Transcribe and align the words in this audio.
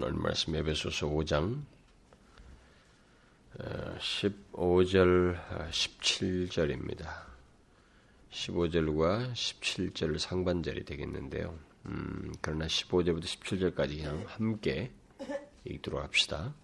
오늘 0.00 0.12
말씀 0.12 0.54
에베소서 0.54 1.08
5장 1.08 1.60
15절 3.98 5.34
어, 5.34 5.68
17절입니다. 5.72 7.04
어, 7.04 7.26
15절과 8.30 9.32
17절 9.32 10.20
상반절이 10.20 10.84
되겠는데요. 10.84 11.58
음, 11.86 12.32
그러나 12.40 12.68
15절부터 12.68 13.24
17절까지 13.24 13.96
그냥 13.96 14.24
함께 14.28 14.92
읽도록 15.64 16.00
합시다. 16.00 16.54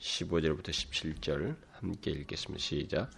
15절부터 0.00 0.70
17절 0.70 1.54
함께 1.74 2.10
읽겠습니다. 2.10 2.60
시작. 2.60 3.10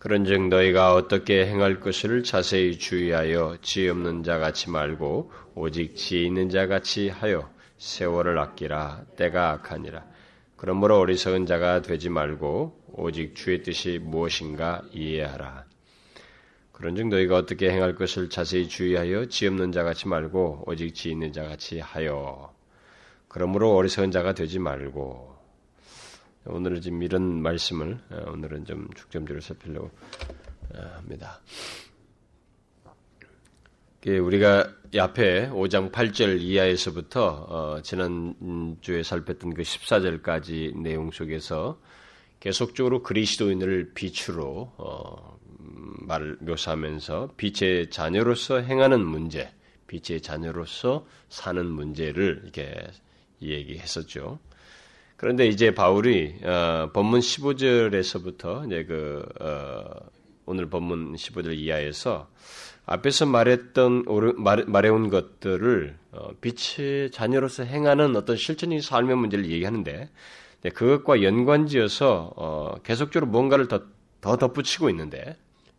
그런즉 0.00 0.48
너희가 0.48 0.92
어떻게 0.92 1.46
행할 1.46 1.78
것을 1.78 2.24
자세히 2.24 2.80
주의하여 2.80 3.58
지혜 3.62 3.90
없는 3.90 4.24
자 4.24 4.38
같이 4.38 4.70
말고 4.70 5.30
오직 5.54 5.94
지혜 5.94 6.24
있는 6.24 6.48
자 6.50 6.66
같이 6.66 7.08
하여 7.10 7.53
세월을 7.78 8.38
아끼라 8.38 9.04
때가 9.16 9.50
악하니라. 9.50 10.04
그러므로 10.56 10.98
어리석은 10.98 11.46
자가 11.46 11.82
되지 11.82 12.08
말고 12.08 12.84
오직 12.92 13.34
주의 13.34 13.62
뜻이 13.62 13.98
무엇인가 14.02 14.82
이해하라. 14.92 15.64
그런즉 16.72 17.08
너희가 17.08 17.36
어떻게 17.36 17.70
행할 17.70 17.94
것을 17.94 18.30
자세히 18.30 18.68
주의하여 18.68 19.26
지 19.26 19.46
없는 19.46 19.72
자같이 19.72 20.08
말고 20.08 20.64
오직 20.66 20.94
지 20.94 21.10
있는 21.10 21.32
자같이 21.32 21.80
하여. 21.80 22.52
그러므로 23.28 23.74
어리석은 23.76 24.10
자가 24.10 24.34
되지 24.34 24.58
말고 24.58 25.34
오늘은 26.46 26.82
지금 26.82 27.02
이런 27.02 27.42
말씀을 27.42 27.98
어, 28.10 28.30
오늘은 28.32 28.64
좀 28.66 28.88
중점적으로 28.94 29.40
살피려고 29.40 29.90
어, 30.74 30.80
합니다. 30.96 31.40
우리가 34.10 34.70
앞에 34.98 35.48
5장 35.48 35.90
8절 35.90 36.40
이하에서부터 36.40 37.46
어, 37.48 37.82
지난주에 37.82 39.02
살폈던 39.02 39.54
그 39.54 39.62
14절까지 39.62 40.76
내용 40.76 41.10
속에서 41.10 41.80
계속적으로 42.38 43.02
그리스도인을 43.02 43.92
빛으로 43.94 44.72
어, 44.76 45.38
말 46.06 46.36
묘사하면서 46.40 47.30
빛의 47.38 47.88
자녀로서 47.88 48.60
행하는 48.60 49.00
문제, 49.04 49.50
빛의 49.86 50.20
자녀로서 50.20 51.06
사는 51.30 51.64
문제를 51.64 52.40
이렇게 52.42 52.86
얘기했었죠. 53.40 54.38
그런데 55.16 55.46
이제 55.46 55.74
바울이 55.74 56.40
어, 56.42 56.90
본문 56.92 57.20
15절에서부터 57.20 58.66
이제 58.66 58.84
그 58.84 59.26
어, 59.40 60.10
오늘 60.44 60.68
본문 60.68 61.14
15절 61.14 61.56
이하에서 61.56 62.28
앞에서 62.86 63.26
말했던 63.26 64.04
말해온 64.66 65.08
것들을 65.08 65.96
어, 66.12 66.30
빛의 66.40 67.10
자녀로서 67.10 67.64
행하는 67.64 68.14
어떤 68.14 68.36
실천적인 68.36 68.80
삶의 68.80 69.16
문제를 69.16 69.50
얘기하는데 69.50 70.10
네, 70.62 70.70
그것과 70.70 71.22
연관지어서 71.22 72.32
어, 72.36 72.74
계속적으로 72.82 73.30
뭔가를 73.30 73.68
더, 73.68 73.82
더 74.20 74.36
덧붙이고 74.36 74.90
있는데 74.90 75.36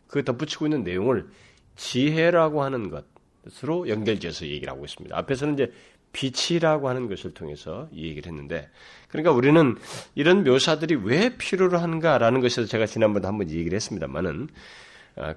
그 0.07 0.23
덧붙이고 0.23 0.65
있는 0.65 0.83
내용을 0.83 1.27
지혜라고 1.75 2.63
하는 2.63 2.89
것으로 2.89 3.87
연결지어서 3.87 4.45
얘기를 4.45 4.71
하고 4.71 4.85
있습니다. 4.85 5.15
앞에서는 5.17 5.53
이제 5.55 5.71
빛이라고 6.13 6.87
하는 6.87 7.09
것을 7.09 7.33
통해서 7.33 7.89
이 7.91 8.07
얘기를 8.07 8.31
했는데 8.31 8.69
그러니까 9.09 9.31
우리는 9.31 9.75
이런 10.15 10.43
묘사들이 10.43 10.95
왜 11.03 11.37
필요로 11.37 11.77
한가라는 11.77 12.39
것에서 12.41 12.65
제가 12.65 12.85
지난번에 12.85 13.27
한번 13.27 13.49
얘기를 13.49 13.75
했습니다만은 13.75 14.47
아, 14.47 14.47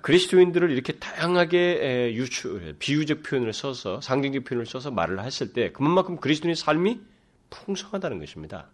그리스도인들을 0.03 0.71
이렇게 0.71 0.95
다양하게 0.95 2.12
유추, 2.15 2.75
비유적 2.79 3.23
표현을 3.23 3.53
써서 3.53 4.01
상징적 4.01 4.45
표현을 4.45 4.67
써서 4.67 4.91
말을 4.91 5.23
했을 5.23 5.53
때 5.53 5.71
그만큼 5.73 6.17
그리스도인의 6.17 6.57
삶이 6.57 7.01
풍성하다는 7.51 8.19
것입니다. 8.19 8.69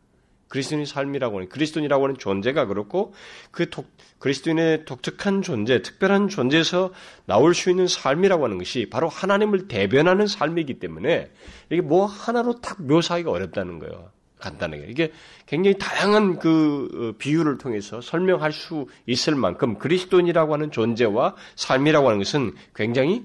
그리스도인의 0.48 0.86
삶이라고 0.86 1.36
하는 1.36 1.48
그리스도인이라고 1.48 2.04
하는 2.04 2.16
존재가 2.16 2.66
그렇고 2.66 3.12
그 3.50 3.70
독, 3.70 3.86
그리스도인의 4.18 4.84
독특한 4.84 5.42
존재, 5.42 5.82
특별한 5.82 6.28
존재에서 6.28 6.92
나올 7.26 7.54
수 7.54 7.70
있는 7.70 7.86
삶이라고 7.86 8.44
하는 8.44 8.58
것이 8.58 8.88
바로 8.88 9.08
하나님을 9.08 9.68
대변하는 9.68 10.26
삶이기 10.26 10.78
때문에 10.78 11.30
이게 11.70 11.80
뭐 11.80 12.06
하나로 12.06 12.60
딱 12.60 12.82
묘사하기가 12.82 13.30
어렵다는 13.30 13.78
거예요. 13.78 14.10
간단하게. 14.44 14.86
이게 14.88 15.12
굉장히 15.46 15.78
다양한 15.78 16.38
그 16.38 16.88
어, 16.94 17.18
비유를 17.18 17.58
통해서 17.58 18.00
설명할 18.00 18.52
수 18.52 18.86
있을 19.06 19.34
만큼 19.34 19.78
그리스도인이라고 19.78 20.52
하는 20.52 20.70
존재와 20.70 21.34
삶이라고 21.56 22.06
하는 22.08 22.18
것은 22.18 22.54
굉장히 22.74 23.24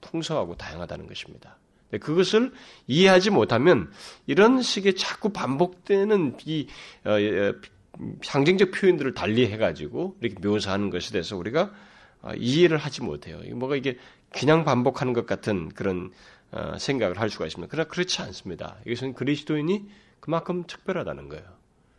풍성하고 0.00 0.56
다양하다는 0.56 1.06
것입니다. 1.06 1.56
그것을 2.00 2.52
이해하지 2.86 3.30
못하면 3.30 3.90
이런 4.26 4.60
식의 4.60 4.96
자꾸 4.96 5.30
반복되는 5.30 6.36
이 6.44 6.66
어, 7.04 7.12
어, 7.12 7.54
상징적 8.22 8.72
표현들을 8.72 9.14
달리 9.14 9.46
해가지고 9.46 10.16
이렇게 10.20 10.46
묘사하는 10.46 10.90
것에 10.90 11.12
대해서 11.12 11.36
우리가 11.36 11.72
이해를 12.36 12.76
하지 12.78 13.02
못해요. 13.02 13.40
뭐가 13.54 13.74
이게 13.76 13.96
그냥 14.30 14.64
반복하는 14.64 15.12
것 15.14 15.26
같은 15.26 15.68
그런 15.70 16.12
생각을 16.78 17.18
할 17.18 17.28
수가 17.28 17.46
있습니다. 17.46 17.68
그러나 17.70 17.88
그렇지 17.88 18.22
않습니다. 18.22 18.76
이것은 18.86 19.14
그리스도인이 19.14 19.88
그만큼 20.20 20.64
특별하다는 20.66 21.28
거예요. 21.28 21.44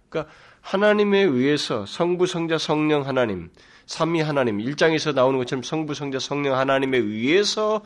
그러니까 0.10 0.34
하나님에 0.62 1.22
의해서 1.22 1.86
성부, 1.86 2.26
성자, 2.28 2.58
성령 2.58 3.08
하나님, 3.08 3.50
삼위 3.86 4.22
하나님, 4.22 4.60
일장에서 4.60 5.14
나오는 5.14 5.38
것처럼 5.40 5.64
성부, 5.64 5.94
성자, 5.94 6.20
성령 6.20 6.56
하나님에 6.56 6.98
의해서 6.98 7.82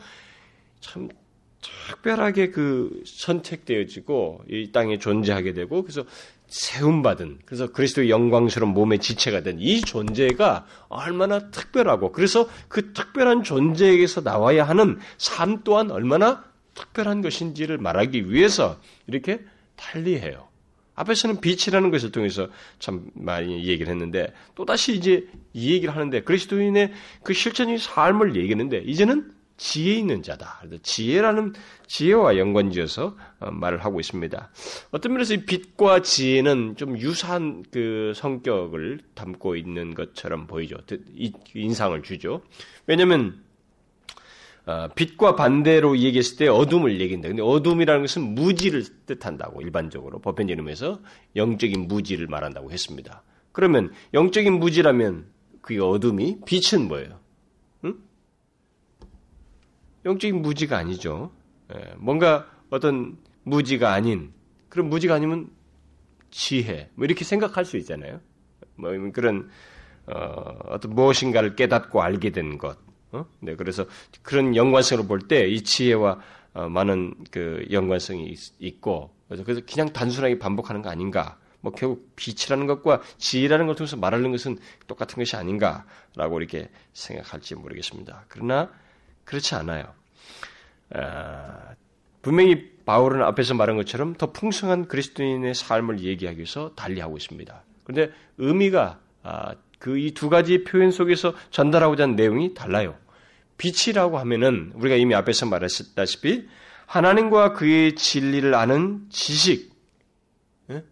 참 0.80 1.08
특별하게 1.88 2.50
그 2.50 3.02
선택되어지고 3.06 4.44
이 4.48 4.70
땅에 4.72 4.98
존재하게 4.98 5.54
되고 5.54 5.82
그래서 5.82 6.04
세움받은 6.48 7.38
그래서 7.46 7.72
그리스도의 7.72 8.10
영광스러운 8.10 8.74
몸의 8.74 8.98
지체가 8.98 9.42
된 9.42 9.58
이 9.58 9.80
존재가 9.80 10.66
얼마나 10.88 11.50
특별하고 11.50 12.12
그래서 12.12 12.48
그 12.68 12.92
특별한 12.92 13.44
존재에게서 13.44 14.20
나와야 14.20 14.64
하는 14.64 14.98
삶 15.16 15.62
또한 15.64 15.90
얼마나 15.90 16.44
특별한 16.74 17.22
것인지를 17.22 17.78
말하기 17.78 18.30
위해서 18.30 18.78
이렇게 19.06 19.40
달리해요. 19.76 20.48
앞에서는 20.94 21.40
빛이라는 21.40 21.90
것을 21.90 22.12
통해서 22.12 22.48
참 22.78 23.10
많이 23.14 23.66
얘기를 23.66 23.88
했는데 23.88 24.32
또다시 24.54 24.94
이제 24.94 25.26
이 25.52 25.72
얘기를 25.72 25.94
하는데 25.94 26.22
그리스도인의 26.22 26.92
그 27.22 27.32
실천적인 27.32 27.78
삶을 27.78 28.36
얘기하는데 28.36 28.78
이제는 28.78 29.32
지혜 29.56 29.94
있는 29.94 30.22
자다. 30.22 30.62
지혜라는 30.82 31.52
지혜와 31.86 32.36
연관지어서 32.38 33.16
어, 33.38 33.50
말을 33.52 33.84
하고 33.84 34.00
있습니다. 34.00 34.50
어떤 34.90 35.12
면에서 35.12 35.34
이 35.34 35.44
빛과 35.44 36.02
지혜는 36.02 36.74
좀 36.76 36.98
유사한 36.98 37.64
그 37.70 38.12
성격을 38.16 39.00
담고 39.14 39.54
있는 39.54 39.94
것처럼 39.94 40.48
보이죠. 40.48 40.76
인상을 41.54 42.02
주죠. 42.02 42.42
왜냐하면 42.86 43.28
어, 43.28 43.43
빛과 44.94 45.36
반대로 45.36 45.98
얘기했을 45.98 46.38
때 46.38 46.48
어둠을 46.48 47.00
얘기한다. 47.00 47.28
근데 47.28 47.42
어둠이라는 47.42 48.00
것은 48.02 48.34
무지를 48.34 48.84
뜻한다고 49.06 49.60
일반적으로 49.60 50.20
보편적 50.20 50.58
의미에서 50.58 51.00
영적인 51.36 51.86
무지를 51.86 52.26
말한다고 52.28 52.72
했습니다. 52.72 53.22
그러면 53.52 53.92
영적인 54.14 54.54
무지라면 54.54 55.26
그 55.60 55.82
어둠이 55.84 56.40
빛은 56.46 56.88
뭐예요? 56.88 57.20
응? 57.84 57.94
영적인 60.04 60.40
무지가 60.40 60.78
아니죠. 60.78 61.30
예, 61.74 61.94
뭔가 61.98 62.46
어떤 62.70 63.18
무지가 63.44 63.92
아닌 63.92 64.32
그런 64.68 64.88
무지가 64.88 65.14
아니면 65.14 65.50
지혜 66.30 66.90
뭐 66.94 67.04
이렇게 67.04 67.24
생각할 67.24 67.64
수 67.64 67.76
있잖아요. 67.76 68.20
뭐 68.76 68.90
그런 69.12 69.50
어, 70.06 70.14
어떤 70.68 70.94
무엇인가를 70.94 71.54
깨닫고 71.54 72.02
알게 72.02 72.30
된 72.30 72.58
것. 72.58 72.78
어? 73.14 73.26
네, 73.40 73.54
그래서 73.56 73.86
그런 74.22 74.56
연관성을 74.56 75.06
볼때 75.06 75.46
이 75.46 75.62
지혜와 75.62 76.20
어, 76.54 76.68
많은 76.68 77.14
그 77.30 77.66
연관성이 77.70 78.36
있, 78.60 78.80
고 78.80 79.10
그래서 79.28 79.42
그냥 79.66 79.92
단순하게 79.92 80.38
반복하는 80.38 80.82
거 80.82 80.90
아닌가? 80.90 81.38
뭐 81.60 81.72
결국 81.72 82.14
빛이라는 82.14 82.66
것과 82.66 83.00
지혜라는 83.16 83.66
것을 83.66 83.78
통해서 83.78 83.96
말하는 83.96 84.30
것은 84.30 84.58
똑같은 84.86 85.16
것이 85.16 85.34
아닌가라고 85.34 86.38
이렇게 86.38 86.68
생각할지 86.92 87.54
모르겠습니다. 87.54 88.26
그러나 88.28 88.70
그렇지 89.24 89.54
않아요. 89.54 89.86
아, 90.94 91.74
분명히 92.20 92.70
바울은 92.84 93.22
앞에서 93.22 93.54
말한 93.54 93.76
것처럼 93.76 94.14
더 94.14 94.32
풍성한 94.32 94.88
그리스도인의 94.88 95.54
삶을 95.54 96.00
얘기하기 96.00 96.38
위해서 96.38 96.72
달리하고 96.74 97.16
있습니다. 97.16 97.62
그런데 97.84 98.12
의미가 98.38 99.00
아, 99.22 99.54
그이 99.78 100.12
두 100.12 100.28
가지 100.28 100.64
표현 100.64 100.90
속에서 100.90 101.34
전달하고자 101.50 102.04
하는 102.04 102.16
내용이 102.16 102.54
달라요. 102.54 102.96
빛이라고 103.56 104.18
하면은 104.18 104.72
우리가 104.74 104.96
이미 104.96 105.14
앞에서 105.14 105.46
말했다시피 105.46 106.48
하나님과 106.86 107.52
그의 107.52 107.94
진리를 107.94 108.54
아는 108.54 109.06
지식, 109.10 109.72
예? 110.70 110.84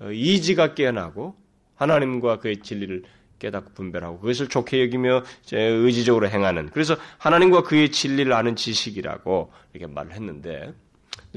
어, 0.00 0.10
이지가 0.10 0.74
깨어나고 0.74 1.36
하나님과 1.76 2.38
그의 2.38 2.58
진리를 2.58 3.02
깨닫고 3.38 3.72
분별하고 3.74 4.20
그것을 4.20 4.48
좋게 4.48 4.82
여기며 4.82 5.22
의지적으로 5.52 6.28
행하는 6.28 6.70
그래서 6.70 6.96
하나님과 7.18 7.62
그의 7.62 7.90
진리를 7.90 8.32
아는 8.32 8.56
지식이라고 8.56 9.52
이렇게 9.72 9.92
말을 9.92 10.12
했는데 10.12 10.72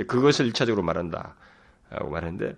그것을 0.07 0.45
일차적으로 0.45 0.83
말한다 0.83 1.35
라고 1.89 2.09
말하는데 2.09 2.55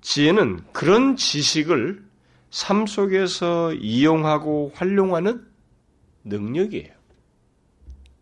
지혜는 0.00 0.60
그런 0.72 1.16
지식을 1.16 2.02
삶 2.50 2.86
속에서 2.86 3.72
이용하고 3.74 4.72
활용하는 4.74 5.46
능력이에요. 6.24 6.99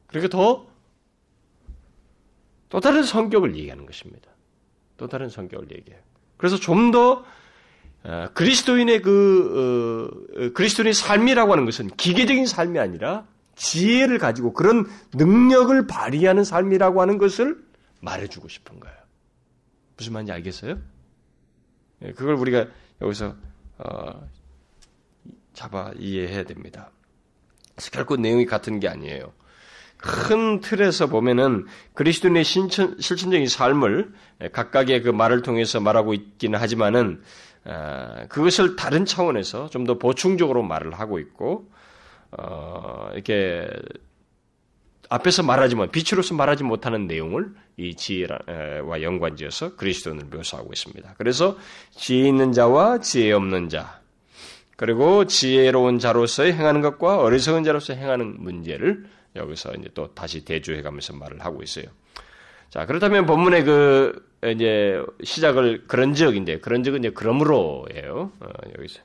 그러니까 0.08 0.37
더, 0.37 0.66
또 2.69 2.81
다른 2.81 3.02
성격을 3.02 3.56
얘기하는 3.56 3.87
것입니다. 3.87 4.31
또 4.96 5.06
다른 5.06 5.28
성격을 5.28 5.70
얘기해요. 5.70 6.02
그래서 6.37 6.56
좀더 6.56 7.25
어, 8.05 8.28
그리스도인의 8.34 9.02
그 9.02 10.08
어, 10.37 10.44
어, 10.44 10.52
그리스도인의 10.52 10.94
삶이라고 10.94 11.52
하는 11.52 11.64
것은 11.64 11.88
기계적인 11.96 12.46
삶이 12.46 12.78
아니라 12.78 13.26
지혜를 13.56 14.19
가지고 14.19 14.52
그런 14.52 14.87
능력을 15.14 15.87
발휘하는 15.87 16.44
삶이라고 16.44 17.00
하는 17.00 17.19
것을 17.19 17.62
말해주고 18.00 18.49
싶은 18.49 18.78
거예요. 18.78 18.96
무슨 19.96 20.12
말인지 20.12 20.32
알겠어요? 20.32 20.78
예, 22.02 22.12
그걸 22.12 22.34
우리가 22.34 22.69
여기서 23.00 23.34
어, 23.78 24.28
잡아 25.52 25.93
이해해야 25.99 26.44
됩니다. 26.44 26.90
결코 27.93 28.16
내용이 28.16 28.46
같은 28.46 28.78
게 28.78 28.88
아니에요. 28.88 29.32
큰 29.98 30.60
틀에서 30.60 31.08
보면은 31.08 31.66
그리스도인의 31.94 32.44
신천, 32.44 32.96
실천적인 33.00 33.46
삶을 33.48 34.12
각각의 34.52 35.02
그 35.02 35.10
말을 35.10 35.42
통해서 35.42 35.80
말하고 35.80 36.14
있기는 36.14 36.58
하지만은 36.58 37.20
어, 37.64 38.26
그것을 38.28 38.76
다른 38.76 39.04
차원에서 39.04 39.68
좀 39.68 39.84
더 39.84 39.98
보충적으로 39.98 40.62
말을 40.62 40.94
하고 40.94 41.18
있고 41.18 41.68
어, 42.30 43.10
이렇게 43.12 43.68
앞에서 45.10 45.42
말하지 45.42 45.74
못, 45.74 45.90
빛으로서 45.90 46.34
말하지 46.34 46.64
못하는 46.64 47.06
내용을 47.06 47.52
이 47.76 47.94
지혜와 47.94 49.02
연관지어서 49.02 49.76
그리스도인을 49.76 50.26
묘사하고 50.26 50.70
있습니다. 50.72 51.14
그래서 51.16 51.56
지혜 51.90 52.28
있는 52.28 52.52
자와 52.52 53.00
지혜 53.00 53.32
없는 53.32 53.70
자, 53.70 54.00
그리고 54.76 55.24
지혜로운 55.24 55.98
자로서 55.98 56.44
행하는 56.44 56.82
것과 56.82 57.18
어리석은 57.18 57.64
자로서 57.64 57.94
행하는 57.94 58.36
문제를 58.38 59.06
여기서 59.38 59.73
이제 59.75 59.88
또 59.94 60.12
다시 60.14 60.44
대조해 60.44 60.82
가면서 60.82 61.14
말을 61.14 61.40
하고 61.44 61.62
있어요. 61.62 61.87
자, 62.70 62.85
그렇다면 62.85 63.25
본문의 63.25 63.64
그 63.64 64.29
이제 64.44 65.02
시작을 65.23 65.85
그런 65.87 66.14
적인데 66.14 66.61
그런 66.61 66.82
적은 66.82 67.00
이제 67.00 67.11
그러므로예요. 67.11 68.31
어, 68.40 68.49
여기서 68.76 69.00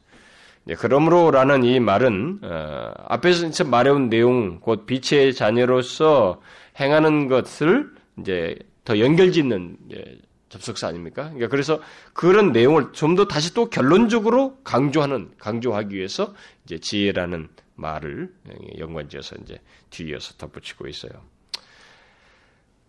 네, 0.66 0.76
그러므로라는 0.76 1.64
이 1.64 1.80
말은 1.80 2.40
어, 2.44 2.92
앞에서 3.08 3.64
말해온 3.64 4.10
내용, 4.10 4.60
곧 4.60 4.86
빛의 4.86 5.34
자녀로서 5.34 6.42
행하는 6.80 7.28
것을 7.28 7.90
이제 8.20 8.58
더 8.86 9.00
연결짓는 9.00 9.78
이제 9.88 10.20
접속사 10.50 10.88
아닙니까? 10.88 11.24
그러니까 11.24 11.48
그래서 11.48 11.82
그런 12.14 12.52
내용을 12.52 12.92
좀 12.94 13.16
더 13.16 13.28
다시 13.28 13.54
또 13.54 13.70
결론적으로 13.70 14.58
강조하는 14.64 15.32
강조하기 15.38 15.96
위해서 15.96 16.34
이제 16.66 16.78
지혜라는 16.80 17.50
말을 17.76 18.34
연관지어서 18.78 19.38
이제 19.44 19.60
뒤이어서 19.90 20.36
덧붙이고 20.36 20.88
있어요. 20.88 21.12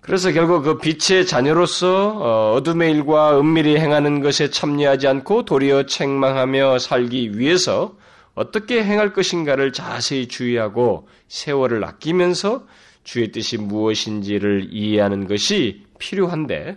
그래서 0.01 0.33
결국 0.33 0.63
그 0.63 0.79
빛의 0.79 1.27
자녀로서 1.27 2.19
어, 2.19 2.53
어둠의 2.57 2.91
일과 2.93 3.41
은밀히 3.41 3.79
행하는 3.79 4.21
것에 4.21 4.51
참여하지 4.51 5.09
않고 5.09 5.47
도리어 5.47 5.87
책망하며 5.87 6.79
살기 6.79 7.39
위해서 7.39 7.97
어떻게 8.35 8.85
행할 8.85 9.15
것인가를 9.15 9.73
자세히 9.73 10.29
주의하고 10.29 11.09
세월을 11.29 11.83
아끼면서 11.85 12.67
주의 13.03 13.33
뜻이 13.33 13.57
무엇인지를 13.57 14.69
이해하는 14.71 15.27
것이 15.27 15.87
필요한데 15.99 16.77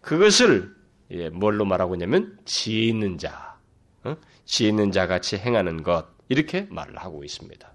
그것을 0.00 0.74
예, 1.12 1.28
뭘로 1.28 1.64
말하고 1.64 1.94
있냐면 1.94 2.36
지혜 2.44 2.86
있는 2.86 3.16
자, 3.16 3.56
어? 4.02 4.16
지혜 4.44 4.70
있는 4.70 4.90
자 4.90 5.06
같이 5.06 5.36
행하는 5.36 5.84
것 5.84 6.15
이렇게 6.28 6.66
말을 6.70 6.96
하고 6.96 7.24
있습니다. 7.24 7.72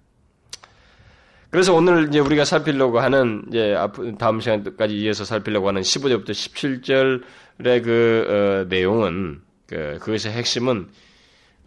그래서 1.51 1.73
오늘 1.73 2.07
이제 2.07 2.19
우리가 2.19 2.45
살피려고 2.45 3.01
하는 3.01 3.43
이제 3.49 3.75
다음 4.17 4.39
시간까지 4.39 4.97
이어서 4.97 5.25
살피려고 5.25 5.67
하는 5.67 5.81
15절부터 5.81 6.29
17절의 6.29 7.83
그 7.83 8.25
어, 8.27 8.69
내용은 8.69 9.41
그 9.67 9.99
그것의 9.99 10.33
핵심은 10.33 10.89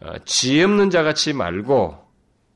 어, 0.01 0.13
지혜 0.25 0.65
없는 0.65 0.89
자 0.89 1.03
같이 1.03 1.35
말고 1.35 1.99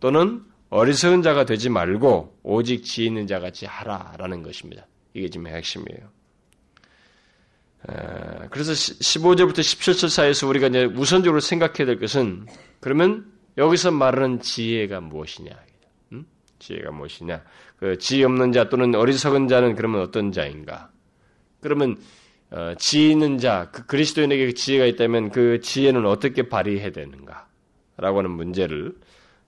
또는 0.00 0.42
어리석은 0.70 1.22
자가 1.22 1.44
되지 1.44 1.68
말고 1.68 2.38
오직 2.42 2.84
지혜 2.84 3.06
있는 3.06 3.26
자 3.26 3.40
같이 3.40 3.66
하라라는 3.66 4.42
것입니다. 4.42 4.86
이게 5.12 5.28
지금 5.28 5.48
핵심이에요. 5.48 6.10
에, 7.90 8.48
그래서 8.50 8.72
15절부터 8.72 9.58
17절 9.58 10.08
사이에서 10.08 10.46
우리가 10.46 10.68
이제 10.68 10.84
우선적으로 10.84 11.40
생각해야 11.40 11.86
될 11.86 11.98
것은 11.98 12.46
그러면 12.80 13.37
여기서 13.58 13.90
말하는 13.90 14.40
지혜가 14.40 15.00
무엇이냐? 15.00 15.50
지혜가 16.58 16.90
무엇이냐? 16.90 17.42
그 17.76 17.98
지혜 17.98 18.24
없는 18.24 18.52
자 18.52 18.68
또는 18.68 18.94
어리석은 18.94 19.48
자는 19.48 19.74
그러면 19.74 20.00
어떤 20.00 20.32
자인가? 20.32 20.90
그러면 21.60 21.96
어, 22.50 22.72
지혜 22.78 23.10
있는 23.10 23.38
자, 23.38 23.70
그 23.72 23.84
그리스도인에게 23.86 24.46
그 24.46 24.54
지혜가 24.54 24.86
있다면 24.86 25.30
그 25.30 25.60
지혜는 25.60 26.06
어떻게 26.06 26.48
발휘해야 26.48 26.90
되는가? 26.90 27.46
라고 27.96 28.18
하는 28.18 28.30
문제를 28.30 28.96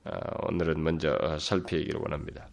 어, 0.05 0.11
오늘은 0.49 0.83
먼저 0.83 1.17
어, 1.21 1.39
살피기를 1.39 2.01
원합니다. 2.01 2.49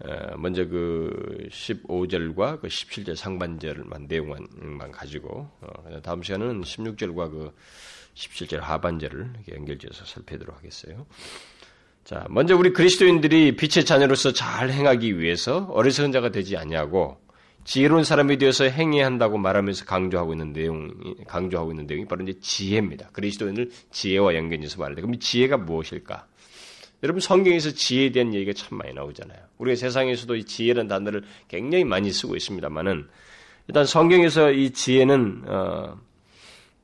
어, 0.00 0.36
먼저 0.38 0.66
그 0.66 1.46
15절과 1.50 2.60
그 2.60 2.68
17절 2.68 3.14
상반절만 3.14 4.06
내용만 4.08 4.90
가지고 4.92 5.50
어, 5.60 6.00
다음 6.02 6.22
시간은 6.22 6.62
16절과 6.62 7.30
그 7.30 7.52
17절 8.20 8.60
하반절을 8.60 9.32
연결지어서 9.50 10.04
살피도록 10.04 10.56
하겠어요. 10.56 11.06
자, 12.04 12.26
먼저 12.28 12.56
우리 12.56 12.72
그리스도인들이 12.72 13.56
빛의 13.56 13.84
자녀로서 13.84 14.32
잘 14.32 14.70
행하기 14.70 15.18
위해서 15.18 15.66
어리석은 15.70 16.12
자가 16.12 16.30
되지 16.30 16.56
아니하고 16.56 17.18
지혜로운 17.64 18.04
사람이 18.04 18.38
되어서 18.38 18.64
행해야 18.64 19.06
한다고 19.06 19.38
말하면서 19.38 19.84
강조하고 19.84 20.32
있는 20.32 20.52
내용, 20.52 20.90
강조하고 21.26 21.72
있는 21.72 21.86
내용이 21.86 22.06
바로 22.06 22.22
이제 22.22 22.38
지혜입니다. 22.40 23.10
그리스도인을 23.12 23.70
지혜와 23.90 24.34
연결해서 24.34 24.84
때, 24.88 24.94
그럼 24.94 25.18
지혜가 25.18 25.58
무엇일까? 25.58 26.26
여러분 27.02 27.20
성경에서 27.20 27.70
지혜에 27.72 28.12
대한 28.12 28.34
얘기가 28.34 28.52
참 28.52 28.78
많이 28.78 28.92
나오잖아요. 28.92 29.38
우리가 29.58 29.76
세상에서도 29.76 30.36
이 30.36 30.44
지혜라는 30.44 30.88
단어를 30.88 31.22
굉장히 31.48 31.84
많이 31.84 32.10
쓰고 32.10 32.36
있습니다만은 32.36 33.08
일단 33.68 33.86
성경에서 33.86 34.50
이 34.52 34.70
지혜는 34.70 35.44
어, 35.46 35.98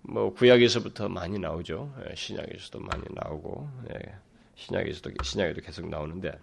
뭐 0.08 0.32
구약에서부터 0.32 1.08
많이 1.08 1.38
나오죠. 1.38 1.92
예, 2.08 2.14
신약에서도 2.14 2.80
많이 2.80 3.02
나오고 3.14 3.68
예, 3.92 4.14
신약에서도 4.54 5.10
신약에도 5.22 5.60
계속 5.60 5.88
나오는데, 5.88 6.38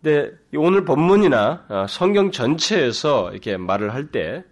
근데 0.00 0.36
오늘 0.56 0.84
본문이나 0.84 1.66
어, 1.68 1.86
성경 1.88 2.30
전체에서 2.30 3.32
이렇게 3.32 3.56
말을 3.56 3.94
할 3.94 4.10
때, 4.10 4.44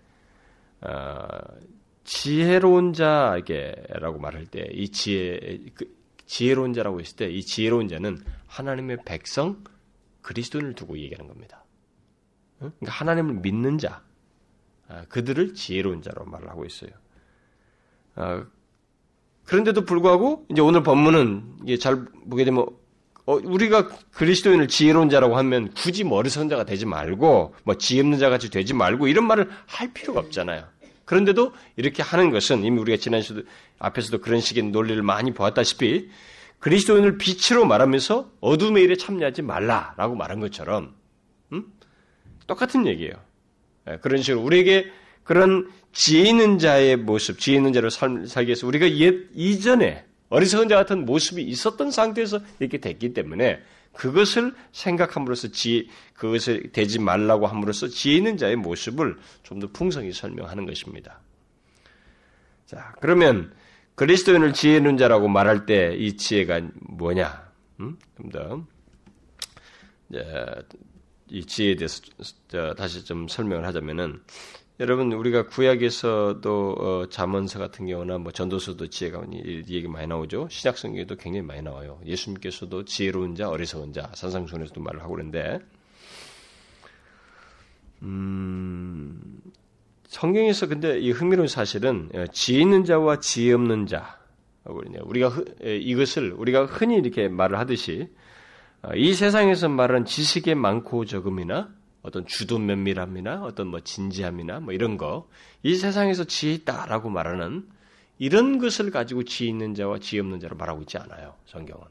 어, 0.81 1.27
지혜로운 2.05 2.93
자에게라고 2.93 4.19
말할 4.19 4.47
때, 4.47 4.69
이 4.73 4.89
지혜, 4.91 5.59
그, 5.75 5.95
지혜로운 6.27 6.73
자라고 6.73 7.01
했을 7.01 7.17
때, 7.17 7.31
이 7.31 7.43
지혜로운 7.43 7.89
자는 7.89 8.19
하나님의 8.47 8.99
백성, 9.05 9.63
그리스도인을 10.23 10.75
두고 10.75 10.99
얘기하는 10.99 11.29
겁니다. 11.29 11.65
그러니까 12.59 12.93
하나님을 12.93 13.35
믿는 13.37 13.79
자, 13.79 14.03
아, 14.89 15.05
그들을 15.09 15.55
지혜로운 15.55 16.03
자로 16.03 16.25
말을 16.27 16.49
하고 16.49 16.65
있어요. 16.65 16.91
어, 18.17 18.43
그런데도 19.45 19.85
불구하고 19.85 20.47
이제 20.51 20.61
오늘 20.61 20.83
본문은 20.83 21.59
이게 21.65 21.79
잘 21.79 22.05
보게 22.29 22.45
되면 22.45 22.67
어, 23.27 23.35
우리가 23.35 23.89
그리스도인을 24.13 24.69
지혜로운 24.69 25.09
자라고 25.09 25.37
하면 25.37 25.73
굳이 25.73 26.05
머리선 26.05 26.49
자가 26.49 26.65
되지 26.65 26.87
말고 26.87 27.55
뭐 27.65 27.75
지혜 27.77 28.01
없는 28.01 28.19
자 28.19 28.31
같이 28.31 28.51
되지 28.51 28.75
말고 28.75 29.09
이런 29.09 29.27
말을 29.27 29.49
할 29.67 29.93
필요가 29.93 30.21
없잖아요. 30.21 30.65
그런데도 31.05 31.53
이렇게 31.77 32.03
하는 32.03 32.31
것은 32.31 32.65
이미 32.65 32.79
우리가 32.81 32.97
지난 32.97 33.23
시도 33.23 33.43
앞에서도 33.79 34.21
그런 34.21 34.41
식의 34.41 34.65
논리를 34.65 35.03
많이 35.03 35.33
보았다시피 35.33 36.09
그리스도인을 36.61 37.19
빛으로 37.19 37.67
말하면서 37.67 38.31
어둠의 38.41 38.85
일에 38.85 38.97
참여하지 38.97 39.43
말라라고 39.43 40.15
말한 40.15 40.41
것처럼 40.41 40.95
음? 41.53 41.65
똑같은 42.47 42.87
얘기예요. 42.87 43.15
예, 43.89 43.97
그런 43.97 44.23
식으로 44.23 44.45
우리에게 44.45 44.93
그런 45.25 45.71
지혜 45.93 46.29
있는 46.29 46.59
자의 46.59 46.97
모습, 46.97 47.39
지혜 47.39 47.57
있는 47.57 47.73
자로 47.73 47.91
살, 47.91 48.27
살기 48.27 48.49
위해서 48.49 48.67
우리가 48.67 48.91
옛 48.97 49.15
이전에 49.35 50.05
어리석은 50.29 50.69
자 50.69 50.77
같은 50.77 51.05
모습이 51.05 51.43
있었던 51.43 51.91
상태에서 51.91 52.41
이렇게 52.61 52.79
됐기 52.79 53.13
때문에 53.15 53.61
그것을 53.93 54.55
생각함으로써 54.73 55.49
지혜, 55.49 55.85
그것을 56.15 56.71
되지 56.73 57.01
말라고 57.01 57.47
함으로써 57.49 57.89
지혜 57.89 58.17
있는 58.17 58.37
자의 58.37 58.55
모습을 58.57 59.17
좀 59.43 59.59
더 59.61 59.67
풍성히 59.73 60.13
설명하는 60.13 60.65
것입니다. 60.67 61.21
자, 62.67 62.95
그러면 63.01 63.53
그리스도인을 63.97 64.53
지혜 64.53 64.77
있는 64.77 64.97
자라고 64.97 65.27
말할 65.29 65.67
때 65.67 65.95
이 65.99 66.17
지혜가 66.17 66.61
뭐냐? 66.81 67.51
음? 67.81 67.99
좀 68.17 68.31
더 68.31 68.65
이 71.33 71.45
지혜에 71.45 71.77
대해서 71.77 72.03
다시 72.77 73.05
좀 73.05 73.29
설명을 73.29 73.65
하자면은 73.67 74.21
여러분 74.81 75.13
우리가 75.13 75.47
구약에서도 75.47 76.75
어, 76.79 77.07
잠언서 77.11 77.59
같은 77.59 77.87
경우나 77.87 78.17
뭐 78.17 78.33
전도서도 78.33 78.87
지혜가 78.87 79.27
이 79.31 79.63
얘기 79.69 79.87
많이 79.87 80.07
나오죠. 80.07 80.49
신약 80.51 80.79
성경에도 80.79 81.17
굉장히 81.17 81.47
많이 81.47 81.61
나와요. 81.61 82.01
예수님께서도 82.07 82.87
지혜로운 82.87 83.35
자, 83.35 83.51
어리석은 83.51 83.93
자, 83.93 84.11
산상순에서도 84.15 84.81
말을 84.81 85.03
하고 85.03 85.13
그러는데 85.13 85.59
음, 88.01 89.21
성경에서 90.09 90.67
근데 90.67 90.99
이 90.99 91.11
흥미로운 91.11 91.47
사실은 91.47 92.09
어, 92.15 92.25
지혜 92.33 92.63
있는 92.63 92.85
자와 92.85 93.21
지혜 93.21 93.53
없는 93.53 93.87
자 93.87 94.19
우리가 94.65 95.31
이것을 95.63 96.33
우리가 96.33 96.65
흔히 96.65 96.97
이렇게 96.97 97.29
말을 97.29 97.59
하듯이 97.59 98.09
어, 98.81 98.95
이 98.95 99.13
세상에서 99.13 99.69
말하는 99.69 100.07
지식의 100.07 100.55
많고 100.55 101.05
적음이나 101.05 101.69
어떤 102.03 102.27
주도 102.27 102.59
면밀함이나 102.59 103.43
어떤 103.43 103.69
뭐 103.69 103.81
진지함이나 103.81 104.61
뭐 104.61 104.73
이런 104.73 104.97
거, 104.97 105.29
이 105.63 105.75
세상에서 105.75 106.25
지혜 106.25 106.55
있다라고 106.55 107.11
말하는 107.11 107.69
이런 108.19 108.59
것을 108.59 108.91
가지고 108.91 109.25
지혜 109.25 109.49
있는 109.49 109.75
자와 109.75 109.99
지혜 109.99 110.21
없는 110.21 110.41
자로 110.41 110.57
말하고 110.57 110.83
있지 110.83 110.99
않아요, 110.99 111.35
성경은. 111.47 111.85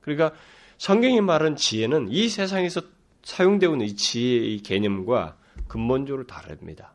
그러니까 0.00 0.32
성경이 0.78 1.20
말하는 1.20 1.56
지혜는 1.56 2.08
이 2.10 2.28
세상에서 2.28 2.82
사용되고 3.22 3.74
있는 3.74 3.86
이 3.86 3.96
지혜의 3.96 4.58
개념과 4.58 5.36
근본적으로 5.68 6.26
다릅니다. 6.26 6.94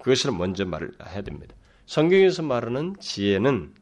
그것을 0.00 0.32
먼저 0.32 0.64
말을 0.64 0.92
해야 1.06 1.22
됩니다. 1.22 1.54
성경에서 1.86 2.42
말하는 2.42 2.96
지혜는 3.00 3.74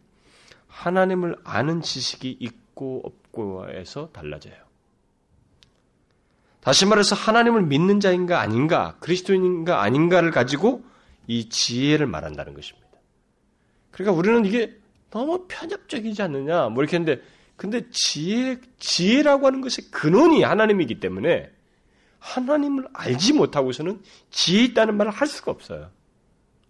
하나님을 0.68 1.36
아는 1.44 1.80
지식이 1.80 2.36
있고 2.40 3.02
없고에서 3.04 4.10
달라져요. 4.12 4.65
다시 6.66 6.84
말해서 6.84 7.14
하나님을 7.14 7.62
믿는 7.62 8.00
자인가 8.00 8.40
아닌가, 8.40 8.96
그리스도인인가 8.98 9.82
아닌가를 9.82 10.32
가지고 10.32 10.84
이 11.28 11.48
지혜를 11.48 12.08
말한다는 12.08 12.54
것입니다. 12.54 12.88
그러니까 13.92 14.18
우리는 14.18 14.44
이게 14.44 14.76
너무 15.12 15.46
편협적이지 15.46 16.22
않느냐, 16.22 16.70
뭐 16.70 16.82
이렇게 16.82 16.96
했는데, 16.96 17.22
근데 17.54 17.88
지혜, 17.90 18.58
지혜라고 18.80 19.46
하는 19.46 19.60
것의 19.60 19.92
근원이 19.92 20.42
하나님이기 20.42 20.98
때문에 20.98 21.52
하나님을 22.18 22.88
알지 22.94 23.34
못하고서는 23.34 24.02
지혜 24.30 24.64
있다는 24.64 24.96
말을 24.96 25.12
할 25.12 25.28
수가 25.28 25.52
없어요. 25.52 25.92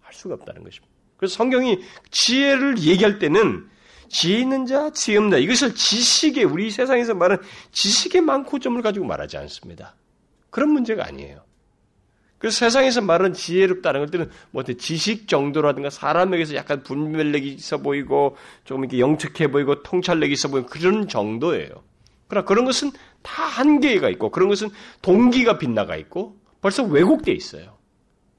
할 0.01 0.13
수가 0.13 0.35
없다는 0.35 0.63
것입니다. 0.63 0.93
그래서 1.17 1.33
성경이 1.33 1.79
지혜를 2.11 2.77
얘기할 2.77 3.17
때는 3.17 3.67
지혜 4.09 4.39
있는 4.39 4.65
자, 4.65 4.89
지혜 4.91 5.17
없는 5.17 5.31
자, 5.31 5.37
이것을 5.37 5.75
지식의, 5.75 6.43
우리 6.43 6.71
세상에서 6.71 7.13
말하는 7.13 7.43
지식의 7.71 8.21
많고 8.21 8.59
점을 8.59 8.81
가지고 8.81 9.05
말하지 9.05 9.37
않습니다. 9.37 9.95
그런 10.49 10.69
문제가 10.71 11.05
아니에요. 11.05 11.47
그래서 12.37 12.57
세상에서 12.57 13.01
말하는 13.01 13.33
지혜롭다는 13.33 14.01
것들은 14.01 14.29
뭐 14.51 14.63
지식 14.63 15.27
정도라든가 15.27 15.89
사람에게서 15.89 16.55
약간 16.55 16.83
분별력이 16.83 17.53
있어 17.53 17.79
보이고 17.79 18.37
조금 18.63 18.83
이렇게 18.83 18.99
영특해 18.99 19.49
보이고 19.49 19.81
통찰력이 19.81 20.33
있어 20.33 20.49
보이고 20.49 20.67
그런 20.67 21.07
정도예요. 21.07 21.83
그러나 22.27 22.45
그런 22.45 22.65
것은 22.65 22.91
다 23.23 23.43
한계가 23.43 24.09
있고 24.09 24.29
그런 24.29 24.49
것은 24.49 24.69
동기가 25.01 25.57
빗나가 25.57 25.95
있고 25.95 26.37
벌써 26.61 26.83
왜곡돼 26.83 27.31
있어요. 27.31 27.77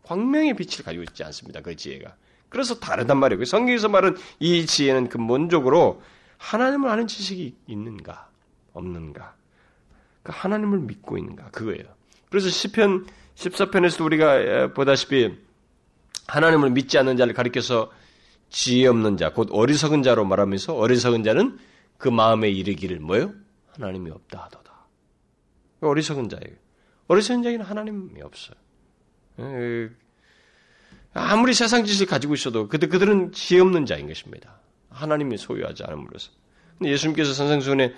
광명의 0.04 0.54
빛을 0.54 0.84
가지고 0.84 1.02
있지 1.02 1.24
않습니다. 1.24 1.60
그 1.60 1.74
지혜가. 1.74 2.14
그래서 2.48 2.78
다르단 2.78 3.18
말이에요. 3.18 3.44
성경에서 3.44 3.88
말은 3.88 4.16
이 4.38 4.66
지혜는 4.66 5.08
근본적으로 5.08 6.02
하나님을 6.38 6.88
아는 6.88 7.06
지식이 7.06 7.56
있는가, 7.66 8.28
없는가. 8.72 9.34
그 10.22 10.32
하나님을 10.34 10.80
믿고 10.80 11.18
있는가, 11.18 11.50
그거예요. 11.50 11.84
그래서 12.30 12.48
시편 12.48 13.06
14편에서도 13.34 14.04
우리가 14.04 14.72
보다시피 14.72 15.38
하나님을 16.26 16.70
믿지 16.70 16.98
않는 16.98 17.16
자를 17.16 17.34
가리켜서 17.34 17.90
지혜 18.50 18.86
없는 18.88 19.16
자, 19.16 19.32
곧 19.32 19.48
어리석은 19.50 20.02
자로 20.02 20.24
말하면서 20.24 20.74
어리석은 20.74 21.22
자는 21.22 21.58
그 21.96 22.08
마음에 22.08 22.48
이르기를 22.48 23.00
뭐요? 23.00 23.32
하나님이 23.72 24.10
없다 24.10 24.44
하도다. 24.44 24.72
어리석은 25.80 26.28
자예요. 26.28 26.56
어리석은 27.08 27.42
자에는 27.42 27.64
하나님이 27.64 28.22
없어요. 28.22 28.56
아무리 31.14 31.54
세상 31.54 31.84
지식을 31.84 32.06
가지고 32.06 32.34
있어도 32.34 32.68
그들, 32.68 32.88
그들은 32.88 33.32
지혜 33.32 33.60
없는 33.60 33.86
자인 33.86 34.06
것입니다. 34.06 34.60
하나님이 34.90 35.36
소유하지 35.36 35.84
않음으로써. 35.84 36.30
근데 36.78 36.92
예수님께서 36.92 37.32
선생순에 37.32 37.94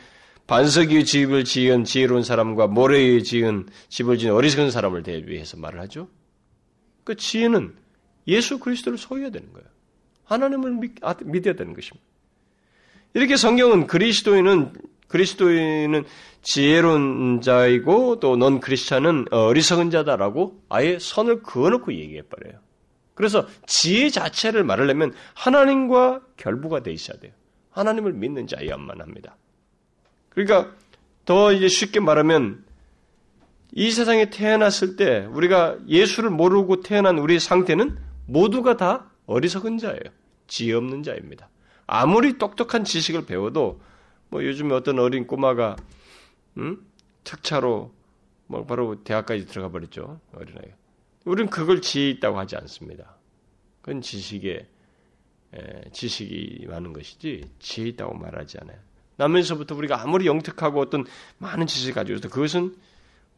반석 0.46 0.88
위의 0.88 1.04
집을 1.04 1.44
지은 1.44 1.84
지혜로운 1.84 2.22
사람과 2.24 2.66
모래 2.66 2.98
위에 2.98 3.20
지은 3.22 3.68
집을 3.88 4.18
지은 4.18 4.32
어리석은 4.32 4.70
사람을 4.70 5.02
대비해서 5.02 5.56
말을 5.56 5.80
하죠. 5.82 6.08
그 7.04 7.16
지혜는 7.16 7.74
예수 8.26 8.58
그리스도를 8.58 8.98
소유해야 8.98 9.30
되는 9.30 9.52
거예요. 9.52 9.66
하나님을 10.24 10.72
믿, 10.72 10.92
아, 11.02 11.14
믿어야 11.24 11.54
되는 11.54 11.74
것입니다. 11.74 12.04
이렇게 13.14 13.36
성경은 13.36 13.86
그리스도인은 13.86 14.72
그리스도인은 15.08 16.04
지혜로운 16.42 17.40
자이고 17.42 18.20
또 18.20 18.36
넌 18.36 18.60
크리스찬은 18.60 19.26
어리석은 19.30 19.90
자다라고 19.90 20.62
아예 20.68 20.98
선을 21.00 21.42
그어놓고 21.42 21.92
얘기해 21.92 22.22
버려요. 22.22 22.60
그래서 23.14 23.46
지혜 23.66 24.08
자체를 24.08 24.64
말하려면 24.64 25.12
하나님과 25.34 26.22
결부가 26.36 26.82
돼 26.82 26.92
있어야 26.92 27.18
돼요. 27.18 27.32
하나님을 27.70 28.12
믿는 28.12 28.46
자야만 28.46 29.00
합니다. 29.00 29.36
그러니까 30.30 30.72
더 31.24 31.52
이제 31.52 31.68
쉽게 31.68 32.00
말하면 32.00 32.64
이 33.72 33.90
세상에 33.90 34.30
태어났을 34.30 34.96
때 34.96 35.26
우리가 35.30 35.78
예수를 35.86 36.30
모르고 36.30 36.80
태어난 36.82 37.18
우리의 37.18 37.40
상태는 37.40 37.98
모두가 38.26 38.76
다 38.76 39.10
어리석은 39.26 39.78
자예요. 39.78 40.02
지혜 40.48 40.74
없는 40.74 41.02
자입니다. 41.02 41.48
아무리 41.86 42.38
똑똑한 42.38 42.84
지식을 42.84 43.26
배워도 43.26 43.80
뭐 44.28 44.44
요즘에 44.44 44.74
어떤 44.74 44.98
어린 44.98 45.26
꼬마가 45.26 45.76
음? 46.56 46.84
특차로 47.24 47.92
뭐 48.46 48.64
바로 48.64 49.02
대학까지 49.04 49.46
들어가 49.46 49.68
버렸죠 49.70 50.20
어린아이가. 50.34 50.79
우리는 51.24 51.50
그걸 51.50 51.80
지혜 51.82 52.10
있다고 52.10 52.38
하지 52.38 52.56
않습니다. 52.56 53.16
그건 53.82 54.00
지식에 54.00 54.66
지식이 55.92 56.66
많은 56.68 56.92
것이지 56.92 57.50
지혜 57.58 57.88
있다고 57.88 58.14
말하지 58.14 58.58
않아요. 58.62 58.78
나면서부터 59.16 59.74
우리가 59.74 60.02
아무리 60.02 60.26
영특하고 60.26 60.80
어떤 60.80 61.04
많은 61.38 61.66
지식을 61.66 61.94
가지고 61.94 62.16
있어도 62.16 62.30
그것은 62.30 62.74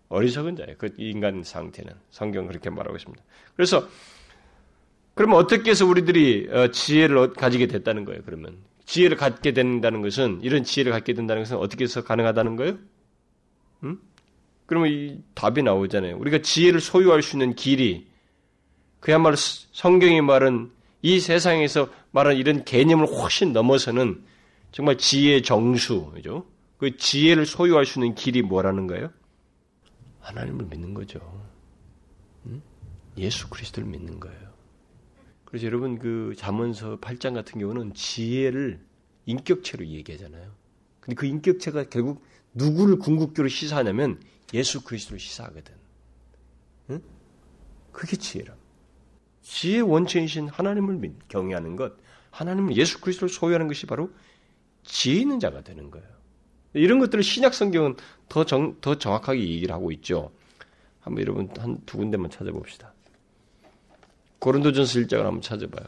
어리석은 0.08 0.56
자예요. 0.56 0.76
그 0.78 0.94
인간 0.98 1.42
상태는 1.42 1.92
성경 2.10 2.46
그렇게 2.46 2.70
말하고 2.70 2.96
있습니다. 2.96 3.22
그래서 3.56 3.88
그러면 5.14 5.38
어떻게 5.38 5.70
해서 5.70 5.86
우리들이 5.86 6.48
어, 6.50 6.68
지혜를 6.68 7.32
가지게 7.32 7.66
됐다는 7.66 8.04
거예요? 8.04 8.22
그러면 8.24 8.58
지혜를 8.84 9.16
갖게 9.16 9.52
된다는 9.52 10.02
것은 10.02 10.40
이런 10.42 10.64
지혜를 10.64 10.92
갖게 10.92 11.14
된다는 11.14 11.42
것은 11.42 11.56
어떻게 11.56 11.84
해서 11.84 12.04
가능하다는 12.04 12.56
거예요? 12.56 12.78
음? 13.84 14.00
그러면 14.72 14.90
이 14.90 15.22
답이 15.34 15.62
나오잖아요. 15.62 16.16
우리가 16.16 16.40
지혜를 16.40 16.80
소유할 16.80 17.20
수 17.20 17.36
있는 17.36 17.54
길이 17.54 18.06
그야말로 19.00 19.36
성경이 19.36 20.22
말은 20.22 20.70
이 21.02 21.20
세상에서 21.20 21.90
말하는 22.10 22.38
이런 22.38 22.64
개념을 22.64 23.06
훨씬 23.06 23.52
넘어서는 23.52 24.24
정말 24.70 24.96
지혜의 24.96 25.42
정수죠. 25.42 26.46
그 26.78 26.96
지혜를 26.96 27.44
소유할 27.44 27.84
수 27.84 27.98
있는 27.98 28.14
길이 28.14 28.40
뭐라는 28.40 28.86
거예요? 28.86 29.10
하나님을 30.20 30.64
믿는 30.64 30.94
거죠. 30.94 31.20
음? 32.46 32.62
예수 33.18 33.50
그리스도를 33.50 33.86
믿는 33.86 34.20
거예요. 34.20 34.40
그래서 35.44 35.66
여러분 35.66 35.98
그 35.98 36.32
잠언서 36.38 36.98
8장 36.98 37.34
같은 37.34 37.60
경우는 37.60 37.92
지혜를 37.92 38.80
인격체로 39.26 39.86
얘기하잖아요. 39.86 40.50
근데 41.00 41.14
그 41.14 41.26
인격체가 41.26 41.90
결국 41.90 42.24
누구를 42.54 42.98
궁극적으로 42.98 43.48
시사하냐면 43.48 44.18
예수 44.54 44.82
그리스도를 44.82 45.18
시사하거든. 45.18 45.74
응? 46.90 47.02
그게 47.92 48.16
지혜라. 48.16 48.54
지혜 49.42 49.80
원천이신 49.80 50.48
하나님을 50.48 51.14
경외하는 51.28 51.76
것, 51.76 51.94
하나님을 52.30 52.76
예수 52.76 53.00
그리스도를 53.00 53.32
소유하는 53.32 53.68
것이 53.68 53.86
바로 53.86 54.10
지혜 54.84 55.20
있는 55.20 55.40
자가 55.40 55.62
되는 55.62 55.90
거예요. 55.90 56.06
이런 56.74 56.98
것들을 56.98 57.22
신약 57.22 57.52
성경은 57.54 57.96
더, 58.28 58.44
정, 58.44 58.80
더 58.80 58.96
정확하게 58.96 59.40
얘기를 59.40 59.74
하고 59.74 59.92
있죠. 59.92 60.32
한번 61.00 61.22
여러분 61.22 61.48
한 61.58 61.80
두 61.84 61.98
군데만 61.98 62.30
찾아봅시다. 62.30 62.94
고린도전서 64.38 65.00
1장을 65.00 65.22
한번 65.22 65.40
찾아봐요. 65.40 65.86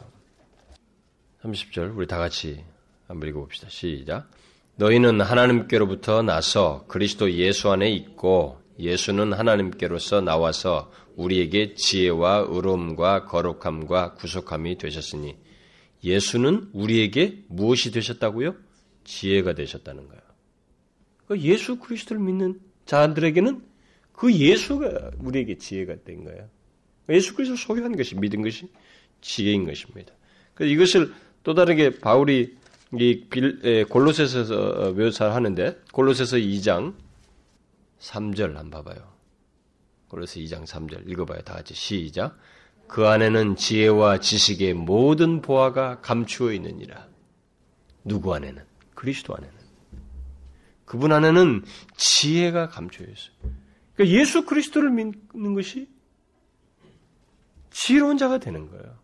30절 1.41 1.95
우리 1.97 2.07
다 2.07 2.17
같이 2.17 2.63
한번 3.07 3.29
읽어봅시다. 3.29 3.69
시작. 3.69 4.29
너희는 4.77 5.21
하나님께로부터 5.21 6.21
나서 6.21 6.85
그리스도 6.87 7.31
예수 7.31 7.71
안에 7.71 7.89
있고 7.91 8.61
예수는 8.77 9.31
하나님께로서 9.31 10.19
나와서 10.19 10.91
우리에게 11.15 11.75
지혜와 11.75 12.47
의로움과 12.49 13.25
거룩함과 13.25 14.15
구속함이 14.15 14.77
되셨으니 14.77 15.37
예수는 16.03 16.69
우리에게 16.73 17.45
무엇이 17.47 17.91
되셨다고요? 17.91 18.55
지혜가 19.05 19.53
되셨다는 19.53 20.07
거예요. 20.07 20.21
그 21.27 21.39
예수 21.39 21.79
그리스도를 21.79 22.21
믿는 22.21 22.59
자들에게는 22.85 23.63
그 24.11 24.33
예수가 24.33 25.11
우리에게 25.19 25.57
지혜가 25.57 25.95
된 26.03 26.25
거예요. 26.25 26.49
예수 27.09 27.33
그리스도를 27.33 27.57
소유한 27.57 27.95
것이 27.95 28.15
믿은 28.15 28.41
것이 28.41 28.67
지혜인 29.21 29.65
것입니다. 29.65 30.13
그래서 30.53 30.73
이것을 30.73 31.13
또 31.43 31.53
다르게 31.53 31.91
바울이 31.99 32.57
이 32.99 33.85
골로새서 33.89 34.93
묘사하는데 34.93 35.81
골로새서 35.91 36.37
2장 36.37 36.95
3절 37.99 38.53
한번 38.55 38.83
봐봐요. 38.83 39.13
골로새 40.09 40.39
2장 40.41 40.65
3절 40.65 41.09
읽어봐요. 41.09 41.41
다 41.41 41.55
같이 41.55 41.73
시작. 41.73 42.37
그 42.87 43.07
안에는 43.07 43.55
지혜와 43.55 44.19
지식의 44.19 44.75
모든 44.75 45.41
보화가 45.41 46.01
감추어 46.01 46.53
있느니라. 46.53 47.07
누구 48.03 48.33
안에는? 48.35 48.63
그리스도 48.93 49.35
안에는. 49.35 49.55
그분 50.85 51.11
안에는 51.11 51.63
지혜가 51.97 52.69
감추어 52.69 53.07
있어요. 53.07 53.35
그러니까 53.95 54.19
예수 54.19 54.45
그리스도를 54.45 54.91
믿는 54.91 55.55
것이 55.55 55.89
지혜로운 57.71 58.17
자가 58.17 58.37
되는 58.37 58.69
거예요. 58.69 58.99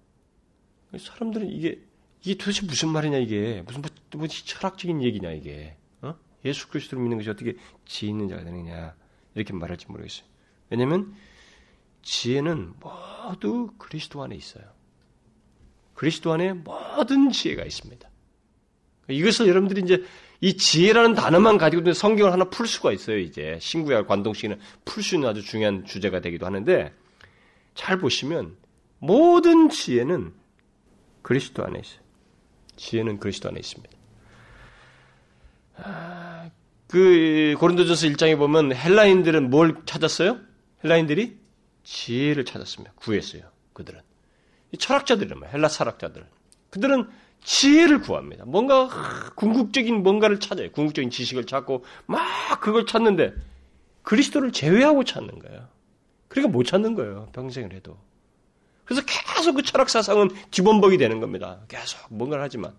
사람들은 1.00 1.50
이게 1.50 1.82
이게 2.24 2.36
도대체 2.38 2.66
무슨 2.66 2.90
말이냐 2.90 3.18
이게 3.18 3.64
무슨 3.66 3.82
뭐, 3.82 3.92
뭐 4.16 4.28
철학적인 4.28 5.02
얘기냐 5.02 5.32
이게 5.32 5.76
어? 6.02 6.16
예수 6.46 6.68
그리스도를 6.68 7.02
믿는 7.02 7.18
것이 7.18 7.30
어떻게 7.30 7.56
지혜 7.86 8.10
있는 8.10 8.28
자가 8.30 8.44
되느냐 8.44 8.96
이렇게 9.36 9.54
말할지 9.54 9.88
모르겠어요. 9.88 10.26
왜냐하면 10.70 11.16
지혜는 12.04 12.74
모두 12.80 13.72
그리스도 13.78 14.22
안에 14.24 14.36
있어요. 14.36 14.64
그리스도 15.94 16.32
안에 16.32 16.54
모든 16.54 17.32
지혜가 17.32 17.64
있습니다. 17.64 18.10
이것을 19.10 19.48
여러분들이 19.48 19.82
이제 19.82 20.04
이 20.40 20.58
지혜라는 20.58 21.14
단어만 21.14 21.58
가지고 21.58 21.94
성경을 21.94 22.32
하나 22.32 22.46
풀 22.46 22.66
수가 22.66 22.92
있어요. 22.92 23.20
이제 23.20 23.58
신구약 23.62 24.08
관동식은 24.08 24.60
풀수 24.86 25.16
있는 25.16 25.30
아주 25.30 25.44
중요한 25.44 25.86
주제가 25.86 26.22
되기도 26.22 26.46
하는데 26.46 26.94
잘 27.76 28.00
보시면 28.00 28.58
모든 28.98 29.70
지혜는 29.70 30.34
그리스도 31.22 31.64
안에 31.64 31.80
있어요. 31.80 32.01
지혜는 32.82 33.20
그리스도 33.20 33.48
안에 33.48 33.60
있습니다. 33.60 33.96
아, 35.78 36.50
그 36.88 37.56
고린도전서 37.60 38.08
1장에 38.08 38.38
보면 38.38 38.76
헬라인들은 38.76 39.52
뭘 39.52 39.76
찾았어요? 39.86 40.40
헬라인들이 40.84 41.38
지혜를 41.84 42.44
찾았습니다. 42.44 42.94
구했어요. 42.96 43.44
그들은 43.74 44.02
철학자들은 44.78 45.44
헬라 45.54 45.68
철학자들. 45.68 46.26
그들은 46.72 47.08
지혜를 47.44 48.02
구합니다. 48.02 48.46
뭔가 48.46 48.90
궁극적인 49.36 50.02
뭔가를 50.02 50.40
찾아요. 50.40 50.72
궁극적인 50.72 51.12
지식을 51.12 51.46
찾고 51.46 51.86
막 52.08 52.62
그걸 52.62 52.88
찾는데 52.88 53.34
그리스도를 54.02 54.52
제외하고 54.52 55.04
찾는 55.04 55.38
거예요. 55.40 55.68
그러니까 56.28 56.52
못 56.52 56.64
찾는 56.64 56.96
거예요. 56.96 57.30
평생을 57.34 57.74
해도. 57.74 57.98
그래서 58.86 59.02
계속 59.06 59.56
그 59.56 59.64
철학 59.64 59.90
사상은 59.90 60.30
뒤범벅이 60.52 60.98
되는 60.98 61.20
겁니다. 61.20 61.60
계속 61.68 62.00
뭔가를 62.10 62.44
하지만 62.44 62.74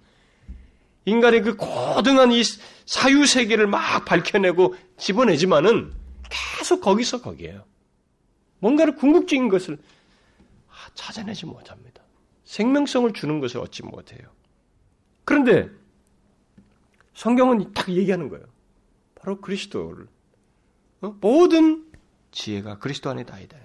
인간의 1.04 1.42
그 1.42 1.56
고등한 1.56 2.32
이 2.32 2.42
사유 2.86 3.26
세계를 3.26 3.66
막 3.66 4.04
밝혀내고 4.04 4.74
집어내지만은 4.98 5.92
계속 6.30 6.80
거기서 6.80 7.22
거기에요. 7.22 7.64
뭔가를 8.60 8.94
궁극적인 8.94 9.48
것을 9.48 9.78
찾아내지 10.94 11.46
못합니다. 11.46 12.02
생명성을 12.44 13.12
주는 13.12 13.40
것을 13.40 13.58
얻지 13.60 13.82
못해요. 13.84 14.20
그런데 15.24 15.68
성경은 17.14 17.72
딱 17.72 17.88
얘기하는 17.88 18.28
거예요. 18.28 18.44
바로 19.14 19.40
그리스도를 19.40 20.06
어? 21.00 21.16
모든 21.20 21.90
지혜가 22.30 22.78
그리스도 22.78 23.10
안에 23.10 23.24
다 23.24 23.38
있다. 23.38 23.58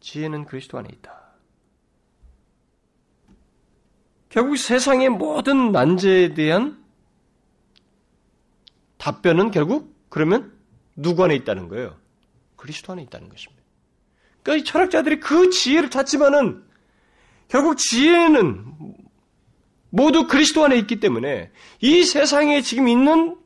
지혜는 0.00 0.46
그리스도 0.46 0.78
안에 0.78 0.88
있다. 0.92 1.19
결국 4.30 4.56
세상의 4.56 5.10
모든 5.10 5.72
난제에 5.72 6.34
대한 6.34 6.82
답변은 8.96 9.50
결국 9.50 9.94
그러면 10.08 10.52
누구 10.96 11.24
안에 11.24 11.34
있다는 11.34 11.68
거예요? 11.68 11.96
그리스도 12.56 12.92
안에 12.92 13.02
있다는 13.02 13.28
것입니다. 13.28 13.62
그러니까 14.42 14.62
이 14.62 14.64
철학자들이 14.64 15.20
그 15.20 15.50
지혜를 15.50 15.90
찾지만은 15.90 16.62
결국 17.48 17.76
지혜는 17.76 18.64
모두 19.90 20.26
그리스도 20.28 20.64
안에 20.64 20.78
있기 20.78 21.00
때문에 21.00 21.50
이 21.80 22.04
세상에 22.04 22.60
지금 22.62 22.86
있는 22.86 23.36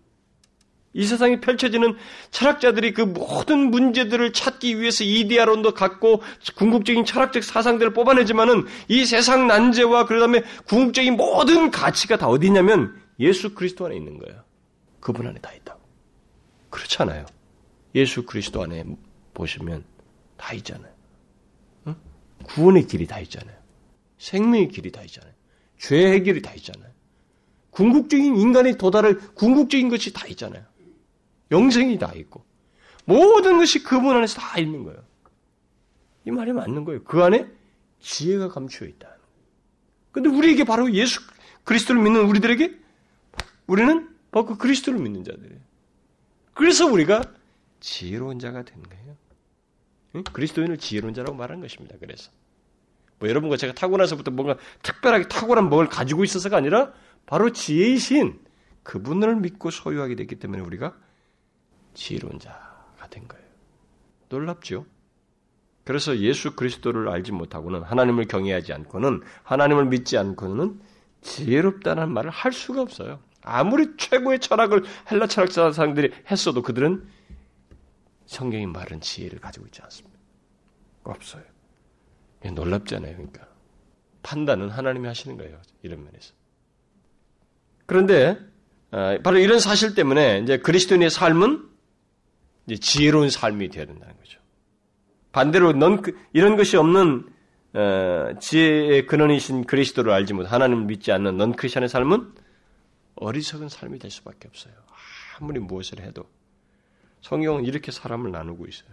이 0.95 1.05
세상에 1.05 1.41
펼쳐지는 1.41 1.97
철학자들이 2.31 2.93
그 2.95 3.03
모든 3.03 3.71
문제들을 3.71 4.33
찾기 4.33 4.81
위해서 4.81 5.03
이데아론도 5.03 5.75
갖고 5.75 6.23
궁극적인 6.55 7.05
철학적 7.05 7.43
사상들을 7.43 7.93
뽑아내지만은 7.93 8.65
이 8.89 9.05
세상 9.05 9.49
난제와 9.49 10.07
그 10.07 10.19
다음에 10.19 10.45
궁극적인 10.67 11.17
모든 11.17 11.73
가치가 11.73 12.17
다 12.17 12.29
어디냐면 12.29 12.97
예수 13.19 13.55
그리스도 13.55 13.87
안에 13.87 13.97
있는 13.97 14.19
거예요. 14.19 14.43
그분 15.01 15.27
안에 15.27 15.41
다 15.41 15.53
있다고. 15.53 15.81
그렇잖아요. 16.71 17.27
예수 17.97 18.25
그리스도 18.25 18.63
안에 18.63 18.85
보시면 19.35 19.85
다 20.37 20.55
있잖아요. 20.55 20.93
응? 21.89 21.97
구원의 22.45 22.87
길이 22.87 23.07
다 23.07 23.19
있잖아요. 23.21 23.57
생명의 24.19 24.69
길이 24.69 24.93
다 24.93 25.03
있잖아요. 25.03 25.33
죄의 25.79 26.13
해결이 26.13 26.41
다 26.41 26.55
있잖아요. 26.55 26.91
궁극적인 27.71 28.37
인간의 28.37 28.79
도달을 28.79 29.19
궁극적인 29.35 29.89
것이 29.89 30.13
다 30.13 30.27
있잖아요. 30.29 30.65
영생이 31.51 31.99
다 31.99 32.13
있고 32.15 32.45
모든 33.05 33.59
것이 33.59 33.83
그분 33.83 34.17
안에서 34.17 34.41
다 34.41 34.59
있는 34.59 34.85
거예요. 34.85 35.03
이 36.25 36.31
말이 36.31 36.53
맞는 36.53 36.85
거예요. 36.85 37.05
그 37.05 37.23
안에 37.23 37.47
지혜가 38.01 38.49
감추어 38.49 38.87
있다. 38.89 39.09
근데 40.13 40.29
우리에게 40.29 40.65
바로 40.65 40.93
예수 40.93 41.21
그리스도를 41.65 42.01
믿는 42.03 42.27
우리들에게 42.27 42.79
우리는 43.67 44.09
바로 44.31 44.47
그 44.47 44.57
그리스도를 44.57 45.01
믿는 45.01 45.25
자들이에요. 45.25 45.61
그래서 46.55 46.87
우리가 46.87 47.23
지혜로운 47.81 48.39
자가 48.39 48.63
된 48.63 48.83
거예요. 48.83 50.25
그리스도인을 50.33 50.79
지혜로운 50.79 51.15
자라고 51.15 51.37
말하는 51.37 51.61
것입니다. 51.61 51.97
그래서 51.99 52.31
뭐 53.19 53.29
여러분과 53.29 53.57
제가 53.57 53.75
타고나서부터 53.75 54.31
뭔가 54.31 54.57
특별하게 54.83 55.29
탁월한 55.29 55.69
뭘 55.69 55.89
가지고 55.89 56.25
있어서가 56.25 56.57
아니라 56.57 56.93
바로 57.27 57.51
지혜이신 57.51 58.39
그분을 58.83 59.37
믿고 59.37 59.71
소유하게 59.71 60.15
됐기 60.15 60.37
때문에 60.37 60.63
우리가 60.63 60.97
지혜로운 61.95 62.39
자가 62.39 63.09
된 63.11 63.27
거예요. 63.29 63.45
놀랍죠? 64.29 64.87
그래서 65.85 66.19
예수 66.19 66.57
그리스도를 66.57 67.09
알지 67.09 67.33
못하고는 67.33 67.83
하나님을 67.83 68.27
경외하지 68.27 68.73
않고는 68.73 69.23
하나님을 69.43 69.87
믿지 69.87 70.17
않고는 70.17 70.81
지혜롭다는 71.21 72.11
말을 72.11 72.31
할 72.31 72.53
수가 72.53 72.83
없어요. 72.83 73.21
아무리 73.43 73.97
최고의 73.97 74.41
철학을 74.41 74.85
헬라 75.11 75.27
철학자 75.27 75.71
사람들이 75.71 76.13
했어도 76.31 76.63
그들은 76.63 77.07
성경이 78.27 78.67
말은 78.67 79.01
지혜를 79.01 79.39
가지고 79.39 79.67
있지 79.67 79.83
않습니다. 79.83 80.19
없어요. 81.03 81.43
놀랍잖아요. 82.43 83.13
그러니까 83.15 83.47
판단은 84.23 84.71
하나님이 84.71 85.07
하시는 85.07 85.37
거예요. 85.37 85.61
이런 85.83 86.03
면에서. 86.05 86.33
그런데 87.87 88.39
아, 88.91 89.19
바로 89.23 89.39
이런 89.39 89.59
사실 89.59 89.95
때문에 89.95 90.41
이제 90.41 90.59
그리스도인의 90.59 91.11
삶은 91.11 91.74
이제 92.67 92.77
지혜로운 92.77 93.31
삶이 93.31 93.69
되어야 93.69 93.87
된다는 93.87 94.17
거죠. 94.17 94.39
반대로 95.33 95.73
넌 95.73 96.01
그, 96.01 96.17
이런 96.33 96.57
것이 96.57 96.77
없는 96.77 97.29
어, 97.75 98.39
지혜의 98.41 99.07
근원이신 99.07 99.65
그리스도를 99.65 100.13
알지 100.13 100.33
못, 100.33 100.51
하나님을 100.51 100.85
믿지 100.85 101.11
않는 101.11 101.37
넌 101.37 101.53
크리스천의 101.53 101.89
삶은 101.89 102.33
어리석은 103.17 103.69
삶이 103.69 103.99
될 103.99 104.11
수밖에 104.11 104.49
없어요. 104.49 104.75
아무리 105.39 105.59
무엇을 105.59 106.01
해도 106.01 106.25
성경은 107.23 107.65
이렇게 107.65 107.91
사람을 107.91 108.31
나누고 108.31 108.67
있어요. 108.67 108.91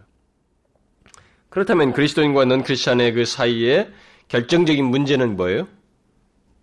그렇다면 1.49 1.93
그리스도인과 1.93 2.45
넌 2.45 2.63
크리스천의 2.63 3.13
그 3.13 3.25
사이에 3.25 3.91
결정적인 4.29 4.85
문제는 4.85 5.35
뭐예요? 5.35 5.67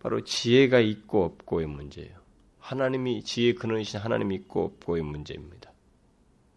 바로 0.01 0.23
지혜가 0.25 0.81
있고 0.81 1.25
없고의 1.25 1.67
문제예요. 1.67 2.17
하나님이 2.59 3.23
지혜 3.23 3.53
근원이신 3.53 4.01
하나님이 4.01 4.35
있고 4.37 4.65
없고의 4.65 5.03
문제입니다. 5.03 5.68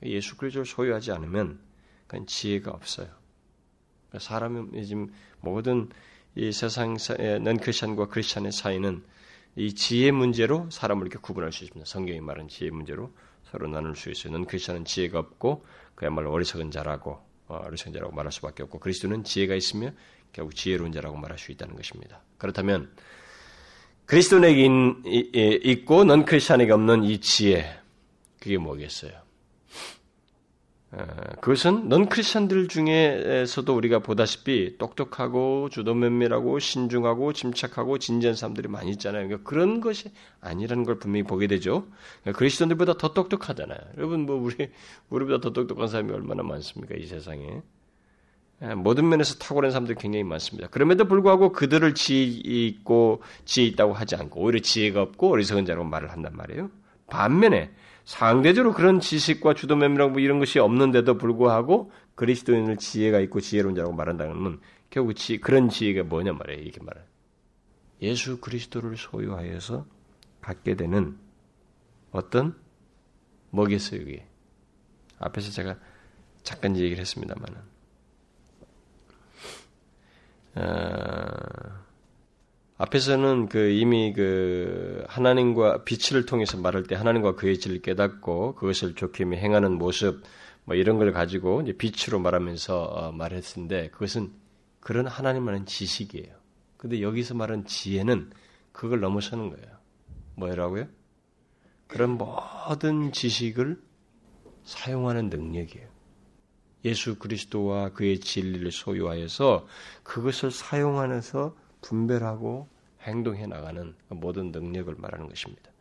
예수 0.04 0.38
그리스도를 0.38 0.66
소유하지 0.66 1.12
않으면 1.12 1.60
그건 2.08 2.26
지혜가 2.26 2.72
없어요. 2.72 3.08
사람이 4.18 4.86
지금 4.86 5.12
모든 5.40 5.90
이 6.36 6.52
세상 6.52 6.98
넌 7.42 7.58
크리스천과 7.58 8.08
크리스천의 8.08 8.52
사이는 8.52 9.04
이 9.56 9.74
지혜 9.76 10.12
문제로 10.12 10.70
사람을 10.70 11.08
이렇게 11.08 11.20
구분할 11.22 11.52
수 11.52 11.64
있습니다. 11.64 11.86
성경이 11.86 12.22
말한 12.22 12.48
지혜 12.48 12.72
문제로 12.72 13.12
서로 13.44 13.68
나눌 13.68 13.96
수 13.96 14.10
있어요. 14.10 14.34
넌 14.34 14.46
크리스천은 14.46 14.86
지혜가 14.86 15.20
없고 15.20 15.66
그야말로 15.96 16.32
어리석은 16.32 16.72
자라고 16.72 17.22
어, 17.48 17.56
어리석은 17.66 17.94
자라고 17.94 18.14
말할 18.14 18.32
수밖에 18.32 18.64
없고 18.64 18.80
그리스도는 18.80 19.24
지혜가 19.24 19.56
있으며 19.56 19.92
결국 20.32 20.56
지혜로운 20.56 20.94
자라고 20.94 21.18
말할 21.18 21.38
수 21.38 21.52
있다는 21.52 21.76
것입니다. 21.76 22.22
그렇다면 22.38 22.94
그리스도에게 24.06 24.68
있고 25.64 26.04
넌 26.06 26.26
크리스천에게 26.26 26.72
없는 26.72 27.04
이 27.04 27.20
지혜 27.20 27.78
그게 28.40 28.58
뭐겠어요? 28.58 29.12
그것은 31.40 31.88
넌 31.88 32.10
크리스천들 32.10 32.68
중에서도 32.68 33.74
우리가 33.74 34.00
보다시피 34.00 34.78
똑똑하고 34.78 35.70
주도면밀하고 35.70 36.60
신중하고 36.60 37.32
침착하고 37.32 37.98
진지한 37.98 38.36
사람들이 38.36 38.68
많이 38.68 38.92
있잖아요. 38.92 39.26
그러니까 39.26 39.50
그런 39.50 39.80
것이 39.80 40.12
아니라는 40.42 40.84
걸 40.84 41.00
분명히 41.00 41.24
보게 41.24 41.48
되죠. 41.48 41.88
그러니까 42.22 42.38
그리스도인들보다 42.40 42.98
더 42.98 43.14
똑똑하잖아요. 43.14 43.80
여러분 43.98 44.26
뭐 44.26 44.36
우리 44.36 44.70
우리보다 45.10 45.40
더 45.40 45.54
똑똑한 45.54 45.88
사람이 45.88 46.12
얼마나 46.12 46.44
많습니까 46.44 46.96
이 46.96 47.06
세상에? 47.06 47.62
모든 48.76 49.10
면에서 49.10 49.36
탁월한 49.36 49.72
사람들이 49.72 49.98
굉장히 49.98 50.24
많습니다. 50.24 50.68
그럼에도 50.68 51.06
불구하고 51.06 51.52
그들을 51.52 51.96
지혜 51.96 52.24
있고 52.24 53.24
지혜 53.46 53.66
있다고 53.68 53.94
하지 53.94 54.16
않고 54.16 54.42
오히려 54.42 54.60
지혜가 54.60 55.02
없고 55.02 55.32
어리석은 55.32 55.66
자라고 55.66 55.86
말을 55.86 56.12
한단 56.12 56.36
말이에요. 56.36 56.70
반면에 57.08 57.72
상대적으로 58.06 58.74
그런 58.74 59.00
지식과 59.00 59.54
주도 59.54 59.76
면밀하고 59.76 60.12
뭐 60.12 60.20
이런 60.20 60.40
것이 60.40 60.60
없는데도 60.60 61.18
불구하고 61.18 61.92
그리스도인을 62.16 62.78
지혜가 62.78 63.20
있고 63.22 63.40
지혜론자라고 63.42 63.94
말한다는 63.94 64.44
건 64.44 64.60
결국 64.90 65.14
지, 65.14 65.40
그런 65.40 65.70
지혜가 65.70 66.04
뭐냐 66.04 66.34
말이에요. 66.34 66.62
이렇게 66.62 66.82
말해. 66.84 67.02
예수 68.02 68.40
그리스도를 68.40 68.98
소유하여서 68.98 69.86
갖게 70.42 70.76
되는 70.76 71.18
어떤 72.12 72.56
뭐겠어요, 73.52 74.02
이게. 74.02 74.28
앞에서 75.20 75.52
제가 75.52 75.78
잠깐 76.44 76.76
얘기를 76.76 77.00
했습니다만은. 77.00 77.62
어, 80.56 81.81
앞에서는 82.82 83.48
그 83.48 83.70
이미 83.70 84.12
그 84.12 85.04
하나님과 85.08 85.84
빛을 85.84 86.26
통해서 86.26 86.58
말할 86.58 86.82
때 86.82 86.96
하나님과 86.96 87.36
그의 87.36 87.60
진리를 87.60 87.84
깨닫고 87.84 88.56
그것을 88.56 88.96
좋게 88.96 89.24
행하는 89.24 89.74
모습 89.74 90.24
뭐 90.64 90.76
이런 90.76 90.98
걸 90.98 91.12
가지고 91.12 91.62
이제 91.62 91.74
빛으로 91.74 92.18
말하면서 92.18 92.84
어, 92.84 93.12
말했는데 93.12 93.92
그것은 93.92 94.32
그런 94.80 95.06
하나님만은 95.06 95.68
지식이에요. 95.68 96.34
근데 96.78 97.04
여기서 97.04 97.36
말한 97.36 97.66
지혜는 97.66 98.32
그걸 98.72 99.00
넘어서는 99.00 99.52
거예요. 99.52 99.78
뭐라고요? 100.36 100.88
그런 101.86 102.18
모든 102.18 103.12
지식을 103.12 103.80
사용하는 104.64 105.30
능력이에요. 105.30 105.88
예수 106.86 107.20
그리스도와 107.20 107.90
그의 107.90 108.20
진리를 108.22 108.72
소유하여서 108.72 109.68
그것을 110.02 110.50
사용하면서 110.50 111.62
분별하고 111.82 112.68
행동해 113.02 113.48
나가는 113.48 113.96
모든 114.10 114.52
능력을 114.52 114.94
말하는 114.98 115.28
것입니다. 115.28 115.72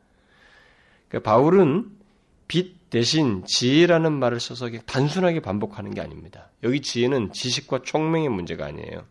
그러니까 1.09 1.31
바울은 1.31 1.91
빛 2.49 2.91
대신 2.91 3.45
지혜라는 3.45 4.13
말을 4.13 4.41
써서 4.41 4.69
단순하게 4.87 5.41
반복하는 5.41 5.95
게 5.95 6.01
아닙니다. 6.01 6.49
여기 6.65 6.81
지혜는 6.81 7.33
지식과 7.33 7.83
총명의 7.83 8.29
문제가 8.29 8.67
아니에요. 8.67 9.05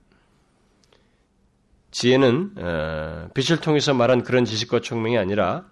지혜는 1.91 2.55
어, 2.57 3.29
빛을 3.33 3.61
통해서 3.61 3.93
말한 3.93 4.23
그런 4.23 4.45
지식과 4.45 4.81
총명이 4.81 5.17
아니라 5.17 5.65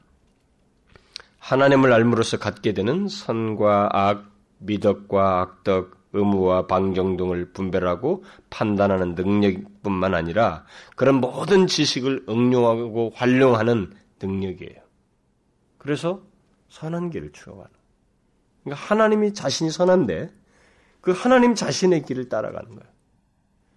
하나님을 1.39 1.93
알므로써 1.93 2.37
갖게 2.37 2.73
되는 2.73 3.07
선과 3.07 3.89
악, 3.91 4.31
미덕과 4.59 5.41
악덕, 5.41 5.96
의무와 6.17 6.67
방정 6.67 7.17
등을 7.17 7.51
분별하고 7.53 8.23
판단하는 8.49 9.15
능력뿐만 9.15 10.13
아니라 10.13 10.65
그런 10.95 11.15
모든 11.15 11.67
지식을 11.67 12.25
응용하고 12.27 13.11
활용하는 13.15 13.91
능력이에요. 14.21 14.81
그래서 15.77 16.21
선한 16.69 17.11
길을 17.11 17.31
추구하는. 17.31 17.69
그러니까 18.63 18.85
하나님이 18.85 19.33
자신이 19.33 19.69
선한데 19.69 20.29
그 21.01 21.11
하나님 21.11 21.55
자신의 21.55 22.03
길을 22.03 22.27
따라가는 22.29 22.75
거예요. 22.75 22.91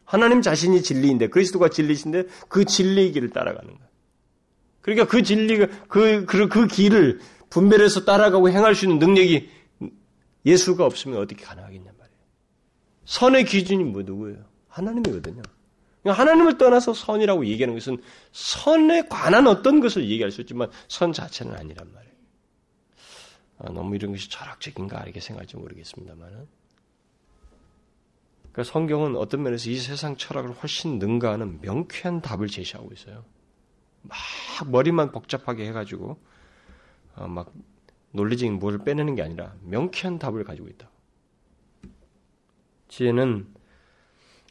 하나님 0.04 0.42
자신이 0.42 0.82
진리인데 0.82 1.28
그리스도가 1.28 1.68
진리신데 1.68 2.24
그 2.48 2.64
진리의 2.64 3.12
길을 3.12 3.30
따라가는 3.30 3.68
거예요. 3.68 3.90
그러니까 4.80 5.06
그 5.06 5.22
진리가 5.22 5.66
그, 5.88 6.24
그, 6.24 6.48
그 6.48 6.66
길을 6.66 7.20
분별해서 7.50 8.04
따라가고 8.04 8.50
행할 8.50 8.74
수 8.74 8.86
있는 8.86 8.98
능력이 8.98 9.48
예수가 10.46 10.84
없으면 10.84 11.18
어떻게 11.18 11.44
가능하겠냐. 11.44 11.89
선의 13.04 13.44
기준이 13.44 13.84
뭐 13.84 14.02
누구예요? 14.02 14.44
하나님이거든요. 14.68 15.42
그러니까 16.02 16.22
하나님을 16.22 16.58
떠나서 16.58 16.94
선이라고 16.94 17.46
얘기하는 17.46 17.74
것은 17.74 17.98
선에 18.32 19.02
관한 19.08 19.46
어떤 19.46 19.80
것을 19.80 20.08
얘기할 20.08 20.30
수 20.30 20.40
있지만 20.40 20.70
선 20.88 21.12
자체는 21.12 21.54
아니란 21.54 21.92
말이에요. 21.92 22.14
아, 23.58 23.72
너무 23.72 23.94
이런 23.94 24.12
것이 24.12 24.30
철학적인가 24.30 25.02
이렇게 25.02 25.20
생각할지 25.20 25.56
모르겠습니다만은. 25.56 26.46
그러니까 28.52 28.72
성경은 28.72 29.16
어떤 29.16 29.42
면에서 29.42 29.70
이 29.70 29.76
세상 29.76 30.16
철학을 30.16 30.52
훨씬 30.52 30.98
능가하는 30.98 31.60
명쾌한 31.60 32.22
답을 32.22 32.48
제시하고 32.48 32.90
있어요. 32.92 33.24
막 34.02 34.16
머리만 34.70 35.12
복잡하게 35.12 35.66
해가지고 35.66 36.18
어, 37.16 37.28
막 37.28 37.52
논리적인 38.12 38.58
뭐를 38.58 38.78
빼내는 38.78 39.14
게 39.14 39.22
아니라 39.22 39.54
명쾌한 39.62 40.18
답을 40.18 40.44
가지고 40.44 40.68
있다. 40.68 40.90
지혜는 42.90 43.46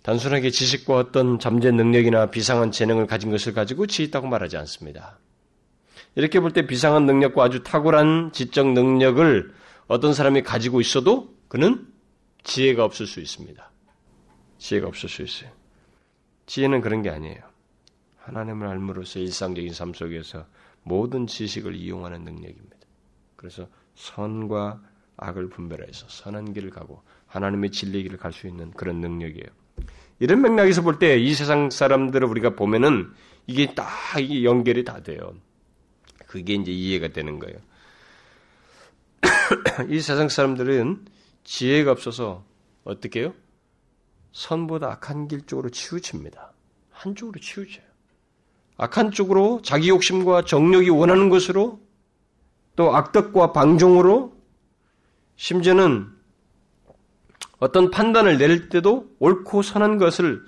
단순하게 0.01 0.49
지식과 0.49 0.95
어떤 0.95 1.39
잠재 1.39 1.71
능력이나 1.71 2.31
비상한 2.31 2.71
재능을 2.71 3.05
가진 3.05 3.29
것을 3.29 3.53
가지고 3.53 3.85
지혜 3.85 4.07
있다고 4.07 4.27
말하지 4.27 4.57
않습니다. 4.57 5.19
이렇게 6.15 6.39
볼 6.39 6.51
때 6.53 6.65
비상한 6.65 7.05
능력과 7.05 7.43
아주 7.43 7.63
탁월한 7.63 8.31
지적 8.31 8.71
능력을 8.71 9.53
어떤 9.87 10.13
사람이 10.13 10.41
가지고 10.43 10.81
있어도 10.81 11.35
그는 11.47 11.85
지혜가 12.43 12.83
없을 12.83 13.05
수 13.05 13.19
있습니다. 13.19 13.71
지혜가 14.57 14.87
없을 14.87 15.09
수 15.09 15.21
있어요. 15.21 15.51
지혜는 16.45 16.81
그런 16.81 17.01
게 17.01 17.09
아니에요. 17.09 17.41
하나님을 18.17 18.67
알므로써 18.67 19.19
일상적인 19.19 19.73
삶 19.73 19.93
속에서 19.93 20.45
모든 20.83 21.27
지식을 21.27 21.75
이용하는 21.75 22.23
능력입니다. 22.23 22.77
그래서 23.35 23.67
선과 23.95 24.81
악을 25.19 25.49
분별해서 25.49 26.07
선한 26.09 26.53
길을 26.53 26.69
가고 26.71 27.01
하나님의 27.27 27.71
진리의 27.71 28.03
길을 28.03 28.17
갈 28.17 28.31
수 28.33 28.47
있는 28.47 28.71
그런 28.71 28.99
능력이에요. 29.01 29.47
이런 30.19 30.41
맥락에서 30.41 30.81
볼 30.81 30.99
때 30.99 31.17
이 31.17 31.33
세상 31.33 31.69
사람들을 31.69 32.27
우리가 32.27 32.55
보면은 32.55 33.11
이게 33.47 33.73
딱 33.73 33.87
연결이 34.43 34.83
다 34.83 35.01
돼요. 35.01 35.33
그게 36.27 36.53
이제 36.55 36.71
이해가 36.71 37.09
되는 37.09 37.39
거예요. 37.39 37.57
이 39.89 39.99
세상 39.99 40.29
사람들은 40.29 41.05
지혜가 41.43 41.91
없어서 41.91 42.43
어떻게 42.83 43.21
해요? 43.21 43.33
선보다 44.31 44.91
악한 44.91 45.27
길 45.27 45.45
쪽으로 45.45 45.69
치우칩니다. 45.69 46.53
한쪽으로 46.91 47.39
치우쳐요. 47.39 47.85
악한 48.77 49.11
쪽으로 49.11 49.61
자기 49.63 49.89
욕심과 49.89 50.45
정력이 50.45 50.89
원하는 50.89 51.29
것으로 51.29 51.81
또 52.75 52.95
악덕과 52.95 53.51
방종으로 53.51 54.38
심지어는 55.39 56.09
어떤 57.59 57.91
판단을 57.91 58.37
내릴 58.37 58.67
때도 58.67 59.15
옳고 59.19 59.61
선한 59.61 59.97
것을 59.97 60.43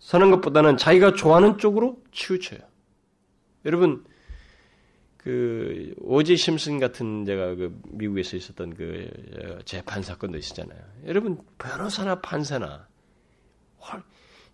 선한 0.00 0.30
것보다는 0.30 0.76
자기가 0.76 1.14
좋아하는 1.14 1.56
쪽으로 1.56 2.02
치우쳐요. 2.12 2.60
여러분 3.64 4.04
그 5.16 5.94
오지 6.00 6.36
심슨 6.36 6.78
같은 6.78 7.24
제가 7.24 7.54
그 7.54 7.80
미국에서 7.88 8.36
있었던 8.36 8.74
그 8.74 9.08
재판 9.64 10.02
사건도 10.02 10.36
있었잖아요. 10.36 10.78
여러분 11.06 11.38
변호사나 11.56 12.20
판사나 12.20 12.86
헐, 13.80 14.02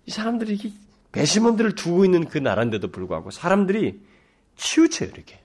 이 0.06 0.12
사람들이 0.12 0.72
배심원들을 1.10 1.74
두고 1.74 2.04
있는 2.04 2.26
그 2.26 2.38
나라인데도 2.38 2.92
불구하고 2.92 3.32
사람들이 3.32 4.00
치우쳐요 4.54 5.10
이렇게. 5.10 5.43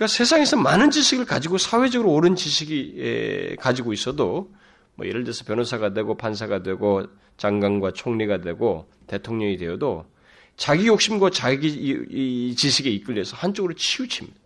그러니까 0.00 0.16
세상에서 0.16 0.56
많은 0.56 0.90
지식을 0.90 1.26
가지고 1.26 1.58
사회적으로 1.58 2.10
옳은 2.14 2.34
지식이 2.34 3.56
가지고 3.60 3.92
있어도 3.92 4.50
뭐 4.94 5.06
예를 5.06 5.24
들어서 5.24 5.44
변호사가 5.44 5.92
되고 5.92 6.16
판사가 6.16 6.62
되고 6.62 7.04
장관과 7.36 7.92
총리가 7.92 8.40
되고 8.40 8.90
대통령이 9.08 9.58
되어도 9.58 10.06
자기 10.56 10.86
욕심과 10.86 11.28
자기 11.28 11.68
이, 11.68 12.56
지식에 12.56 12.88
이끌려서 12.88 13.36
한쪽으로 13.36 13.74
치우칩니다. 13.74 14.38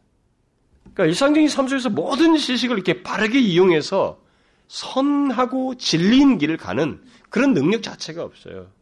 그러니까 0.93 1.07
일상적인 1.07 1.49
삶 1.49 1.69
속에서 1.69 1.89
모든 1.89 2.37
지식을 2.37 2.75
이렇게 2.75 3.05
바르게 3.05 3.39
이용해서 3.39 4.21
선하고 4.67 5.77
진리인 5.77 6.39
길을 6.39 6.57
가는 6.57 7.01
그런 7.31 7.55
능력 7.55 7.85
자체가 7.85 8.25
없어요. 8.25 8.73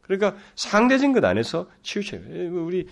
그러니까 0.00 0.36
상대적인 0.56 1.12
것 1.12 1.24
안에서 1.24 1.68
치우쳐요. 1.84 2.20
우리 2.64 2.88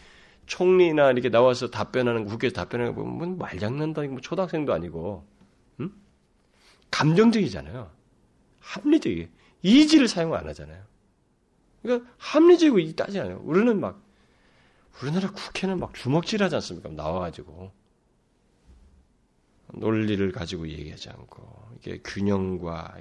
총리나 0.51 1.13
이렇게 1.13 1.31
나와서 1.31 1.71
답변하는 1.71 2.25
국회에서 2.25 2.55
답변하는 2.55 2.95
거 2.95 3.05
보면 3.05 3.39
말장난도 3.39 4.01
아니고 4.01 4.15
뭐 4.15 4.21
초등학생도 4.21 4.73
아니고 4.73 5.25
음? 5.79 5.95
감정적이잖아요. 6.91 7.89
합리적이 8.59 9.29
이지를 9.63 10.09
사용 10.09 10.35
안 10.35 10.49
하잖아요. 10.49 10.83
그러니까 11.83 12.11
합리적이고 12.19 12.81
이 12.81 12.97
따지 12.97 13.21
않아요. 13.21 13.41
우리는 13.45 13.79
막 13.79 14.03
우리나라 15.01 15.31
국회는 15.31 15.79
막 15.79 15.95
주먹질하지 15.95 16.57
않습니까? 16.57 16.89
나와가지고 16.89 17.71
논리를 19.75 20.33
가지고 20.33 20.69
얘기하지 20.69 21.11
않고 21.11 21.77
이게 21.79 22.01
균형과 22.03 22.97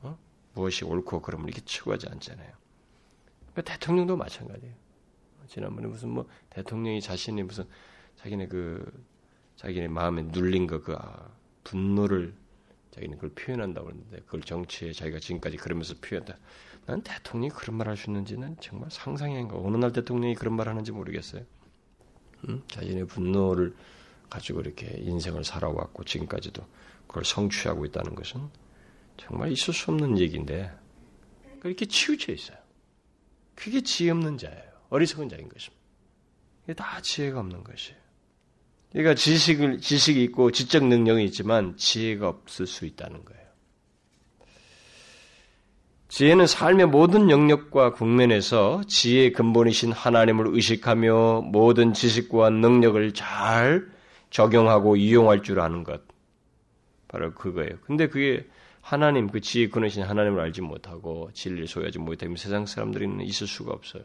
어? 0.00 0.18
무엇이 0.54 0.86
옳고 0.86 1.20
그름을 1.20 1.50
이렇게 1.50 1.62
추구하지 1.66 2.08
않잖아요. 2.08 2.50
그러니까 3.52 3.74
대통령도 3.74 4.16
마찬가지예요. 4.16 4.83
지난번에 5.48 5.88
무슨 5.88 6.10
뭐 6.10 6.28
대통령이 6.50 7.00
자신이 7.00 7.42
무슨 7.42 7.64
자기네 8.16 8.48
그 8.48 8.84
자기네 9.56 9.88
마음에 9.88 10.22
눌린 10.22 10.66
거그 10.66 10.94
아, 10.98 11.28
분노를 11.64 12.34
자기는 12.90 13.16
그걸 13.18 13.30
표현한다고 13.30 13.86
그러는데 13.86 14.18
그걸 14.20 14.42
정치에 14.42 14.92
자기가 14.92 15.18
지금까지 15.18 15.56
그러면서 15.56 15.94
표현한다. 16.00 16.38
난 16.86 17.02
대통령이 17.02 17.50
그런 17.50 17.76
말 17.76 17.88
할 17.88 17.96
수 17.96 18.10
있는지는 18.10 18.56
정말 18.60 18.90
상상이 18.90 19.36
안 19.36 19.48
가. 19.48 19.56
어느 19.58 19.76
날 19.76 19.92
대통령이 19.92 20.34
그런 20.34 20.54
말 20.54 20.68
하는지 20.68 20.92
모르겠어요. 20.92 21.42
응? 22.48 22.62
자신의 22.68 23.06
분노를 23.06 23.74
가지고 24.30 24.60
이렇게 24.60 24.94
인생을 24.98 25.44
살아왔고 25.44 26.04
지금까지도 26.04 26.62
그걸 27.06 27.24
성취하고 27.24 27.84
있다는 27.86 28.14
것은 28.14 28.48
정말 29.16 29.50
있을 29.52 29.72
수 29.72 29.90
없는 29.90 30.18
얘기인데 30.18 30.70
그렇게 31.60 31.86
치우쳐 31.86 32.32
있어요. 32.32 32.58
그게 33.54 33.80
지혜 33.80 34.10
없는 34.10 34.36
자예요. 34.38 34.73
어리석은 34.94 35.28
자인 35.28 35.48
것입니다. 35.48 35.82
이게 36.64 36.74
다 36.74 37.00
지혜가 37.00 37.40
없는 37.40 37.64
것이에요. 37.64 37.98
그러니까 38.92 39.14
지식을, 39.14 39.80
지식이 39.80 40.22
있고 40.24 40.52
지적 40.52 40.84
능력이 40.84 41.24
있지만 41.24 41.76
지혜가 41.76 42.28
없을 42.28 42.66
수 42.66 42.86
있다는 42.86 43.24
거예요. 43.24 43.44
지혜는 46.08 46.46
삶의 46.46 46.86
모든 46.86 47.28
영역과 47.28 47.92
국면에서 47.92 48.82
지혜의 48.86 49.32
근본이신 49.32 49.90
하나님을 49.90 50.54
의식하며 50.54 51.40
모든 51.40 51.92
지식과 51.92 52.50
능력을 52.50 53.14
잘 53.14 53.88
적용하고 54.30 54.94
이용할 54.94 55.42
줄 55.42 55.58
아는 55.58 55.82
것. 55.82 56.02
바로 57.08 57.34
그거예요. 57.34 57.78
근데 57.82 58.08
그게 58.08 58.48
하나님, 58.80 59.28
그 59.28 59.40
지혜 59.40 59.68
근원이신 59.68 60.04
하나님을 60.04 60.40
알지 60.40 60.60
못하고 60.60 61.30
진리를 61.32 61.66
소유하지 61.66 61.98
못하면 61.98 62.36
세상 62.36 62.64
사람들이 62.64 63.08
있을 63.26 63.48
수가 63.48 63.72
없어요. 63.72 64.04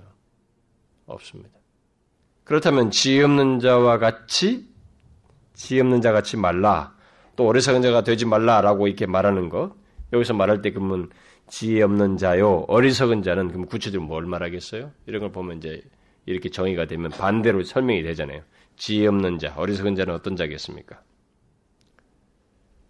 없습니다. 1.14 1.52
그렇다면 2.44 2.92
지혜 2.92 3.24
없는 3.24 3.60
자와 3.60 4.00
같이 4.00 4.68
지혜 5.54 5.82
없는 5.82 6.02
자 6.02 6.12
같이 6.12 6.38
말라. 6.38 6.96
또 7.36 7.48
어리석은 7.48 7.82
자가 7.82 8.04
되지 8.04 8.26
말라라고 8.26 8.88
이렇게 8.88 9.06
말하는 9.06 9.50
것. 9.50 9.74
여기서 10.14 10.34
말할 10.34 10.62
때 10.62 10.72
그러면 10.72 11.10
지혜 11.48 11.82
없는 11.82 12.18
자요, 12.18 12.66
어리석은 12.68 13.24
자는 13.24 13.50
그럼 13.50 13.66
구체적으로 13.66 14.08
뭘 14.08 14.26
말하겠어요? 14.26 14.92
이런 15.06 15.20
걸 15.22 15.32
보면 15.32 15.58
이제 15.58 15.82
이렇게 16.26 16.50
정의가 16.50 16.86
되면 16.86 17.12
반대로 17.12 17.64
설명이 17.64 18.04
되잖아요. 18.04 18.42
지혜 18.78 19.08
없는 19.08 19.40
자, 19.40 19.54
어리석은 19.58 19.96
자는 19.96 20.14
어떤 20.14 20.36
자겠습니까? 20.36 21.02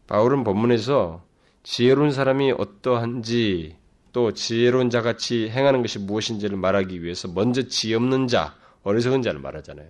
바울은 0.08 0.44
본문에서 0.44 1.24
지혜로운 1.64 2.12
사람이 2.12 2.54
어떠한지 2.58 3.78
또 4.12 4.34
지혜로운 4.34 4.90
자 4.90 5.02
같이 5.02 5.50
행하는 5.50 5.82
것이 5.82 6.00
무엇인지를 6.00 6.58
말하기 6.58 7.04
위해서 7.04 7.28
먼저 7.28 7.64
지혜 7.68 7.96
없는 7.96 8.28
자, 8.28 8.56
어리석은 8.84 9.22
자를 9.22 9.40
말하잖아요. 9.40 9.88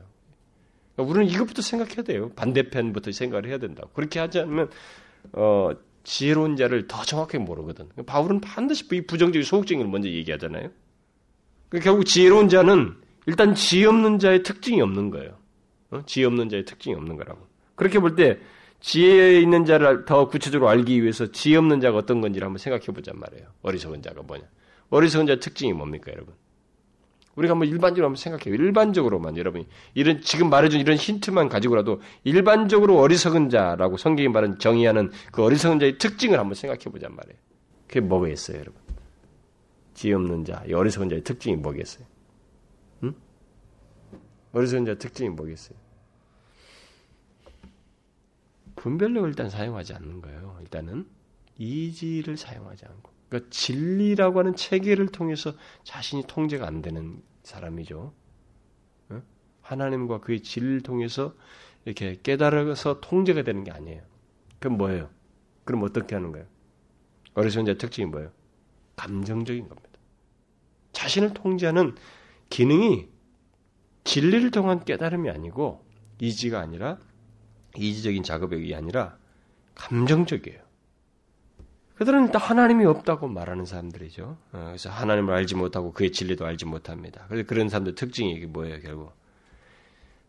그러니까 0.96 1.14
우리는 1.14 1.34
이것부터 1.34 1.62
생각해야 1.62 2.04
돼요. 2.04 2.30
반대편부터 2.36 3.12
생각을 3.12 3.48
해야 3.48 3.58
된다고. 3.58 3.90
그렇게 3.94 4.20
하지 4.20 4.40
않으면 4.40 4.70
어, 5.34 5.72
지혜로운 6.04 6.56
자를 6.56 6.88
더 6.88 7.04
정확하게 7.04 7.40
모르거든. 7.40 7.88
바울은 8.06 8.42
반드시 8.42 8.86
이 8.92 9.02
부정적인 9.02 9.44
소극적인 9.44 9.84
걸 9.84 9.92
먼저 9.92 10.10
얘기하잖아요. 10.10 10.70
그러니까 11.70 11.90
결국 11.90 12.06
지혜로운 12.06 12.50
자는 12.50 12.96
일단 13.26 13.54
지혜 13.54 13.86
없는 13.86 14.20
자의 14.20 14.44
특징이 14.44 14.82
없는 14.82 15.12
거예요. 15.12 15.38
어? 15.92 16.02
지혜 16.06 16.26
없는 16.26 16.50
자의 16.50 16.66
특징이 16.66 16.96
없는 16.96 17.16
거라고. 17.16 17.48
그렇게 17.76 18.00
볼 18.00 18.16
때 18.16 18.40
지혜 18.80 19.40
있는 19.40 19.66
자를 19.66 20.06
더 20.06 20.28
구체적으로 20.28 20.70
알기 20.70 21.02
위해서 21.02 21.32
지혜 21.32 21.58
없는 21.58 21.82
자가 21.82 21.98
어떤 21.98 22.22
건지를 22.22 22.46
한번 22.46 22.58
생각해 22.60 22.86
보잔 22.88 23.20
말이에요. 23.20 23.48
어리석은 23.62 24.02
자가 24.02 24.22
뭐냐. 24.22 24.44
어리석은 24.90 25.28
자의 25.28 25.40
특징이 25.40 25.74
뭡니까, 25.74 26.12
여러분? 26.12 26.34
우리가 27.36 27.54
한번 27.54 27.70
일반적으로 27.70 28.08
한번 28.08 28.18
생각해요. 28.18 28.54
일반적으로만 28.56 29.38
여러분이 29.38 29.68
이런 29.94 30.22
지금 30.22 30.50
말해준 30.50 30.80
이런 30.80 30.98
힌트만 30.98 31.48
가지고라도 31.48 32.02
일반적으로 32.24 33.00
어리석은 33.00 33.50
자라고 33.50 33.98
성경이 33.98 34.28
말하는 34.28 34.60
정의하는 34.60 35.12
그 35.32 35.44
어리석은 35.44 35.80
자의 35.80 35.98
특징을 35.98 36.38
한번 36.38 36.56
생각해 36.56 36.84
보잔 36.86 37.16
말이에요. 37.16 37.38
그게 37.88 38.02
뭐겠어요, 38.02 38.58
여러분? 38.58 38.82
지혜 39.94 40.14
없는 40.14 40.44
자, 40.44 40.64
이 40.68 40.74
어리석은 40.74 41.10
자의 41.10 41.24
특징이 41.24 41.56
뭐겠어요? 41.56 42.06
응? 43.04 43.14
어리석은 44.52 44.86
자의 44.86 44.98
특징이 44.98 45.30
뭐겠어요? 45.30 45.78
분별력을 48.80 49.28
일단 49.28 49.50
사용하지 49.50 49.94
않는 49.94 50.22
거예요. 50.22 50.58
일단은 50.62 51.06
이지를 51.58 52.38
사용하지 52.38 52.86
않고. 52.86 53.12
그러니까 53.28 53.50
진리라고 53.52 54.40
하는 54.40 54.56
체계를 54.56 55.10
통해서 55.10 55.54
자신이 55.84 56.24
통제가 56.28 56.66
안 56.66 56.82
되는 56.82 57.22
사람이죠. 57.44 58.14
하나님과 59.62 60.22
그의 60.22 60.42
진리를 60.42 60.82
통해서 60.82 61.36
이렇게 61.84 62.20
깨달아서 62.24 63.02
통제가 63.02 63.44
되는 63.44 63.64
게 63.66 63.72
아니에요. 63.72 64.02
그럼 64.60 64.78
뭐예요? 64.78 65.10
그럼 65.66 65.84
어떻게 65.84 66.16
하는 66.16 66.32
거예요? 66.32 66.48
어리석은 67.36 67.66
자 67.66 67.74
특징이 67.76 68.10
뭐예요? 68.10 68.32
감정적인 68.96 69.68
겁니다. 69.68 69.90
자신을 70.94 71.34
통제하는 71.34 71.96
기능이 72.50 73.10
진리를 74.06 74.50
통한 74.52 74.84
깨달음이 74.86 75.30
아니고 75.30 75.86
이지가 76.20 76.60
아니라 76.60 76.98
이지적인 77.80 78.24
작업이 78.24 78.74
아니라 78.76 79.18
감정적이에요. 79.76 80.60
그들은 81.96 82.28
일단 82.28 82.42
하나님이 82.42 82.86
없다고 82.86 83.28
말하는 83.28 83.66
사람들이죠. 83.66 84.38
어, 84.54 84.64
그래서 84.68 84.90
하나님을 84.90 85.34
알지 85.34 85.56
못하고 85.56 85.92
그의 85.92 86.12
진리도 86.12 86.46
알지 86.46 86.66
못합니다. 86.66 87.26
그래서 87.28 87.46
그런 87.46 87.68
사람들 87.68 87.96
특징이 87.96 88.32
이게 88.32 88.46
뭐예요, 88.46 88.80
결국? 88.80 89.12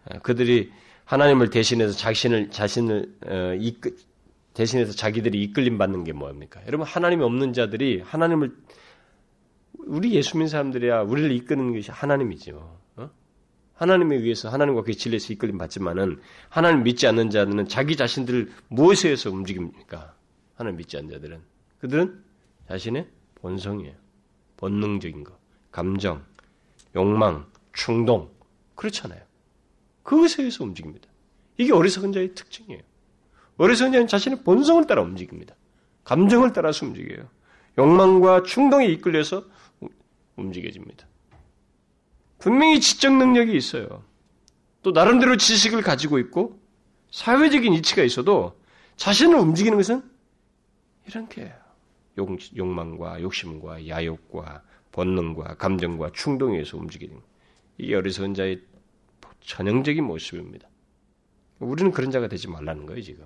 어, 0.07 0.19
그들이 0.21 0.73
하나님을 1.05 1.51
대신해서 1.51 1.93
자신을 1.93 2.51
자신을 2.51 3.15
어, 3.27 3.55
이끌 3.59 3.95
대신해서 4.55 4.93
자기들이 4.93 5.41
이끌림 5.43 5.79
받는 5.79 6.05
게 6.05 6.13
뭡니까? 6.13 6.61
여러분 6.67 6.87
하나님이 6.87 7.23
없는 7.23 7.53
자들이 7.53 8.01
하나님을 8.01 8.53
우리 9.87 10.13
예수 10.15 10.37
믿는 10.37 10.49
사람들이야 10.49 11.03
우리를 11.03 11.31
이끄는 11.33 11.73
것이 11.73 11.91
하나님이죠. 11.91 12.79
어? 13.81 13.83
하나님에 13.83 14.17
의해서 14.17 14.51
하나님과 14.51 14.83
그의 14.83 14.95
진리에서 14.97 15.33
이끌림 15.33 15.59
받지만은 15.59 16.21
하나님 16.49 16.83
믿지 16.83 17.07
않는 17.07 17.31
자들은 17.31 17.69
자기 17.69 17.97
자신들을 17.97 18.53
무엇에 18.69 19.09
의해서 19.09 19.31
움직입니까? 19.31 20.15
하나님 20.55 20.77
믿지 20.77 20.99
않는 20.99 21.11
자들은 21.11 21.41
그들은 21.81 22.23
자신의 22.69 23.09
본성이에요. 23.37 23.95
본능적인 24.59 25.25
거. 25.25 25.39
감정, 25.71 26.23
욕망, 26.95 27.47
충동. 27.73 28.31
그렇잖아요. 28.75 29.21
그것에 30.03 30.43
의해서 30.43 30.65
움직입니다. 30.65 31.09
이게 31.57 31.73
어리석은 31.73 32.13
자의 32.13 32.35
특징이에요. 32.35 32.83
어리석은 33.57 33.93
자는 33.93 34.07
자신의 34.07 34.43
본성을 34.43 34.87
따라 34.87 35.03
움직입니다. 35.03 35.55
감정을 36.05 36.53
따라서 36.53 36.87
움직여요. 36.87 37.29
욕망과 37.79 38.43
충동에 38.43 38.87
이끌려서 38.87 39.45
움직여집니다. 40.37 41.10
분명히 42.41 42.81
지적 42.81 43.15
능력이 43.17 43.57
있어요. 43.57 44.03
또 44.83 44.91
나름대로 44.91 45.37
지식을 45.37 45.83
가지고 45.83 46.19
있고 46.19 46.59
사회적인 47.11 47.73
이치가 47.75 48.03
있어도 48.03 48.59
자신을 48.97 49.39
움직이는 49.39 49.77
것은 49.77 50.03
이런 51.07 51.29
게요. 51.29 51.53
욕, 52.19 52.67
망과 52.67 53.21
욕심과 53.23 53.89
야욕과 53.89 54.63
본능과 54.93 55.55
감정과 55.57 56.13
충동에 56.13 56.55
의해서 56.55 56.77
움직이는 56.77 57.21
이게 57.79 57.95
어리석은 57.95 58.35
자의 58.35 58.61
전형적인 59.41 60.03
모습입니다. 60.05 60.69
우리는 61.61 61.93
그런 61.93 62.11
자가 62.11 62.29
되지 62.29 62.49
말라는 62.49 62.87
거예요, 62.87 63.03
지금. 63.03 63.25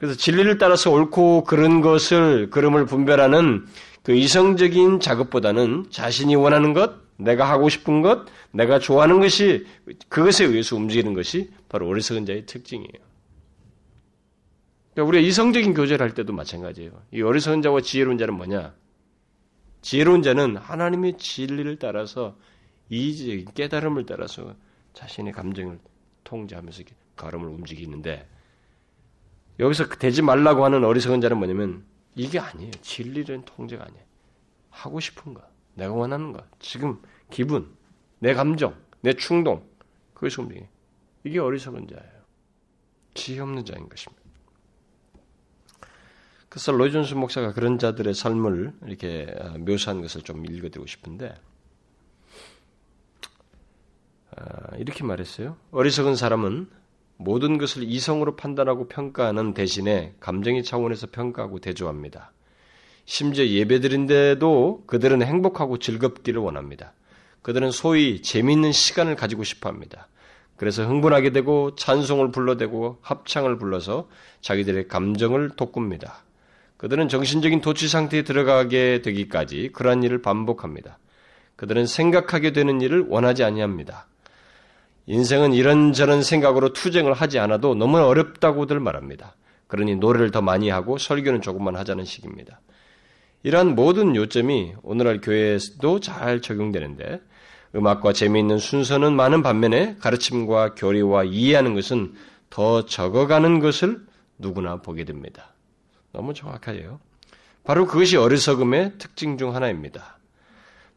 그래서 0.00 0.16
진리를 0.16 0.56
따라서 0.56 0.90
옳고 0.90 1.44
그른 1.44 1.82
것을 1.82 2.48
그름을 2.48 2.86
분별하는 2.86 3.66
그 4.02 4.12
이성적인 4.12 4.98
작업보다는 5.00 5.88
자신이 5.90 6.34
원하는 6.36 6.72
것, 6.72 6.94
내가 7.18 7.50
하고 7.50 7.68
싶은 7.68 8.00
것, 8.00 8.24
내가 8.50 8.78
좋아하는 8.78 9.20
것이 9.20 9.66
그것에 10.08 10.46
의해서 10.46 10.74
움직이는 10.74 11.12
것이 11.12 11.50
바로 11.68 11.86
어리석은 11.86 12.24
자의 12.24 12.46
특징이에요. 12.46 12.88
그러니까 14.94 15.08
우리가 15.08 15.28
이성적인 15.28 15.74
교제를 15.74 16.02
할 16.02 16.14
때도 16.14 16.32
마찬가지예요. 16.32 16.92
이 17.12 17.20
어리석은 17.20 17.60
자와 17.60 17.82
지혜로운 17.82 18.16
자는 18.16 18.34
뭐냐? 18.34 18.72
지혜로운 19.82 20.22
자는 20.22 20.56
하나님의 20.56 21.18
진리를 21.18 21.78
따라서 21.78 22.38
이지적인 22.88 23.48
깨달음을 23.54 24.06
따라서 24.06 24.54
자신의 24.94 25.34
감정을 25.34 25.78
통제하면서 26.24 26.84
걸음을 27.16 27.48
움직이는데 27.48 28.26
여기서 29.60 29.88
되지 29.88 30.22
말라고 30.22 30.64
하는 30.64 30.84
어리석은 30.84 31.20
자는 31.20 31.36
뭐냐면 31.36 31.84
이게 32.16 32.38
아니에요. 32.38 32.70
진리는 32.80 33.44
통제가 33.44 33.84
아니에요. 33.84 34.04
하고 34.70 34.98
싶은 35.00 35.34
것, 35.34 35.44
내가 35.74 35.92
원하는 35.92 36.32
것, 36.32 36.44
지금 36.58 37.00
기분, 37.30 37.76
내 38.18 38.32
감정, 38.34 38.74
내 39.02 39.12
충동, 39.12 39.68
그것이 40.14 40.40
움직여요. 40.40 40.66
이게 41.24 41.38
어리석은 41.38 41.88
자예요. 41.88 42.20
지혜 43.14 43.40
없는 43.40 43.64
자인 43.64 43.88
것입니다. 43.88 44.20
그래서 46.48 46.72
로이존스 46.72 47.14
목사가 47.14 47.52
그런 47.52 47.78
자들의 47.78 48.12
삶을 48.14 48.72
이렇게 48.86 49.32
어, 49.38 49.58
묘사한 49.58 50.00
것을 50.00 50.22
좀 50.22 50.44
읽어드리고 50.44 50.86
싶은데 50.86 51.34
어, 54.36 54.76
이렇게 54.78 55.04
말했어요. 55.04 55.56
어리석은 55.70 56.16
사람은 56.16 56.68
모든 57.22 57.58
것을 57.58 57.82
이성으로 57.82 58.34
판단하고 58.34 58.88
평가하는 58.88 59.52
대신에 59.52 60.14
감정의 60.20 60.64
차원에서 60.64 61.08
평가하고 61.12 61.58
대조합니다. 61.58 62.32
심지어 63.04 63.46
예배드린데도 63.46 64.84
그들은 64.86 65.22
행복하고 65.22 65.78
즐겁기를 65.78 66.40
원합니다. 66.40 66.94
그들은 67.42 67.72
소위 67.72 68.22
재미있는 68.22 68.72
시간을 68.72 69.16
가지고 69.16 69.44
싶어 69.44 69.68
합니다. 69.68 70.08
그래서 70.56 70.86
흥분하게 70.86 71.32
되고 71.32 71.74
찬송을 71.74 72.30
불러대고 72.30 73.00
합창을 73.02 73.58
불러서 73.58 74.08
자기들의 74.40 74.88
감정을 74.88 75.50
돋굽니다. 75.56 76.24
그들은 76.78 77.08
정신적인 77.08 77.60
도취 77.60 77.88
상태에 77.88 78.22
들어가게 78.22 79.02
되기까지 79.02 79.70
그러한 79.74 80.02
일을 80.04 80.22
반복합니다. 80.22 80.98
그들은 81.56 81.84
생각하게 81.84 82.52
되는 82.52 82.80
일을 82.80 83.08
원하지 83.08 83.44
아니합니다. 83.44 84.06
인생은 85.10 85.54
이런저런 85.54 86.22
생각으로 86.22 86.72
투쟁을 86.72 87.14
하지 87.14 87.40
않아도 87.40 87.74
너무 87.74 87.98
어렵다고들 87.98 88.78
말합니다. 88.78 89.34
그러니 89.66 89.96
노래를 89.96 90.30
더 90.30 90.40
많이 90.40 90.70
하고 90.70 90.98
설교는 90.98 91.42
조금만 91.42 91.74
하자는 91.74 92.04
식입니다. 92.04 92.60
이러한 93.42 93.74
모든 93.74 94.14
요점이 94.14 94.74
오늘날 94.84 95.20
교회에서도 95.20 95.98
잘 95.98 96.40
적용되는데 96.40 97.20
음악과 97.74 98.12
재미있는 98.12 98.58
순서는 98.58 99.12
많은 99.14 99.42
반면에 99.42 99.96
가르침과 99.98 100.76
교리와 100.76 101.24
이해하는 101.24 101.74
것은 101.74 102.14
더 102.48 102.86
적어가는 102.86 103.58
것을 103.58 104.06
누구나 104.38 104.76
보게 104.76 105.04
됩니다. 105.04 105.54
너무 106.12 106.34
정확하죠. 106.34 107.00
바로 107.64 107.86
그것이 107.88 108.16
어리석음의 108.16 108.92
특징 108.98 109.38
중 109.38 109.56
하나입니다. 109.56 110.20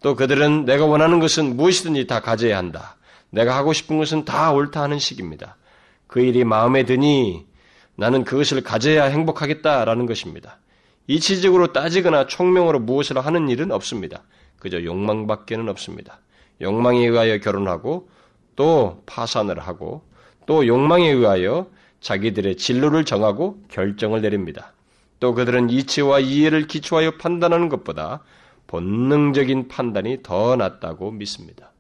또 0.04 0.16
그들은 0.16 0.66
내가 0.66 0.86
원하는 0.86 1.20
것은 1.20 1.56
무엇이든지 1.56 2.06
다 2.06 2.20
가져야 2.20 2.60
한다. 2.60 2.98
내가 3.34 3.58
하고 3.58 3.74
싶은 3.74 3.98
것은 3.98 4.26
다 4.26 4.52
옳다 4.52 4.84
하는 4.84 5.00
식입니다. 5.00 5.58
그 6.06 6.20
일이 6.20 6.44
마음에 6.44 6.86
드니 6.86 7.48
나는 7.96 8.24
그것을 8.24 8.62
가져야 8.62 9.06
행복하겠다라는 9.06 10.06
것입니다. 10.06 10.60
이치적으로 11.08 11.74
따지거나 11.74 12.28
총명으로 12.28 12.80
무엇을 12.80 13.26
하는 13.26 13.50
일은 13.50 13.72
없습니다. 13.72 14.22
그저 14.60 14.84
욕망밖에는 14.84 15.68
없습니다. 15.70 16.20
욕망에 16.62 17.08
의하여 17.08 17.40
결혼하고 17.40 18.08
또 18.56 19.02
파산을 19.08 19.60
하고 19.60 20.04
또 20.46 20.68
욕망에 20.68 21.10
의하여 21.10 21.68
자기들의 22.02 22.58
진로를 22.58 23.04
정하고 23.04 23.64
결정을 23.70 24.22
내립니다. 24.22 24.74
또 25.20 25.34
그들은 25.34 25.72
이치와 25.72 26.20
이해를 26.20 26.68
기초하여 26.68 27.18
판단하는 27.18 27.68
것보다 27.70 28.22
본능적인 28.68 29.70
판단이 29.70 30.22
더 30.22 30.56
낫다고 30.56 31.12
믿습니다. 31.12 31.73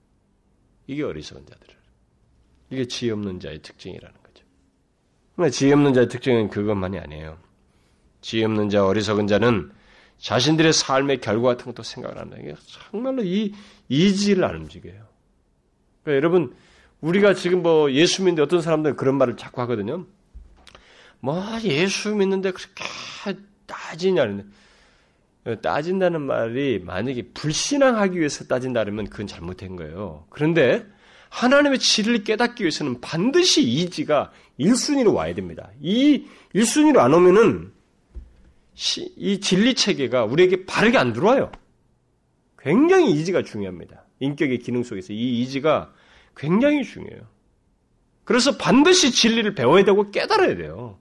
이게 0.87 1.03
어리석은 1.03 1.45
자들. 1.45 1.67
이게 2.69 2.85
지혜 2.87 3.11
없는 3.11 3.39
자의 3.39 3.61
특징이라는 3.61 4.15
거죠. 4.23 4.45
그러나 5.35 5.49
지혜 5.49 5.73
없는 5.73 5.93
자의 5.93 6.07
특징은 6.07 6.49
그것만이 6.49 6.99
아니에요. 6.99 7.37
지혜 8.21 8.45
없는 8.45 8.69
자, 8.69 8.85
어리석은 8.85 9.27
자는 9.27 9.71
자신들의 10.17 10.73
삶의 10.73 11.19
결과 11.21 11.49
같은 11.49 11.65
것도 11.65 11.83
생각을 11.83 12.17
한다. 12.17 12.37
이게 12.39 12.55
정말로 12.91 13.23
이 13.23 13.53
이지를 13.89 14.43
안 14.45 14.55
움직여요. 14.55 15.05
그러니까 16.03 16.15
여러분, 16.15 16.55
우리가 17.01 17.33
지금 17.33 17.61
뭐 17.61 17.91
예수 17.91 18.21
믿는데 18.21 18.41
어떤 18.41 18.61
사람들은 18.61 18.95
그런 18.95 19.17
말을 19.17 19.35
자꾸 19.35 19.61
하거든요. 19.61 20.05
뭐 21.19 21.41
예수 21.63 22.15
믿는데 22.15 22.51
그렇게 22.51 22.83
따지냐는 23.65 24.51
따진다는 25.62 26.21
말이 26.21 26.79
만약에 26.84 27.29
불신앙하기 27.34 28.17
위해서 28.17 28.45
따진다면 28.45 29.10
그건 29.10 29.27
잘못된 29.27 29.75
거예요. 29.75 30.25
그런데 30.29 30.86
하나님의 31.29 31.79
진리를 31.79 32.23
깨닫기 32.23 32.63
위해서는 32.63 33.01
반드시 33.01 33.63
이지가 33.63 34.32
1순위로 34.60 35.13
와야 35.13 35.34
됩니다. 35.34 35.69
이 35.82 36.25
1순위로 36.56 36.99
안 36.99 37.13
오면은 37.13 37.71
이 39.17 39.39
진리 39.39 39.73
체계가 39.73 40.25
우리에게 40.25 40.65
바르게 40.65 40.97
안 40.97 41.13
들어와요. 41.13 41.51
굉장히 42.58 43.12
이지가 43.12 43.43
중요합니다. 43.43 44.06
인격의 44.19 44.60
기능 44.60 44.84
속에서 44.84 45.12
이 45.12 45.41
이지가 45.41 45.93
굉장히 46.38 46.84
중요해요. 46.84 47.21
그래서 48.23 48.58
반드시 48.58 49.12
진리를 49.12 49.53
배워야 49.53 49.84
되고 49.84 50.10
깨달아야 50.12 50.56
돼요. 50.56 50.97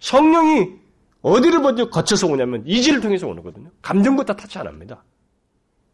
성령이 0.00 0.83
어디를 1.24 1.60
먼저 1.60 1.88
거쳐서 1.88 2.26
오냐면 2.26 2.62
이지를 2.66 3.00
통해서 3.00 3.26
오거든요. 3.26 3.70
감정부터 3.80 4.34
타치 4.34 4.58
안 4.58 4.66
합니다. 4.66 5.02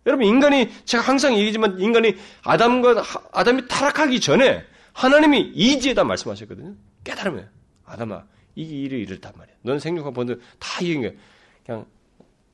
여러분 0.05 0.27
인간이 0.27 0.69
제가 0.85 1.05
항상 1.05 1.39
얘기지만 1.39 1.79
인간이 1.79 2.17
아담과 2.43 3.05
아담이 3.33 3.69
타락하기 3.69 4.19
전에 4.21 4.65
하나님이 4.93 5.53
이지에다 5.55 6.03
말씀하셨거든요. 6.03 6.75
깨달으면 7.05 7.49
아담아 7.85 8.25
이 8.57 8.63
일을 8.63 8.99
이렇단 8.99 9.33
말이야. 9.37 9.55
넌 9.63 9.79
생육한 9.79 10.13
번들 10.13 10.41
다 10.59 10.81
이긴 10.83 11.03
거야. 11.03 11.13
그냥 11.65 11.87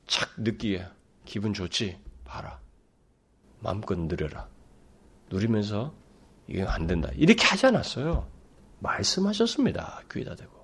착 0.05 0.29
느끼게 0.37 0.85
기분 1.25 1.53
좋지. 1.53 1.97
봐라. 2.25 2.59
마음껏 3.59 3.97
누려라. 3.97 4.47
누리면서 5.31 5.95
이게 6.47 6.61
안 6.61 6.85
된다. 6.85 7.09
이렇게 7.15 7.43
하지 7.43 7.65
않았어요. 7.65 8.27
말씀하셨습니다. 8.79 10.03
귀에다 10.11 10.35
대고. 10.35 10.56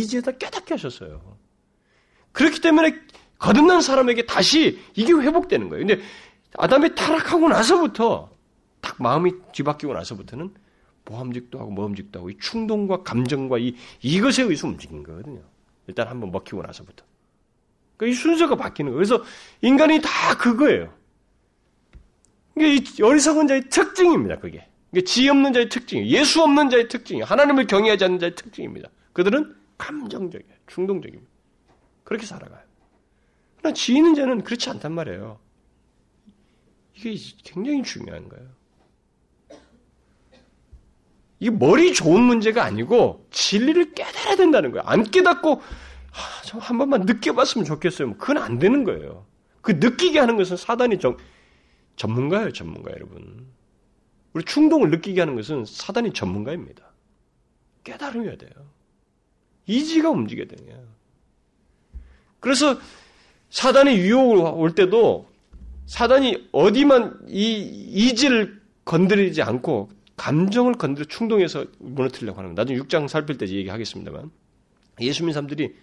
이지에다 0.00 0.32
깨닫게 0.32 0.74
하셨어요. 0.74 1.36
그렇기 2.32 2.60
때문에 2.60 2.94
거듭난 3.38 3.80
사람에게 3.80 4.26
다시 4.26 4.80
이게 4.94 5.12
회복되는 5.12 5.68
거예요. 5.68 5.86
근데 5.86 6.02
아담이 6.56 6.94
타락하고 6.94 7.48
나서부터 7.48 8.30
딱 8.80 8.96
마음이 9.02 9.32
뒤바뀌고 9.52 9.92
나서부터는 9.92 10.54
모함직도 11.04 11.58
하고 11.58 11.70
모함직도 11.70 12.18
하고 12.18 12.30
이 12.30 12.36
충동과 12.40 13.02
감정과 13.02 13.58
이 13.58 13.74
이것에 14.00 14.42
의해서 14.42 14.68
움직인 14.68 15.02
거거든요. 15.02 15.42
일단 15.86 16.08
한번 16.08 16.30
먹히고 16.30 16.62
나서부터. 16.62 17.04
그러니까 17.96 18.12
이 18.12 18.20
순서가 18.20 18.56
바뀌는 18.56 18.92
거예요. 18.92 18.96
그래서 18.96 19.24
인간이 19.60 20.00
다 20.00 20.36
그거예요. 20.38 20.92
이게 22.56 23.02
어리석은 23.02 23.48
자의 23.48 23.68
특징입니다. 23.68 24.38
그게. 24.38 24.66
이게 24.92 25.02
지 25.02 25.28
없는 25.28 25.52
자의 25.52 25.68
특징이에요. 25.68 26.08
예수 26.18 26.42
없는 26.42 26.70
자의 26.70 26.88
특징이에요. 26.88 27.24
하나님을 27.24 27.66
경외하지 27.66 28.04
않는 28.04 28.18
자의 28.18 28.34
특징입니다. 28.34 28.88
그들은 29.12 29.54
감정적이에요. 29.82 30.54
충동적입니다. 30.68 31.30
그렇게 32.04 32.24
살아가요. 32.24 32.62
그러나 33.58 33.74
지 33.74 33.94
있는 33.94 34.14
자는 34.14 34.44
그렇지 34.44 34.70
않단 34.70 34.92
말이에요. 34.92 35.40
이게 36.94 37.16
굉장히 37.42 37.82
중요한 37.82 38.28
거예요. 38.28 38.48
이게 41.40 41.50
머리 41.50 41.92
좋은 41.92 42.22
문제가 42.22 42.62
아니고 42.62 43.26
진리를 43.30 43.94
깨달아야 43.94 44.36
된다는 44.36 44.70
거예요. 44.70 44.84
안 44.86 45.02
깨닫고 45.02 45.60
아, 45.60 46.42
좀한 46.44 46.78
번만 46.78 47.02
느껴봤으면 47.02 47.64
좋겠어요. 47.64 48.08
뭐 48.08 48.16
그건 48.18 48.38
안 48.38 48.60
되는 48.60 48.84
거예요. 48.84 49.26
그 49.62 49.72
느끼게 49.72 50.18
하는 50.18 50.36
것은 50.36 50.56
사단이 50.56 51.00
정, 51.00 51.16
전문가예요, 51.96 52.52
전문가 52.52 52.92
여러분. 52.92 53.48
우리 54.32 54.44
충동을 54.44 54.90
느끼게 54.90 55.20
하는 55.20 55.34
것은 55.34 55.64
사단이 55.64 56.12
전문가입니다. 56.12 56.84
깨달아야 57.82 58.36
돼요. 58.36 58.52
이지가 59.66 60.10
움직여야 60.10 60.46
되냐. 60.46 60.78
그래서 62.40 62.78
사단이 63.50 63.96
유혹을 63.96 64.38
올 64.38 64.74
때도 64.74 65.30
사단이 65.86 66.48
어디만 66.52 67.26
이 67.28 67.60
이지를 67.92 68.60
건드리지 68.84 69.42
않고 69.42 69.90
감정을 70.16 70.74
건드려 70.74 71.06
충동해서 71.06 71.66
무너뜨리려고 71.78 72.38
하는 72.38 72.54
거. 72.54 72.60
나중에 72.62 72.78
6장 72.80 73.08
살필 73.08 73.38
때 73.38 73.46
얘기하겠습니다만 73.46 74.30
예수 75.00 75.22
믿는 75.22 75.32
사람들이 75.32 75.74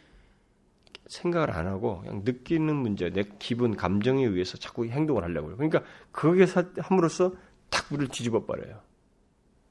생각을 1.08 1.52
안 1.52 1.68
하고 1.68 2.02
그냥 2.02 2.22
느끼는 2.24 2.76
문제, 2.76 3.10
내 3.10 3.24
기분, 3.40 3.76
감정에 3.76 4.24
의해서 4.26 4.58
자꾸 4.58 4.86
행동을 4.86 5.24
하려고 5.24 5.50
해요. 5.50 5.58
그러니까 5.58 5.84
그게 6.12 6.46
함으로써 6.78 7.34
탁 7.70 7.92
우리를 7.92 8.10
뒤집어 8.10 8.46
버려요. 8.46 8.82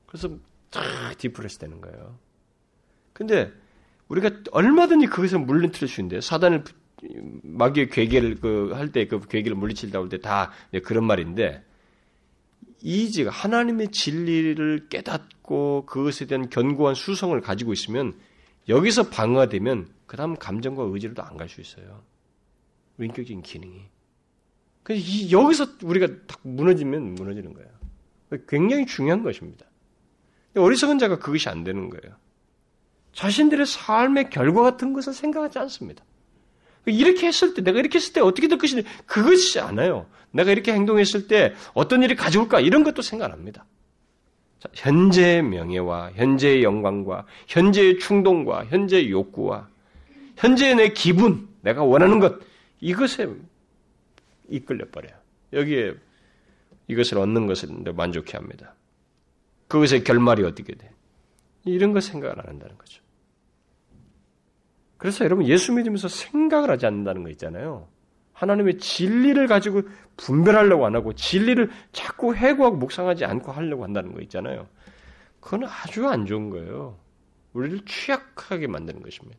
그래서 0.07 0.31
탁 0.71 0.83
디프레스 1.17 1.59
되는 1.59 1.81
거예요. 1.81 2.19
근데 3.13 3.53
우리가 4.09 4.31
얼마든지 4.53 5.07
그것을 5.07 5.39
물리칠 5.41 5.87
수 5.89 6.01
있는데 6.01 6.21
사단을 6.21 6.65
마귀의 7.43 7.91
괴계를 7.91 8.37
그 8.37 8.73
할 8.75 8.91
때 8.91 9.07
그 9.07 9.21
괴계를 9.21 9.57
물리칠다 9.57 10.01
올때다 10.01 10.51
그런 10.85 11.05
말인데 11.05 11.65
이지가 12.83 13.31
하나님의 13.31 13.91
진리를 13.91 14.89
깨닫고 14.89 15.87
그것에 15.87 16.27
대한 16.27 16.49
견고한 16.49 16.95
수성을 16.95 17.39
가지고 17.41 17.73
있으면 17.73 18.15
여기서 18.69 19.11
방어되면 19.11 19.89
그 20.07 20.17
다음 20.17 20.37
감정과 20.37 20.85
의지로도 20.85 21.23
안 21.23 21.37
갈 21.37 21.49
수 21.49 21.61
있어요. 21.61 22.03
인격적인 22.99 23.43
기능이. 23.43 23.83
그래서 24.83 25.31
여기서 25.31 25.67
우리가 25.83 26.07
딱 26.27 26.41
무너지면 26.43 27.15
무너지는 27.15 27.53
거예요. 27.55 27.69
굉장히 28.49 28.87
중요한 28.87 29.23
것입니다. 29.23 29.67
어리석은 30.57 30.99
자가 30.99 31.19
그것이 31.19 31.49
안 31.49 31.65
되는 31.65 31.89
거예요. 31.91 32.17
자신들의 33.19 33.67
삶의 33.67 34.31
결과 34.31 34.63
같은 34.63 34.93
것을 34.93 35.13
생각하지 35.13 35.59
않습니다. 35.59 36.05
이렇게 36.87 37.27
했을 37.27 37.53
때, 37.53 37.63
내가 37.63 37.81
이렇게 37.81 37.99
했을 37.99 38.13
때 38.13 38.21
어떻게 38.21 38.47
될 38.47 38.59
것인지 38.59 38.89
그것이 39.07 39.59
않아요. 39.59 40.07
내가 40.31 40.53
이렇게 40.53 40.73
행동했을 40.73 41.27
때 41.27 41.53
어떤 41.75 42.05
일이 42.05 42.15
가져올까 42.15 42.61
이런 42.61 42.85
것도 42.85 43.03
생각 43.03 43.33
합니다. 43.33 43.65
자, 44.61 44.69
현재의 44.73 45.43
명예와 45.43 46.13
현재의 46.15 46.63
영광과 46.63 47.27
현재의 47.49 47.99
충동과 47.99 48.67
현재의 48.67 49.11
욕구와 49.11 49.69
현재의 50.37 50.77
내 50.77 50.89
기분, 50.91 51.49
내가 51.63 51.83
원하는 51.83 52.21
것 52.21 52.39
이것에 52.81 53.29
이끌려 54.49 54.87
버려요. 54.93 55.15
여기에 55.55 55.95
이것을 56.87 57.19
얻는 57.19 57.49
것을 57.49 57.69
만족해 57.97 58.37
합니다. 58.37 58.75
그것의 59.67 60.05
결말이 60.05 60.45
어떻게 60.45 60.77
돼? 60.77 60.89
이런 61.65 61.93
거 61.93 62.01
생각을 62.01 62.39
안 62.39 62.47
한다는 62.47 62.79
거죠. 62.79 63.08
그래서 64.99 65.25
여러분 65.25 65.47
예수 65.47 65.73
믿으면서 65.73 66.09
생각을 66.09 66.71
하지 66.71 66.85
않는다는 66.87 67.23
거 67.23 67.31
있잖아요. 67.31 67.89
하나님의 68.33 68.79
진리를 68.79 69.47
가지고 69.47 69.83
분별하려고 70.17 70.87
안 70.87 70.95
하고 70.95 71.13
진리를 71.13 71.71
자꾸 71.93 72.35
해고하고 72.35 72.77
묵상하지 72.77 73.25
않고 73.25 73.51
하려고 73.51 73.85
한다는 73.85 74.13
거 74.13 74.21
있잖아요. 74.21 74.67
그건 75.41 75.65
아주 75.65 76.07
안 76.07 76.27
좋은 76.27 76.51
거예요. 76.51 76.99
우리를 77.53 77.81
취약하게 77.87 78.67
만드는 78.67 79.03
것입니다. 79.03 79.39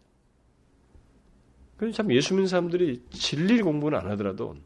그래서 1.77 1.95
참 1.95 2.11
예수 2.11 2.33
믿는 2.33 2.47
사람들이 2.47 3.03
진리 3.11 3.61
공부는 3.61 3.97
안 3.97 4.09
하더라도 4.11 4.57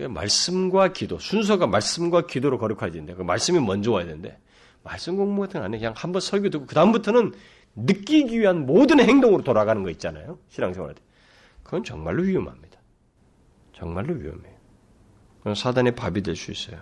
말씀과 0.00 0.92
기도, 0.92 1.18
순서가 1.18 1.66
말씀과 1.66 2.26
기도로 2.26 2.58
거룩해야 2.58 2.90
되는데, 2.90 3.14
그 3.14 3.22
말씀이 3.22 3.60
먼저 3.60 3.92
와야 3.92 4.04
되는데, 4.06 4.38
말씀 4.82 5.16
공부 5.16 5.42
같은 5.42 5.60
거 5.60 5.64
안 5.64 5.74
해. 5.74 5.78
그냥 5.78 5.92
한번 5.96 6.20
설교 6.20 6.50
듣고, 6.50 6.66
그 6.66 6.74
다음부터는 6.74 7.32
느끼기 7.74 8.38
위한 8.38 8.66
모든 8.66 9.00
행동으로 9.00 9.42
돌아가는 9.42 9.82
거 9.82 9.90
있잖아요. 9.90 10.38
신앙생활 10.48 10.88
할 10.90 10.94
때. 10.94 11.02
그건 11.62 11.84
정말로 11.84 12.22
위험합니다. 12.22 12.78
정말로 13.74 14.14
위험해요. 14.14 14.54
그건 15.38 15.54
사단의 15.54 15.94
밥이 15.94 16.22
될 16.22 16.36
수 16.36 16.52
있어요. 16.52 16.80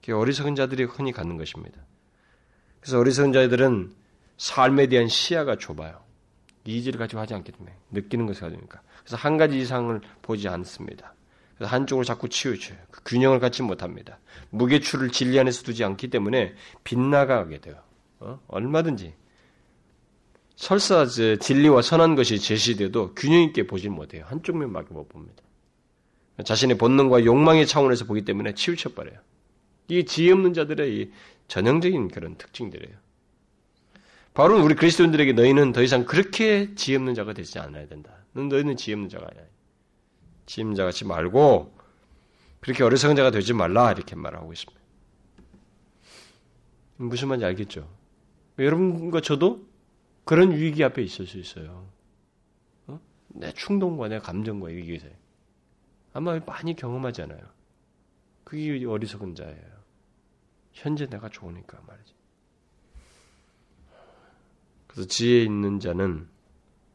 그게 0.00 0.12
어리석은 0.12 0.54
자들이 0.54 0.84
흔히 0.84 1.12
갖는 1.12 1.36
것입니다. 1.36 1.80
그래서 2.80 2.98
어리석은 2.98 3.32
자들은 3.32 3.92
삶에 4.38 4.86
대한 4.86 5.08
시야가 5.08 5.56
좁아요. 5.56 6.04
이지를 6.64 6.98
가지고 6.98 7.20
하지 7.20 7.34
않기 7.34 7.52
때문에 7.52 7.76
느끼는 7.90 8.26
것을 8.26 8.42
가지니까. 8.42 8.82
그래서 9.00 9.16
한 9.16 9.36
가지 9.36 9.58
이상을 9.58 10.00
보지 10.22 10.48
않습니다. 10.48 11.14
그래서 11.56 11.72
한쪽을 11.74 12.04
자꾸 12.04 12.28
치우쳐요. 12.28 12.76
그 12.90 13.02
균형을 13.04 13.38
갖지 13.38 13.62
못합니다. 13.62 14.18
무게추를 14.50 15.10
진리 15.10 15.38
안에서 15.38 15.62
두지 15.62 15.84
않기 15.84 16.08
때문에 16.08 16.54
빗나가게 16.84 17.60
돼요. 17.60 17.76
어? 18.20 18.40
얼마든지 18.48 19.14
설사 20.56 21.04
진리와 21.06 21.82
선한 21.82 22.14
것이 22.14 22.38
제시돼도 22.38 23.14
균형 23.14 23.42
있게 23.42 23.66
보질 23.66 23.90
못해요. 23.90 24.24
한쪽 24.26 24.56
면밖에 24.56 24.94
못 24.94 25.08
봅니다. 25.08 25.42
자신의 26.42 26.78
본능과 26.78 27.24
욕망의 27.24 27.66
차원에서 27.66 28.06
보기 28.06 28.22
때문에 28.24 28.54
치우쳐 28.54 28.94
버려요. 28.94 29.18
이게 29.88 30.04
지혜 30.04 30.32
없는 30.32 30.54
자들의 30.54 30.96
이 30.96 31.12
전형적인 31.48 32.08
그런 32.08 32.36
특징들이에요. 32.36 32.96
바로 34.34 34.62
우리 34.62 34.74
그리스도인들에게 34.74 35.32
너희는 35.34 35.72
더 35.72 35.82
이상 35.82 36.04
그렇게 36.04 36.74
지혜 36.74 36.96
없는 36.96 37.14
자가 37.14 37.32
되지 37.32 37.58
않아야 37.58 37.86
된다. 37.86 38.10
너희는 38.32 38.76
지혜 38.76 38.94
없는 38.94 39.08
자가 39.08 39.26
아니야. 39.30 39.44
지혜 40.46 40.62
없는 40.62 40.74
자 40.76 40.84
같이 40.84 41.04
말고 41.04 41.74
그렇게 42.60 42.82
어리석은 42.82 43.16
자가 43.16 43.30
되지 43.30 43.52
말라 43.52 43.92
이렇게 43.92 44.16
말하고 44.16 44.52
있습니다. 44.52 44.82
무슨 46.96 47.28
말인지 47.28 47.44
알겠죠? 47.46 47.88
여러분과 48.58 49.20
저도 49.20 49.66
그런 50.26 50.50
위기 50.50 50.82
앞에 50.82 51.02
있을 51.02 51.24
수 51.26 51.38
있어요. 51.38 51.88
어? 52.88 53.00
내 53.28 53.52
충동과 53.52 54.08
내 54.08 54.18
감정과 54.18 54.66
위기에서 54.66 55.06
아마 56.12 56.38
많이 56.40 56.74
경험하잖아요. 56.74 57.40
그게 58.44 58.84
어리석은 58.84 59.36
자예요. 59.36 59.76
현재 60.72 61.06
내가 61.06 61.28
좋으니까 61.28 61.80
말이지. 61.86 62.12
그래서 64.88 65.08
지혜 65.08 65.42
있는 65.42 65.78
자는 65.78 66.28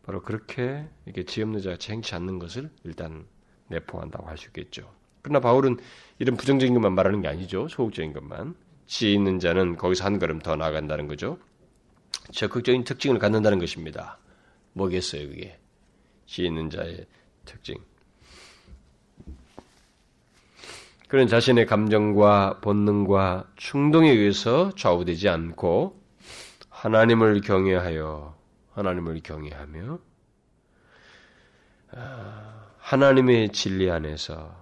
바로 0.04 0.22
그렇게 0.22 0.88
이렇게 1.06 1.24
지혜 1.24 1.44
없는 1.46 1.62
자가 1.62 1.78
행치 1.90 2.14
않는 2.16 2.38
것을 2.38 2.70
일단 2.84 3.26
내포한다고 3.70 4.28
할 4.28 4.38
수 4.38 4.48
있겠죠. 4.48 4.94
그러나 5.22 5.40
바울은 5.40 5.78
이런 6.20 6.36
부정적인 6.36 6.74
것만 6.74 6.94
말하는 6.94 7.22
게 7.22 7.30
아니죠. 7.30 7.70
소극적인 7.70 8.12
것만. 8.12 8.56
지혜 8.88 9.14
있는 9.14 9.40
자는 9.40 9.78
거기서 9.78 10.04
한 10.04 10.20
걸음 10.20 10.40
더 10.40 10.58
나아간다는 10.58 11.08
거죠. 11.08 11.40
적극적인 12.32 12.84
특징을 12.84 13.20
갖는다는 13.20 13.60
것입니다. 13.60 14.18
뭐겠어요, 14.74 15.28
그게? 15.28 15.60
지 16.26 16.46
있는 16.46 16.70
자의 16.70 17.06
특징. 17.46 17.78
그런 21.08 21.28
자신의 21.28 21.66
감정과 21.66 22.62
본능과 22.62 23.52
충동에 23.58 24.10
의해서 24.12 24.74
좌우되지 24.76 25.28
않고 25.28 26.02
하나님을 26.70 27.42
경외하여 27.42 28.38
하나님을 28.72 29.20
경외하며 29.22 30.00
아, 31.94 32.66
하나님의 32.78 33.52
진리 33.52 33.92
안에서 33.92 34.56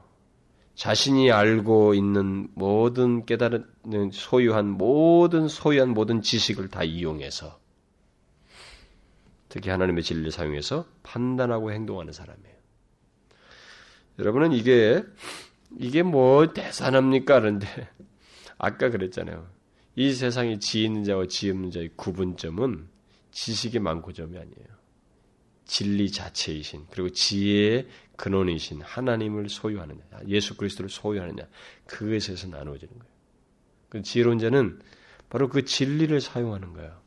자신이 0.79 1.29
알고 1.29 1.93
있는 1.93 2.47
모든 2.55 3.25
깨달은 3.25 3.65
소유한 4.13 4.69
모든 4.69 5.49
소유한 5.49 5.89
모든 5.89 6.21
지식을 6.21 6.69
다 6.69 6.85
이용해서 6.85 7.59
특히 9.49 9.71
하나님의 9.71 10.03
진리를 10.03 10.31
사용해서 10.31 10.85
판단하고 11.03 11.73
행동하는 11.73 12.13
사람이에요. 12.13 12.55
여러분은 14.19 14.53
이게 14.53 15.03
이게 15.77 16.01
뭐 16.01 16.53
대단합니까? 16.53 17.41
그런데 17.41 17.67
아까 18.57 18.89
그랬잖아요. 18.89 19.49
이 19.97 20.13
세상에 20.13 20.59
지 20.59 20.85
있는 20.85 21.03
자와 21.03 21.27
지 21.27 21.51
없는 21.51 21.71
자의 21.71 21.89
구분점은 21.97 22.87
지식이 23.31 23.79
많고 23.79 24.13
점이 24.13 24.37
아니에요. 24.37 24.67
진리 25.65 26.09
자체이신 26.09 26.85
그리고 26.89 27.09
지혜의 27.09 27.85
근원이신 28.19 28.81
하나님을 28.81 29.47
소유하느냐, 29.49 30.01
예수 30.27 30.57
그리스도를 30.57 30.89
소유하느냐 30.89 31.47
그것에서 31.85 32.49
나누어지는 32.49 32.93
거예요. 32.99 33.13
그 33.87 34.01
지혜로운 34.01 34.39
자는 34.39 34.79
바로 35.29 35.47
그 35.47 35.63
진리를 35.63 36.19
사용하는 36.19 36.73
거예요. 36.73 36.99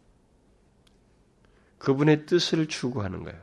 그분의 1.79 2.27
뜻을 2.27 2.67
추구하는 2.67 3.25
거예요. 3.25 3.39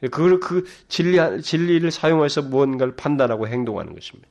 그걸 0.00 0.40
그 0.40 0.64
진리 0.88 1.18
진리를 1.40 1.88
사용해서 1.90 2.42
무언가를 2.42 2.96
판단하고 2.96 3.46
행동하는 3.46 3.94
것입니다. 3.94 4.28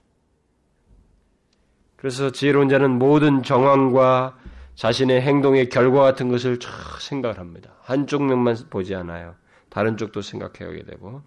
그래서 1.95 2.31
지혜로운 2.31 2.67
자는 2.67 2.91
모든 2.91 3.43
정황과 3.43 4.37
자신의 4.75 5.21
행동의 5.21 5.69
결과 5.69 6.01
같은 6.01 6.27
것을 6.27 6.59
쫙 6.59 6.69
생각을 6.99 7.39
합니다. 7.39 7.75
한쪽 7.81 8.23
면만 8.23 8.57
보지 8.69 8.93
않아요. 8.93 9.35
다른 9.69 9.95
쪽도 9.95 10.21
생각해야 10.21 10.83
되고. 10.83 11.21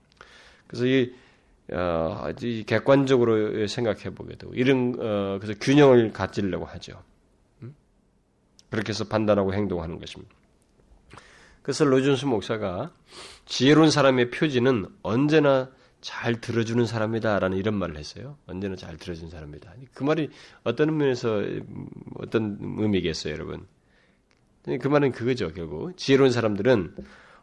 그래서 0.66 0.86
이, 0.86 1.12
어, 1.72 2.28
이 2.42 2.64
객관적으로 2.64 3.66
생각해 3.66 4.10
보게 4.14 4.36
되고 4.36 4.54
이런 4.54 4.94
어, 4.98 5.38
그래서 5.40 5.58
균형을 5.60 6.12
가지려고 6.12 6.64
하죠. 6.64 7.02
음? 7.62 7.74
그렇게 8.70 8.90
해서 8.90 9.04
판단하고 9.04 9.52
행동하는 9.52 9.98
것입니다. 9.98 10.34
그래서 11.62 11.84
로준수 11.84 12.28
목사가 12.28 12.92
지혜로운 13.46 13.90
사람의 13.90 14.30
표지는 14.30 14.86
언제나 15.02 15.70
잘 16.00 16.40
들어주는 16.40 16.86
사람이다라는 16.86 17.58
이런 17.58 17.74
말을 17.74 17.96
했어요. 17.96 18.38
언제나 18.46 18.76
잘 18.76 18.96
들어주는 18.96 19.28
사람이다. 19.30 19.74
그 19.92 20.04
말이 20.04 20.30
어떤 20.62 20.96
면에서 20.96 21.42
어떤 22.14 22.58
의미겠어요, 22.60 23.32
여러분? 23.32 23.66
그 24.80 24.86
말은 24.86 25.10
그거죠, 25.10 25.52
결국. 25.52 25.96
지혜로운 25.96 26.30
사람들은 26.30 26.94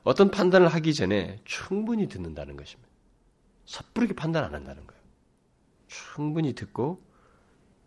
어떤 0.04 0.32
판단을 0.32 0.70
하기 0.70 0.94
전에 0.94 1.42
충분히 1.44 2.08
듣는다는 2.08 2.56
것입니다. 2.56 2.93
섣부르게 3.66 4.14
판단 4.14 4.44
안 4.44 4.54
한다는 4.54 4.86
거예요. 4.86 5.02
충분히 5.88 6.54
듣고 6.54 7.02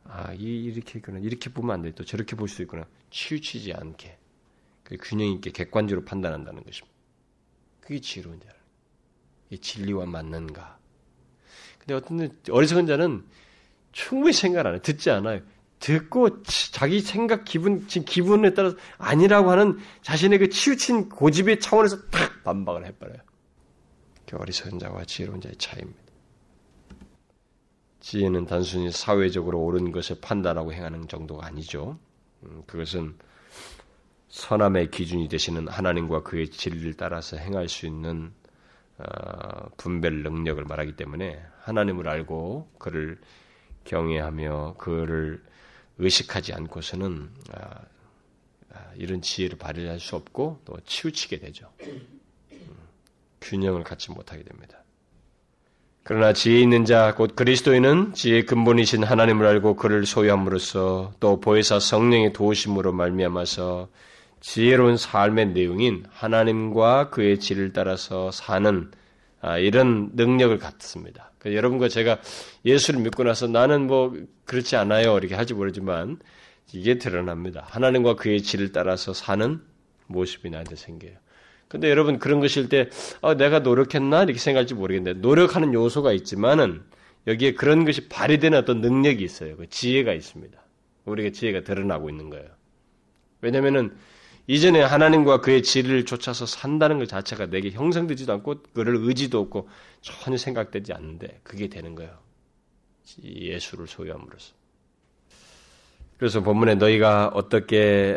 아, 0.05 0.33
이렇게 0.35 0.99
있구나. 0.99 1.19
이렇게 1.19 1.51
보면 1.51 1.75
안 1.75 1.83
돼. 1.83 1.93
또 1.93 2.05
저렇게 2.05 2.37
볼 2.37 2.49
수 2.49 2.63
있구나. 2.63 2.87
치우치지 3.11 3.73
않게 3.73 4.19
그 4.85 4.97
균형 5.01 5.27
있게 5.29 5.51
객관적으로 5.51 6.05
판단한다는 6.05 6.63
것입니다. 6.63 6.95
그게 7.81 8.01
지혜로운 8.01 8.41
자라. 8.41 8.55
이 9.51 9.59
진리와 9.59 10.07
맞는가? 10.07 10.79
근데 11.79 11.95
어떤 11.95 12.37
어리석은 12.51 12.87
자는 12.87 13.25
충분히 13.93 14.33
생각 14.33 14.67
안 14.67 14.75
해. 14.75 14.83
듣지 14.83 15.11
않아요. 15.11 15.41
듣고 15.79 16.43
자기 16.43 17.01
생각 17.01 17.45
기분 17.45 17.87
지금 17.87 18.05
기분에 18.07 18.55
따라서 18.55 18.77
아니라고 18.99 19.51
하는 19.51 19.79
자신의 20.03 20.39
그 20.39 20.49
치우친 20.49 21.09
고집의 21.11 21.61
차원에서 21.61 22.09
탁 22.11 22.43
반박을 22.45 22.87
해버려요. 22.87 23.19
그 24.29 24.37
어리석은 24.37 24.79
자와 24.79 25.05
지혜로운 25.05 25.41
자의 25.41 25.55
차이입니다. 25.57 26.01
지혜는 28.01 28.47
단순히 28.47 28.91
사회적으로 28.93 29.61
옳은 29.63 29.91
것을 29.93 30.19
판단하고 30.21 30.73
행하는 30.73 31.09
정도가 31.09 31.47
아니죠. 31.47 31.99
음, 32.45 32.63
그것은 32.67 33.17
선함의 34.29 34.91
기준이 34.91 35.29
되시는 35.29 35.69
하나님과 35.69 36.23
그의 36.23 36.51
진리를 36.51 36.95
따라서 36.95 37.37
행할 37.37 37.69
수 37.69 37.87
있는 37.87 38.33
어, 38.99 39.69
분별 39.77 40.23
능력을 40.23 40.63
말하기 40.65 40.97
때문에 40.97 41.43
하나님을 41.61 42.09
알고 42.09 42.71
그를 42.79 43.19
경외하며 43.85 44.77
그를 44.79 45.43
의식하지 45.99 46.53
않고서는 46.55 47.31
아, 47.53 47.81
아, 48.73 48.93
이런 48.97 49.23
지혜를 49.23 49.59
발휘할 49.59 50.01
수 50.01 50.17
없고 50.17 50.61
또 50.65 50.79
치우치게 50.85 51.41
되죠. 51.41 51.73
음, 53.47 53.61
균형을 53.61 53.85
갖지 53.85 54.11
못하게 54.11 54.43
됩니다. 54.43 54.83
그러나 56.03 56.33
지혜 56.33 56.61
있는 56.61 56.85
자, 56.85 57.15
곧 57.17 57.35
그리스도인은 57.35 58.15
지혜의 58.15 58.47
근본이신 58.47 59.03
하나님을 59.03 59.45
알고 59.45 59.75
그를 59.75 60.07
소유함으로써 60.07 61.13
또 61.19 61.41
보혜사 61.41 61.81
성령의 61.81 62.33
도우심으로 62.33 62.93
말미암아서 62.93 63.89
지혜로운 64.41 64.97
삶의 64.97 65.49
내용인 65.49 66.05
하나님과 66.11 67.11
그의 67.11 67.41
질을 67.41 67.73
따라서 67.73 68.31
사는 68.31 68.91
아, 69.41 69.59
이런 69.59 70.11
능력을 70.15 70.57
갖습니다. 70.59 71.33
그러니까 71.39 71.59
여러분과 71.59 71.89
제가 71.89 72.19
예수를 72.65 73.01
믿고 73.01 73.25
나서 73.25 73.49
나는 73.49 73.87
뭐 73.89 74.15
그렇지 74.45 74.77
않아요 74.77 75.19
이렇게 75.19 75.35
하지 75.35 75.55
모르지만 75.55 76.19
이게 76.73 76.99
드러납니다. 76.99 77.65
하나님과 77.67 78.15
그의 78.15 78.43
질을 78.43 78.71
따라서 78.73 79.13
사는 79.13 79.61
모습이 80.07 80.51
나한테 80.51 80.77
생겨요. 80.77 81.26
근데 81.69 81.91
여러분 81.91 82.19
그런 82.19 82.41
것일 82.41 82.69
때 82.69 82.89
어, 83.21 83.35
내가 83.35 83.61
노력했나 83.61 84.23
이렇게 84.23 84.39
생각할지 84.39 84.75
모르겠는데 84.75 85.21
노력하는 85.21 85.75
요소가 85.75 86.13
있지만은 86.13 86.83
여기에 87.27 87.55
그런 87.55 87.85
것이 87.85 88.09
발휘되는 88.09 88.57
어떤 88.57 88.81
능력이 88.81 89.25
있어요. 89.25 89.57
그 89.57 89.69
지혜가 89.69 90.13
있습니다. 90.13 90.59
우리가 91.07 91.31
지혜가 91.31 91.63
드러나고 91.63 92.09
있는 92.09 92.31
거예요. 92.31 92.47
왜냐면은 93.41 93.97
이전에 94.49 94.81
하나님과 94.81 95.41
그의 95.41 95.63
지혜를 95.63 96.05
쫓아서 96.05 96.47
산다는 96.47 96.99
것 96.99 97.09
자체가 97.09 97.47
내게 97.47 97.71
형성되지도 97.71 98.33
않고 98.33 98.63
그를 98.75 98.97
의지도 98.97 99.41
없고 99.41 99.69
전혀 100.03 100.37
생각되지 100.37 100.93
않는데 100.93 101.41
그게 101.43 101.69
되는 101.69 101.97
거예요. 101.97 102.17
예수를 103.23 103.89
소유함으로써. 103.89 104.55
그래서 106.19 106.41
본문에 106.41 106.77
너희가 106.77 107.29
어떻게 107.29 108.15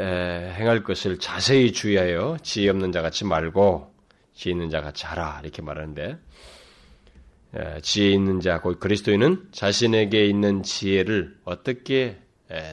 행할 0.57 0.83
것을 0.83 1.19
자세히 1.19 1.73
주의하여 1.73 2.37
지혜 2.41 2.69
없는 2.69 2.91
자 2.91 3.01
같이 3.01 3.25
말고 3.25 3.93
지혜 4.33 4.53
있는 4.53 4.69
자 4.69 4.81
같이 4.81 5.05
하라 5.05 5.41
이렇게 5.43 5.61
말하는데 5.61 6.17
지혜 7.81 8.11
있는 8.11 8.41
자, 8.41 8.61
곧 8.61 8.79
그리스도인은 8.79 9.49
자신에게 9.51 10.25
있는 10.25 10.63
지혜를 10.63 11.37
어떻게 11.45 12.19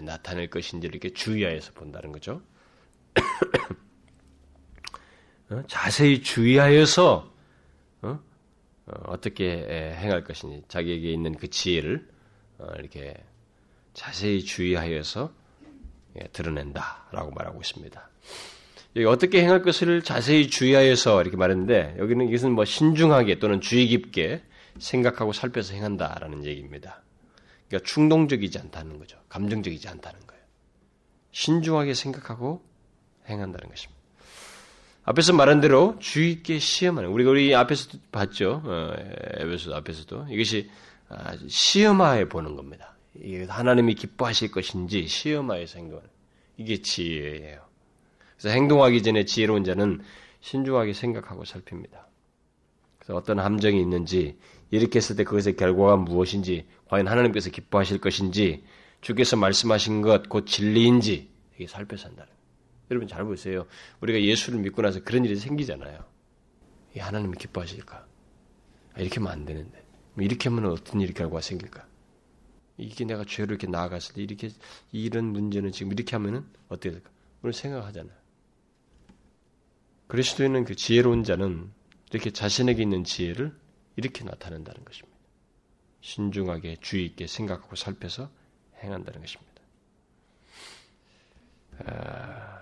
나타낼 0.03 0.51
것인지 0.51 0.87
이렇게 0.87 1.13
주의하여서 1.13 1.73
본다는 1.73 2.13
거죠. 2.13 2.43
어? 5.49 5.63
자세히 5.69 6.23
주의하여서 6.23 7.33
어? 8.03 8.21
어 8.87 9.21
떻게 9.21 9.95
행할 9.97 10.25
것인지 10.25 10.65
자기에게 10.69 11.11
있는 11.11 11.37
그 11.37 11.49
지혜를 11.49 12.09
어, 12.59 12.67
이렇게 12.79 13.15
자세히 13.97 14.45
주의하여서 14.45 15.33
예, 16.21 16.29
드러낸다라고 16.29 17.31
말하고 17.31 17.61
있습니다. 17.61 18.11
여기 18.97 19.07
어떻게 19.07 19.43
행할 19.43 19.63
것을 19.63 20.03
자세히 20.03 20.49
주의하여서 20.49 21.23
이렇게 21.23 21.37
말했는데 21.37 21.97
여기는 21.99 22.29
이것은 22.29 22.53
뭐 22.53 22.65
신중하게 22.65 23.39
또는 23.39 23.61
주의 23.61 23.87
깊게 23.89 24.43
생각하고 24.79 25.33
살펴서 25.33 25.75
행한다라는 25.75 26.45
얘기입니다. 26.45 27.03
그러니까 27.69 27.89
충동적이지 27.89 28.59
않다는 28.59 28.99
거죠. 28.99 29.19
감정적이지 29.31 29.89
않다는 29.89 30.21
거예요. 30.27 30.43
신중하게 31.33 31.95
생각하고 31.95 32.63
행한다는 33.29 33.69
것입니다. 33.71 33.97
앞에서 35.05 35.33
말한 35.33 35.61
대로 35.61 35.97
주의 36.01 36.37
깊게 36.37 36.59
시험하는 36.59 37.09
우리가 37.11 37.31
우리 37.31 37.55
앞에서도 37.55 37.99
봤죠. 38.13 38.63
어, 38.65 38.93
에베소 39.39 39.75
앞에서도 39.75 40.27
이것이 40.31 40.71
아, 41.09 41.35
시험하에 41.49 42.29
보는 42.29 42.57
겁니다. 42.57 42.96
하나님이 43.49 43.95
기뻐하실 43.95 44.51
것인지 44.51 45.07
시험하에서 45.07 45.79
행동하는 45.79 46.11
이게 46.57 46.81
지혜예요. 46.81 47.61
그래서 48.37 48.49
행동하기 48.55 49.03
전에 49.03 49.25
지혜로운 49.25 49.65
자는 49.65 50.01
신중하게 50.41 50.93
생각하고 50.93 51.45
살핍니다. 51.45 52.07
그래서 52.99 53.17
어떤 53.17 53.39
함정이 53.39 53.81
있는지 53.81 54.39
이렇게 54.71 54.99
했을 54.99 55.17
때 55.17 55.25
그것의 55.25 55.57
결과가 55.57 55.97
무엇인지 55.97 56.67
과연 56.87 57.09
하나님께서 57.09 57.51
기뻐하실 57.51 58.01
것인지 58.01 58.65
주께서 59.01 59.37
말씀하신 59.37 60.03
것 60.03 60.29
곧 60.29 60.47
진리인지 60.47 61.29
이게 61.57 61.67
살펴서 61.67 62.09
한다는 62.09 62.33
여러분 62.91 63.09
잘 63.09 63.25
보세요. 63.25 63.67
우리가 64.01 64.21
예수를 64.21 64.61
믿고 64.61 64.83
나서 64.83 65.01
그런 65.03 65.25
일이 65.25 65.37
생기잖아요. 65.37 66.05
이 66.95 66.99
하나님이 66.99 67.37
기뻐하실까? 67.39 68.07
아, 68.95 69.01
이렇게 69.01 69.17
하면 69.17 69.33
안 69.33 69.45
되는데. 69.45 69.85
뭐 70.15 70.25
이렇게 70.25 70.49
하면 70.49 70.71
어떤 70.71 71.01
일이 71.01 71.13
결과가 71.13 71.41
생길까? 71.41 71.87
이게 72.79 73.05
내가 73.05 73.25
죄를 73.25 73.53
이렇게 73.53 73.67
나아갔을 73.67 74.15
때 74.15 74.23
이렇게 74.23 74.51
이런 74.93 75.27
문제는 75.27 75.73
지금 75.73 75.93
이렇게 75.93 76.17
하면은 76.17 76.45
어떻게 76.69 76.91
될까? 76.91 77.11
오늘 77.43 77.53
생각하잖아요. 77.53 78.15
그리스도인은 80.09 80.65
그 80.65 80.75
지혜로운 80.75 81.25
자는 81.25 81.71
이렇게 82.11 82.31
자신에게 82.31 82.83
있는 82.83 83.05
지혜를 83.05 83.53
이렇게 83.97 84.25
나타낸다는 84.25 84.85
것입니다. 84.85 85.17
신중하게 86.01 86.77
주의 86.81 87.05
있게 87.07 87.27
생각하고 87.27 87.77
살펴서 87.77 88.31
행한다는 88.83 89.21
것입니다. 89.21 89.53
아... 91.87 92.57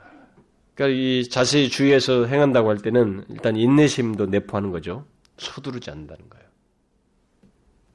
그러니까 0.75 1.01
이 1.01 1.29
자세히 1.29 1.69
주의해서 1.69 2.27
행한다고 2.27 2.69
할 2.69 2.79
때는 2.79 3.25
일단 3.29 3.57
인내심도 3.57 4.27
내포하는 4.27 4.71
거죠. 4.71 5.07
서두르지 5.39 5.91
않는다는 5.91 6.29
거예요. 6.29 6.44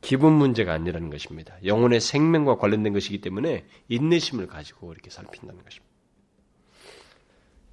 기분 0.01 0.33
문제가 0.33 0.73
아니라는 0.73 1.09
것입니다. 1.09 1.57
영혼의 1.65 1.99
생명과 1.99 2.57
관련된 2.57 2.93
것이기 2.93 3.21
때문에 3.21 3.65
인내심을 3.89 4.47
가지고 4.47 4.93
이렇게 4.93 5.09
살핀다는 5.09 5.63
것입니다. 5.63 5.89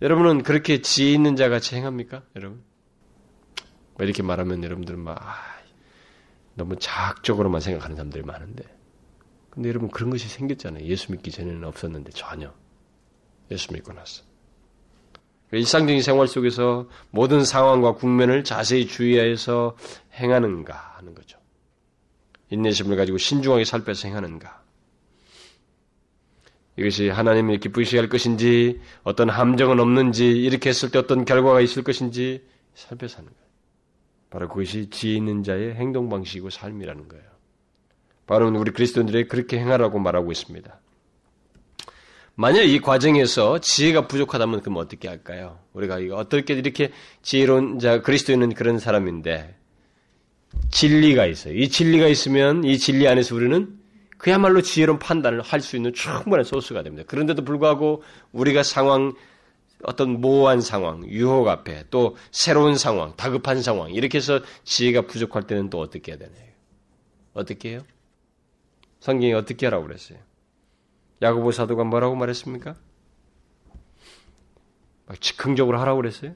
여러분은 0.02 0.42
그렇게 0.42 0.82
지혜 0.82 1.12
있는 1.12 1.36
자 1.36 1.48
같이 1.48 1.74
행합니까? 1.76 2.22
여러분? 2.34 2.62
뭐 3.94 4.04
이렇게 4.04 4.22
말하면 4.22 4.62
여러분들은 4.62 4.98
막 4.98 5.18
아, 5.22 5.34
너무 6.54 6.76
자학적으로만 6.78 7.60
생각하는 7.60 7.96
사람들이 7.96 8.22
많은데 8.24 8.64
근데 9.56 9.70
여러분 9.70 9.90
그런 9.90 10.10
것이 10.10 10.28
생겼잖아요. 10.28 10.84
예수 10.84 11.10
믿기 11.12 11.30
전에는 11.30 11.64
없었는데 11.64 12.12
전혀. 12.12 12.52
예수 13.50 13.72
믿고 13.72 13.94
나서. 13.94 14.22
일상적인 15.52 16.02
생활 16.02 16.28
속에서 16.28 16.88
모든 17.10 17.42
상황과 17.42 17.94
국면을 17.94 18.44
자세히 18.44 18.86
주의하여서 18.86 19.76
행하는가 20.12 20.74
하는 20.98 21.14
거죠. 21.14 21.38
인내심을 22.50 22.96
가지고 22.96 23.18
신중하게 23.18 23.64
살펴서 23.64 24.08
행하는가. 24.08 24.62
이것이 26.76 27.08
하나님이 27.08 27.58
기쁘시게 27.58 27.98
할 27.98 28.08
것인지 28.08 28.80
어떤 29.02 29.30
함정은 29.30 29.80
없는지 29.80 30.26
이렇게 30.26 30.68
했을 30.68 30.90
때 30.90 30.98
어떤 30.98 31.24
결과가 31.24 31.60
있을 31.60 31.82
것인지 31.82 32.44
살펴서 32.74 33.18
하는 33.18 33.30
거예요. 33.30 33.46
바로 34.28 34.48
그것이 34.48 34.90
지혜 34.90 35.16
있는 35.16 35.42
자의 35.42 35.74
행동 35.74 36.08
방식이고 36.10 36.50
삶이라는 36.50 37.08
거예요. 37.08 37.24
바로 38.26 38.48
우리 38.48 38.72
그리스도인들이 38.72 39.28
그렇게 39.28 39.58
행하라고 39.58 39.98
말하고 39.98 40.32
있습니다. 40.32 40.80
만약 42.34 42.62
이 42.64 42.80
과정에서 42.80 43.60
지혜가 43.60 44.08
부족하다면 44.08 44.60
그럼 44.60 44.76
어떻게 44.76 45.08
할까요? 45.08 45.58
우리가 45.72 46.00
이거 46.00 46.16
어떻게 46.16 46.52
이렇게 46.52 46.92
지혜로운 47.22 47.78
자 47.78 48.02
그리스도인은 48.02 48.52
그런 48.52 48.78
사람인데 48.78 49.55
진리가 50.70 51.26
있어요. 51.26 51.54
이 51.54 51.68
진리가 51.68 52.06
있으면 52.08 52.64
이 52.64 52.78
진리 52.78 53.08
안에서 53.08 53.34
우리는 53.34 53.78
그야말로 54.18 54.62
지혜로운 54.62 54.98
판단을 54.98 55.40
할 55.42 55.60
수 55.60 55.76
있는 55.76 55.92
충분한 55.92 56.44
소스가 56.44 56.82
됩니다. 56.82 57.04
그런데도 57.06 57.44
불구하고 57.44 58.02
우리가 58.32 58.62
상황 58.62 59.14
어떤 59.82 60.20
모호한 60.20 60.62
상황, 60.62 61.06
유혹 61.06 61.48
앞에 61.48 61.84
또 61.90 62.16
새로운 62.30 62.76
상황, 62.78 63.14
다급한 63.16 63.62
상황 63.62 63.90
이렇게 63.90 64.18
해서 64.18 64.40
지혜가 64.64 65.02
부족할 65.02 65.46
때는 65.46 65.70
또 65.70 65.80
어떻게 65.80 66.12
해야 66.12 66.18
되나요? 66.18 66.46
어떻게 67.34 67.70
해요? 67.70 67.82
성경이 69.00 69.34
어떻게 69.34 69.66
하라고 69.66 69.86
그랬어요? 69.86 70.18
야고보 71.22 71.52
사도가 71.52 71.84
뭐라고 71.84 72.16
말했습니까? 72.16 72.74
막 75.06 75.20
즉흥적으로 75.20 75.78
하라고 75.80 76.00
그랬어요? 76.00 76.34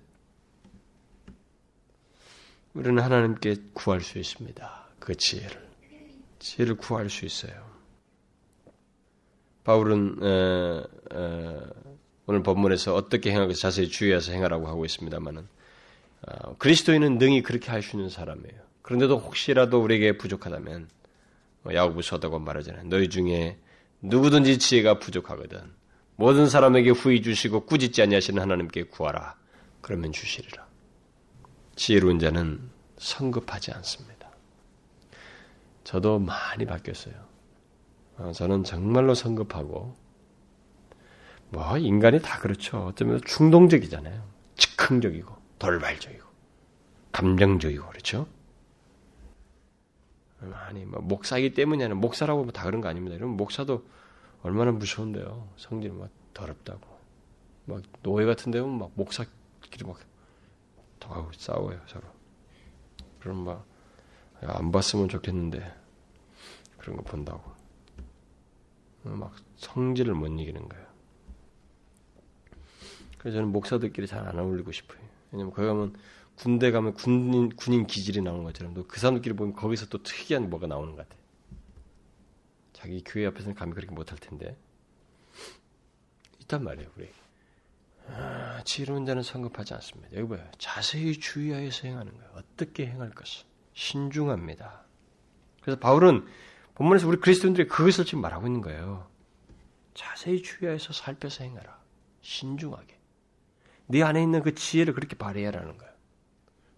우리는 2.75 3.03
하나님께 3.03 3.57
구할 3.73 4.01
수 4.01 4.19
있습니다. 4.19 4.85
그 4.99 5.15
지혜를. 5.15 5.69
지혜를 6.39 6.77
구할 6.77 7.11
수 7.11 7.25
있어요. 7.25 7.53
바울은 9.65 10.17
에, 10.23 11.17
에, 11.17 11.61
오늘 12.27 12.43
본문에서 12.43 12.95
어떻게 12.95 13.33
행하고 13.33 13.53
자세히 13.53 13.89
주의해서 13.89 14.33
행하라고 14.33 14.69
하고 14.69 14.85
있습니다만은 14.85 15.47
어, 16.23 16.57
그리스도인은 16.59 17.19
능히 17.19 17.43
그렇게 17.43 17.71
할 17.71 17.83
수 17.83 17.97
있는 17.97 18.09
사람이에요. 18.09 18.61
그런데도 18.83 19.19
혹시라도 19.19 19.83
우리에게 19.83 20.17
부족하다면 20.17 20.89
뭐 21.63 21.75
야고보 21.75 22.03
서다고 22.03 22.39
말하잖아요. 22.39 22.85
너희 22.85 23.09
중에 23.09 23.59
누구든지 24.01 24.59
지혜가 24.59 24.99
부족하거든 24.99 25.61
모든 26.17 26.49
사람에게 26.49 26.91
후히 26.91 27.23
주시고 27.23 27.67
꾸짖지 27.67 28.03
아니하시는 28.03 28.41
하나님께 28.41 28.85
구하라. 28.85 29.37
그러면 29.81 30.13
주시리라. 30.13 30.70
지혜로운 31.81 32.19
자는 32.19 32.61
성급하지 32.99 33.73
않습니다. 33.73 34.31
저도 35.83 36.19
많이 36.19 36.67
바뀌었어요. 36.67 37.15
어, 38.19 38.33
저는 38.33 38.65
정말로 38.65 39.15
성급하고 39.15 39.97
뭐 41.49 41.79
인간이 41.79 42.21
다 42.21 42.39
그렇죠. 42.39 42.89
어쩌면 42.89 43.23
충동적이잖아요. 43.25 44.23
즉흥적이고 44.57 45.35
돌발적이고 45.59 46.29
감정적이고 47.13 47.89
그렇죠. 47.89 48.27
아니 50.53 50.85
뭐 50.85 51.01
목사이기 51.01 51.55
때문이냐 51.55 51.95
목사라고 51.95 52.51
다 52.51 52.65
그런 52.65 52.83
거 52.83 52.91
아닙니다. 52.91 53.17
이러면 53.17 53.39
목사도 53.39 53.87
얼마나 54.43 54.71
무서운데요. 54.71 55.49
성질 55.57 55.93
막 55.93 56.11
더럽다고 56.35 56.83
막 57.65 57.83
노예 58.03 58.27
같은 58.27 58.53
데면 58.53 58.79
막 58.79 58.91
목사끼리 58.97 59.87
막 59.87 59.99
더 61.01 61.29
싸워요 61.33 61.81
서로. 61.89 62.05
그럼 63.19 63.45
막 63.45 63.71
안 64.43 64.73
봤으면 64.73 65.09
좋겠는데 65.09 65.75
그런 66.79 66.97
거 66.97 67.03
본다고 67.03 67.53
막 69.03 69.35
성질을 69.57 70.15
못 70.15 70.27
이기는 70.29 70.69
거예요. 70.69 70.87
그래서 73.19 73.37
저는 73.37 73.53
목사들끼리 73.53 74.07
잘 74.07 74.27
안 74.27 74.39
어울리고 74.39 74.73
싶어요. 74.73 74.99
왜냐면 75.31 75.53
거기 75.53 75.67
가면 75.67 75.97
군대 76.37 76.71
가면 76.71 76.95
군인, 76.95 77.51
군인 77.55 77.87
기질이 77.87 78.23
나오는 78.23 78.45
것처럼 78.45 78.73
또 78.73 78.87
그 78.87 78.99
사람들끼리 78.99 79.37
보면 79.37 79.55
거기서 79.55 79.87
또 79.89 80.03
특이한 80.03 80.49
뭐가 80.49 80.67
나오는 80.67 80.95
것 80.97 81.07
같아. 81.07 81.21
자기 82.73 83.03
교회 83.05 83.27
앞에서는 83.27 83.55
감히 83.55 83.75
그렇게 83.75 83.95
못할 83.95 84.17
텐데. 84.19 84.57
있단 86.41 86.65
말이에요, 86.65 86.89
우리. 86.97 87.11
아, 88.71 88.73
지혜로운 88.73 89.05
자는 89.05 89.25
성급하지 89.25 89.75
않습니다. 89.75 90.17
여기 90.17 90.29
봐요. 90.29 90.47
자세히 90.59 91.19
주의하여서 91.19 91.89
행하는 91.89 92.13
거예요. 92.17 92.31
어떻게 92.35 92.87
행할 92.87 93.11
것을. 93.11 93.45
신중합니다. 93.75 94.85
그래서 95.61 95.81
바울은 95.81 96.25
본문에서 96.77 97.09
우리 97.09 97.19
그리스도인들이 97.19 97.67
그것을 97.67 98.05
지금 98.05 98.21
말하고 98.21 98.47
있는 98.47 98.61
거예요. 98.61 99.09
자세히 99.95 100.43
주의하여서 100.43 100.93
살펴서 100.93 101.43
행하라. 101.43 101.81
신중하게. 102.23 102.97
네 103.87 104.03
안에 104.05 104.23
있는 104.23 104.43
그 104.43 104.55
지혜를 104.55 104.95
그렇게 104.95 105.17
발휘하라는 105.17 105.77
거예요. 105.77 105.93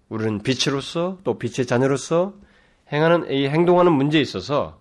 우리는 0.09 0.43
빛으로서 0.43 1.18
또 1.24 1.38
빛의 1.38 1.66
자녀로서 1.66 2.34
행하는 2.90 3.30
이 3.30 3.49
행동하는 3.49 3.93
문제에 3.93 4.20
있어서 4.22 4.80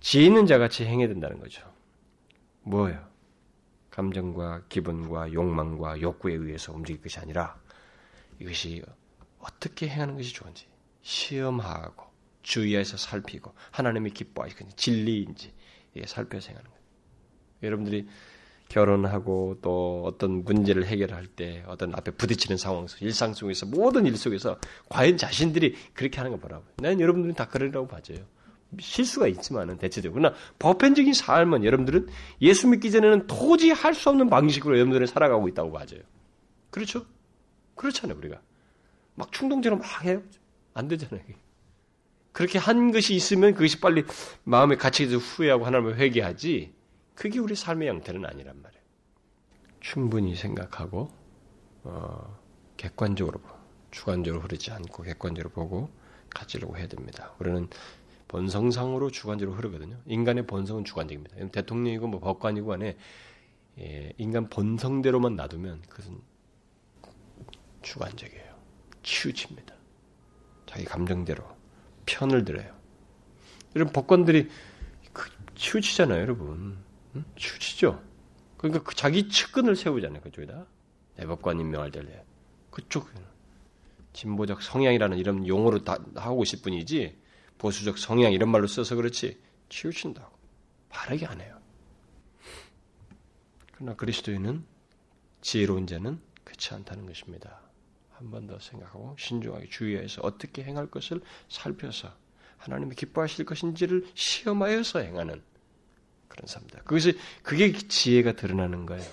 지혜 0.00 0.26
있는 0.26 0.46
자 0.46 0.58
같이 0.58 0.84
행해야 0.84 1.08
된다는 1.08 1.40
거죠. 1.40 1.62
뭐예요? 2.62 3.04
감정과 3.96 4.64
기분과 4.68 5.32
욕망과 5.32 6.02
욕구에 6.02 6.34
의해서 6.34 6.70
움직일 6.72 7.00
것이 7.00 7.18
아니라 7.18 7.58
이것이 8.38 8.82
어떻게 9.38 9.88
행하는 9.88 10.16
것이 10.16 10.34
좋은지 10.34 10.66
시험하고 11.00 12.04
주의해서 12.42 12.98
살피고 12.98 13.54
하나님이 13.70 14.10
기뻐하시는 14.10 14.72
진리인지 14.76 15.50
이게 15.94 16.06
살펴서 16.06 16.48
행하는 16.48 16.68
거예요. 16.70 16.82
여러분들이 17.62 18.06
결혼하고 18.68 19.60
또 19.62 20.02
어떤 20.04 20.44
문제를 20.44 20.84
해결할 20.84 21.26
때 21.28 21.64
어떤 21.66 21.94
앞에 21.94 22.10
부딪히는 22.10 22.58
상황 22.58 22.86
속 22.88 23.00
일상 23.00 23.32
속에서 23.32 23.64
모든 23.64 24.04
일 24.04 24.18
속에서 24.18 24.58
과연 24.90 25.16
자신들이 25.16 25.74
그렇게 25.94 26.18
하는 26.18 26.32
거 26.32 26.36
보라고. 26.38 26.64
난 26.76 27.00
여러분들은 27.00 27.34
다 27.34 27.48
그러라고 27.48 27.88
봐줘요. 27.88 28.26
실수가 28.78 29.28
있지만은 29.28 29.78
대체적으로 29.78 30.20
그러나 30.20 30.36
보편적인 30.58 31.12
삶은 31.14 31.64
여러분들은 31.64 32.08
예수 32.42 32.68
믿기 32.68 32.90
전에는 32.90 33.26
도저히 33.26 33.70
할 33.70 33.94
수 33.94 34.10
없는 34.10 34.28
방식으로 34.28 34.74
여러분들은 34.76 35.06
살아가고 35.06 35.48
있다고 35.48 35.72
봐줘요. 35.72 36.00
그렇죠? 36.70 37.06
그렇잖아요 37.74 38.18
우리가 38.18 38.40
막 39.14 39.32
충동적으로 39.32 39.80
막 39.80 40.04
해요. 40.04 40.22
안 40.74 40.88
되잖아요. 40.88 41.22
그렇게 42.32 42.58
한 42.58 42.92
것이 42.92 43.14
있으면 43.14 43.54
그것이 43.54 43.80
빨리 43.80 44.04
마음에 44.44 44.76
갇혀서 44.76 45.16
후회하고 45.16 45.64
하나님을 45.64 45.96
회개하지 45.96 46.74
그게 47.14 47.38
우리 47.38 47.54
삶의 47.54 47.88
형태는 47.88 48.26
아니란 48.26 48.60
말이에요. 48.60 48.82
충분히 49.80 50.34
생각하고 50.34 51.10
어, 51.84 52.38
객관적으로 52.76 53.40
주관적으로 53.90 54.42
흐르지 54.42 54.70
않고 54.70 55.04
객관적으로 55.04 55.48
보고 55.50 55.88
가지려고 56.28 56.76
해야 56.76 56.86
됩니다. 56.86 57.32
우리는 57.38 57.68
본성상으로 58.28 59.10
주관적으로 59.10 59.56
흐르거든요. 59.56 59.96
인간의 60.06 60.46
본성은 60.46 60.84
주관적입니다. 60.84 61.48
대통령이고 61.48 62.06
뭐 62.08 62.20
법관이고 62.20 62.72
안에 62.72 62.96
예, 63.78 64.12
인간 64.16 64.48
본성대로만 64.48 65.36
놔두면 65.36 65.82
그것은 65.88 66.18
주관적이에요. 67.82 68.56
치우칩니다. 69.02 69.74
자기 70.66 70.84
감정대로 70.84 71.44
편을 72.06 72.44
들어요. 72.44 72.74
이런 73.74 73.92
법관들이 73.92 74.48
그 75.12 75.30
치우치잖아요, 75.54 76.20
여러분. 76.20 76.78
추치죠. 77.36 78.02
그러니까 78.56 78.82
그 78.82 78.94
자기 78.94 79.28
측근을 79.28 79.76
세우잖아요. 79.76 80.22
그쪽에다. 80.22 80.66
대법관 81.16 81.60
임명할 81.60 81.90
때 81.90 82.02
그쪽 82.70 83.08
진보적 84.12 84.62
성향이라는 84.62 85.18
이런 85.18 85.46
용어로 85.46 85.84
다 85.84 85.98
하고 86.14 86.42
있을 86.42 86.60
뿐이지 86.62 87.16
보수적 87.58 87.98
성향 87.98 88.32
이런 88.32 88.50
말로 88.50 88.66
써서 88.66 88.94
그렇지 88.96 89.38
치우친다고 89.68 90.36
바르게 90.88 91.26
안 91.26 91.40
해요. 91.40 91.58
그러나 93.72 93.94
그리스도인은 93.94 94.64
지혜로운 95.42 95.86
자는 95.86 96.20
그렇지 96.44 96.74
않다는 96.74 97.06
것입니다. 97.06 97.60
한 98.12 98.30
번 98.30 98.46
더 98.46 98.58
생각하고 98.58 99.14
신중하게 99.18 99.68
주의해서 99.68 100.22
어떻게 100.22 100.64
행할 100.64 100.86
것을 100.86 101.20
살펴서 101.50 102.14
하나님이 102.56 102.94
기뻐하실 102.94 103.44
것인지를 103.44 104.06
시험하여서 104.14 105.00
행하는 105.00 105.42
그런 106.28 106.46
삶이다. 106.46 106.78
그것이 106.80 107.18
그게 107.42 107.72
지혜가 107.72 108.32
드러나는 108.32 108.86
거예요. 108.86 109.04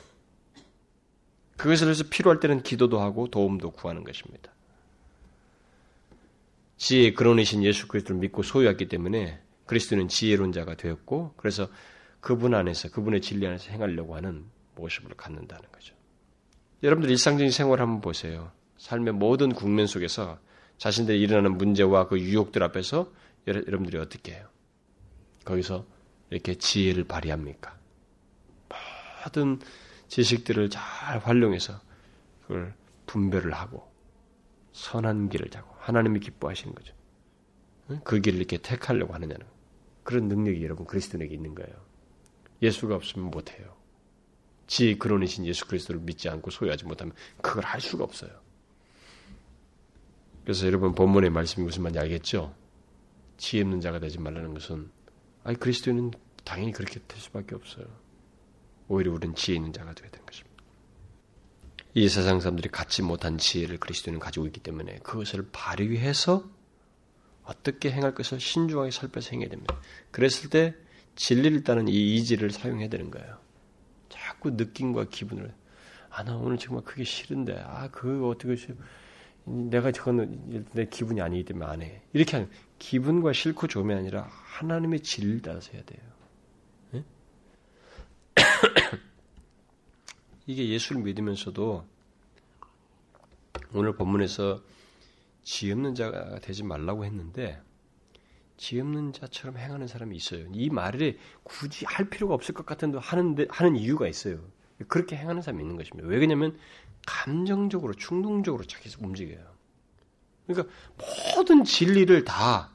그것을 1.58 1.90
해서 1.90 2.06
필요할 2.10 2.40
때는 2.40 2.64
기도도 2.64 3.02
하고 3.02 3.28
도움도 3.28 3.72
구하는 3.72 4.06
것입니다. 4.06 4.53
지혜의 6.84 7.14
근원이신 7.14 7.64
예수 7.64 7.88
그리스도를 7.88 8.20
믿고 8.20 8.44
소유했기 8.44 8.90
때문에 8.90 9.40
그리스도는 9.68 10.10
지혜로운 10.10 10.52
자가 10.52 10.76
되었고 10.76 11.34
그래서 11.38 11.70
그분 12.20 12.54
안에서 12.54 12.90
그분의 12.90 13.22
진리 13.22 13.48
안에서 13.48 13.72
행하려고 13.72 14.18
하는 14.18 14.44
모습을 14.76 15.16
갖는다는 15.16 15.64
거죠. 15.72 15.96
여러분들 16.84 17.10
일상적인 17.10 17.52
생활 17.52 17.80
한번 17.80 18.02
보세요. 18.02 18.52
삶의 18.80 19.14
모든 19.14 19.54
국면 19.54 19.88
속에서 19.88 20.40
자신들이 20.78 21.22
일어나는 21.22 21.58
문제와 21.58 22.10
그 22.10 22.20
유혹들 22.20 22.62
앞에서 22.62 23.10
여러분들이 23.48 23.98
어떻게 23.98 24.34
해요? 24.34 24.50
거기서 25.46 25.86
이렇게 26.32 26.56
지혜를 26.56 27.06
발휘합니까? 27.06 27.78
모든 29.24 29.62
지식들을 30.10 30.70
잘 30.70 31.20
활용해서 31.20 31.80
그걸 32.42 32.74
분별을 33.06 33.54
하고 33.54 33.90
선한 34.74 35.30
길을 35.30 35.50
자고 35.50 35.73
하나님이 35.84 36.22
기뻐하시는 36.22 36.74
거죠. 36.74 36.94
그 38.06 38.22
길을 38.22 38.40
이렇게 38.40 38.58
택하려고 38.58 39.14
하느냐는 39.14 39.46
그런 40.04 40.30
능력이 40.30 40.64
여러분 40.64 40.86
그리스도에게 40.86 41.34
있는 41.34 41.54
거예요. 41.56 41.74
예수가 42.62 42.96
없으면 42.96 43.30
못해요. 43.30 43.76
지혜 44.66 44.96
근원이신 44.96 45.46
예수 45.46 45.68
그리스도를 45.68 46.00
믿지 46.00 46.30
않고 46.30 46.52
소유하지 46.52 46.86
못하면 46.86 47.14
그걸 47.42 47.66
할 47.66 47.82
수가 47.82 48.06
없어요. 48.06 48.32
그래서 50.44 50.66
여러분 50.68 50.96
본문의 50.96 51.30
말씀이 51.30 51.66
무슨 51.66 51.84
말인지 51.84 52.00
알겠죠? 52.00 52.56
지혜 53.36 53.64
없는 53.64 53.82
자가 53.82 54.00
되지 54.00 54.20
말라는 54.20 54.54
것은 54.54 54.90
아니 55.44 55.60
그리스도인은 55.60 56.12
당연히 56.46 56.72
그렇게 56.72 57.02
될 57.06 57.20
수밖에 57.20 57.56
없어요. 57.56 57.86
오히려 58.88 59.12
우리는 59.12 59.36
지혜 59.36 59.58
있는 59.58 59.74
자가 59.74 59.94
되어야 59.94 60.10
되는 60.12 60.26
것입니다. 60.26 60.53
이 61.96 62.10
세상 62.10 62.40
사람들이 62.40 62.70
갖지 62.70 63.02
못한 63.02 63.38
지혜를 63.38 63.78
그리스도인은 63.80 64.20
가지고 64.20 64.48
있기 64.48 64.60
때문에 64.62 65.00
그것을 65.04 65.48
발휘해서 65.52 66.44
어떻게 67.44 67.92
행할 67.92 68.16
것을 68.16 68.40
신중하게 68.40 68.92
살펴서 68.92 69.32
행해야 69.32 69.50
됩니다. 69.50 69.80
그랬을 70.12 70.50
때 70.50 70.76
진리를 71.16 71.64
따는 71.64 71.88
이 71.88 72.16
이지를 72.16 72.52
사용해야 72.52 72.90
되는 72.90 73.12
거예요. 73.12 73.38
자꾸 74.10 74.52
느낌과 74.52 75.06
기분을 75.10 75.54
아 76.10 76.24
나 76.24 76.36
오늘 76.38 76.58
정말 76.60 76.84
그게 76.84 77.04
싫은데 77.04 77.60
아 77.66 77.90
그거 77.90 78.30
어떻게 78.30 78.56
내가 79.46 79.92
저거는 79.92 80.68
내 80.74 80.86
기분이 80.86 81.22
아니기 81.22 81.44
때문에 81.46 81.66
안 81.66 81.82
해. 81.82 82.02
이렇게 82.14 82.38
하는 82.38 82.50
기분과 82.80 83.34
싫고 83.34 83.68
좋음이 83.68 83.94
아니라 83.94 84.30
하나님의 84.30 85.02
진리를 85.02 85.42
따라서 85.42 85.72
해야 85.74 85.84
돼요. 85.84 86.02
이게 90.46 90.68
예수를 90.70 91.02
믿으면서도 91.02 91.86
오늘 93.74 93.96
본문에서 93.96 94.62
지 95.44 95.72
없는 95.72 95.96
자가 95.96 96.40
되지 96.40 96.64
말라고 96.64 97.06
했는데 97.06 97.62
지혜 98.58 98.82
없는 98.82 99.14
자처럼 99.14 99.58
행하는 99.58 99.88
사람이 99.88 100.16
있어요. 100.16 100.46
이 100.54 100.70
말에 100.70 101.18
굳이 101.44 101.86
할 101.86 102.10
필요가 102.10 102.34
없을 102.34 102.54
것 102.54 102.66
같은데 102.66 102.98
하는데 103.00 103.46
하는 103.50 103.76
이유가 103.76 104.08
있어요. 104.08 104.40
그렇게 104.88 105.16
행하는 105.16 105.42
사람이 105.42 105.62
있는 105.64 105.76
것입니다. 105.76 106.08
왜 106.08 106.18
그러냐면 106.18 106.58
감정적으로 107.06 107.94
충동적으로 107.94 108.64
자기 108.66 108.90
움직여요. 109.00 109.44
그러니까 110.46 110.74
모든 111.36 111.64
진리를 111.64 112.24
다 112.26 112.73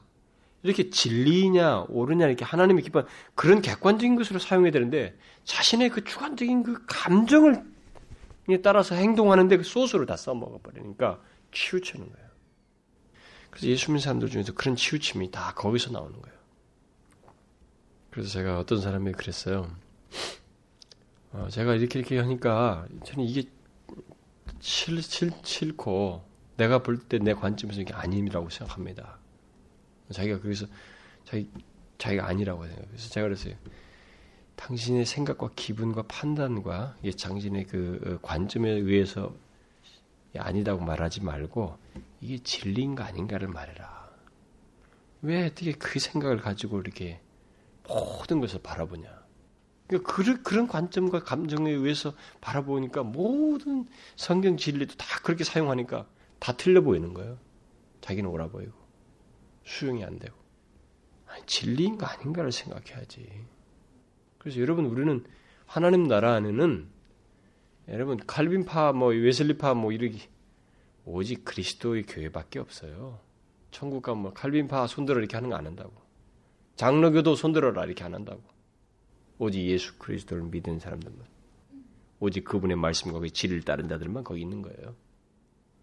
이렇게 0.63 0.89
진리냐 0.89 1.85
옳으냐 1.89 2.27
이렇게 2.27 2.43
하나님의 2.45 2.83
기뻐 2.83 3.05
그런 3.35 3.61
객관적인 3.61 4.15
것으로 4.15 4.39
사용해야 4.39 4.71
되는데 4.71 5.17
자신의 5.45 5.89
그 5.89 6.03
주관적인 6.03 6.63
그 6.63 6.85
감정을 6.85 7.63
따라서 8.63 8.95
행동하는데 8.95 9.57
그 9.57 9.63
소스로 9.63 10.05
다 10.05 10.17
써먹어 10.17 10.59
버리니까 10.63 11.21
치우치는 11.53 12.11
거예요. 12.11 12.29
그래서 13.51 13.67
예수 13.67 13.91
믿는 13.91 13.99
사람들 14.01 14.29
중에서 14.29 14.53
그런 14.53 14.75
치우침이 14.75 15.29
다 15.31 15.53
거기서 15.55 15.91
나오는 15.91 16.19
거예요. 16.19 16.37
그래서 18.09 18.29
제가 18.29 18.59
어떤 18.59 18.81
사람이 18.81 19.11
그랬어요. 19.13 19.71
어, 21.31 21.47
제가 21.51 21.75
이렇게 21.75 21.99
이렇게 21.99 22.17
하니까 22.17 22.87
저는 23.05 23.23
이게 23.23 23.43
싫, 24.59 25.01
싫, 25.03 25.31
싫고 25.43 26.23
내가 26.57 26.79
볼 26.79 27.07
때 27.07 27.19
내 27.19 27.33
관점에서 27.35 27.81
이게 27.81 27.93
아님이라고 27.93 28.49
생각합니다. 28.49 29.18
자기가 30.11 30.39
그래서 30.39 30.65
자기 31.25 31.49
자기가 31.97 32.27
아니라고. 32.27 32.61
그래서 32.61 33.09
제가 33.09 33.27
그랬어요. 33.27 33.55
당신의 34.55 35.05
생각과 35.05 35.51
기분과 35.55 36.03
판단과 36.03 36.97
이게 37.01 37.15
당신의 37.15 37.65
그 37.65 38.01
어, 38.05 38.25
관점에 38.25 38.69
의해서 38.69 39.33
아니다고 40.37 40.83
말하지 40.83 41.21
말고 41.21 41.77
이게 42.21 42.37
진리인가 42.39 43.05
아닌가를 43.05 43.47
말해라. 43.47 44.09
왜 45.21 45.45
어떻게 45.45 45.71
그 45.71 45.99
생각을 45.99 46.37
가지고 46.37 46.79
이렇게 46.79 47.21
모든 47.87 48.39
것을 48.39 48.61
바라보냐? 48.61 49.19
그러니까 49.87 50.41
그런, 50.43 50.67
관점과 50.67 51.23
감정에 51.23 51.71
의해서 51.71 52.13
바라보니까 52.41 53.03
모든 53.03 53.87
성경 54.15 54.55
진리도 54.55 54.95
다 54.95 55.05
그렇게 55.23 55.43
사용하니까 55.43 56.05
다 56.37 56.51
틀려 56.55 56.81
보이는 56.81 57.13
거예요. 57.13 57.39
자기는 58.01 58.29
옳아 58.29 58.49
보이고 58.49 58.78
수용이 59.69 60.03
안 60.03 60.17
되고 60.19 60.35
아니, 61.27 61.45
진리인가 61.45 62.11
아닌가를 62.11 62.51
생각해야지. 62.51 63.29
그래서 64.39 64.59
여러분 64.59 64.85
우리는 64.85 65.23
하나님 65.65 66.07
나라 66.07 66.33
안에는 66.33 66.87
여러분 67.89 68.17
칼빈파 68.25 68.93
뭐 68.93 69.09
웨슬리파 69.09 69.75
뭐 69.75 69.91
이러기 69.91 70.27
오직 71.05 71.45
그리스도의 71.45 72.03
교회밖에 72.03 72.59
없어요. 72.59 73.19
천국 73.71 74.01
가면 74.01 74.21
뭐 74.23 74.33
칼빈파 74.33 74.87
손들어 74.87 75.19
이렇게 75.19 75.37
하는 75.37 75.49
거 75.49 75.55
안 75.55 75.65
한다고. 75.65 75.93
장로교도 76.75 77.35
손들어라 77.35 77.85
이렇게 77.85 78.03
안 78.03 78.15
한다고. 78.15 78.41
오직 79.37 79.61
예수 79.65 79.97
그리스도를 79.99 80.43
믿는 80.43 80.79
사람들만. 80.79 81.25
오직 82.19 82.43
그분의 82.43 82.77
말씀과 82.77 83.19
그 83.19 83.29
진리를 83.29 83.63
따른 83.63 83.87
자들만 83.87 84.23
거기 84.23 84.41
있는 84.41 84.61
거예요. 84.61 84.95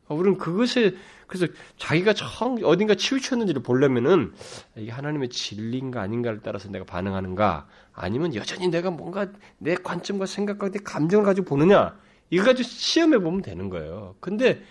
아, 0.08 0.14
우리는 0.14 0.38
그것에 0.38 0.94
그래서 1.26 1.52
자기가 1.76 2.12
청 2.14 2.58
어딘가 2.62 2.94
치우쳤는지를 2.94 3.62
보려면은 3.62 4.32
이게 4.76 4.90
하나님의 4.90 5.28
진리인가 5.28 6.00
아닌가를 6.00 6.40
따라서 6.42 6.70
내가 6.70 6.84
반응하는가 6.84 7.66
아니면 7.92 8.34
여전히 8.34 8.68
내가 8.68 8.90
뭔가 8.90 9.28
내 9.58 9.74
관점과 9.74 10.26
생각과 10.26 10.70
내 10.70 10.78
감정을 10.78 11.24
가지고 11.24 11.46
보느냐 11.46 11.98
이거 12.30 12.44
가지고 12.44 12.68
시험해 12.68 13.18
보면 13.18 13.42
되는 13.42 13.68
거예요. 13.70 14.14
근데 14.20 14.62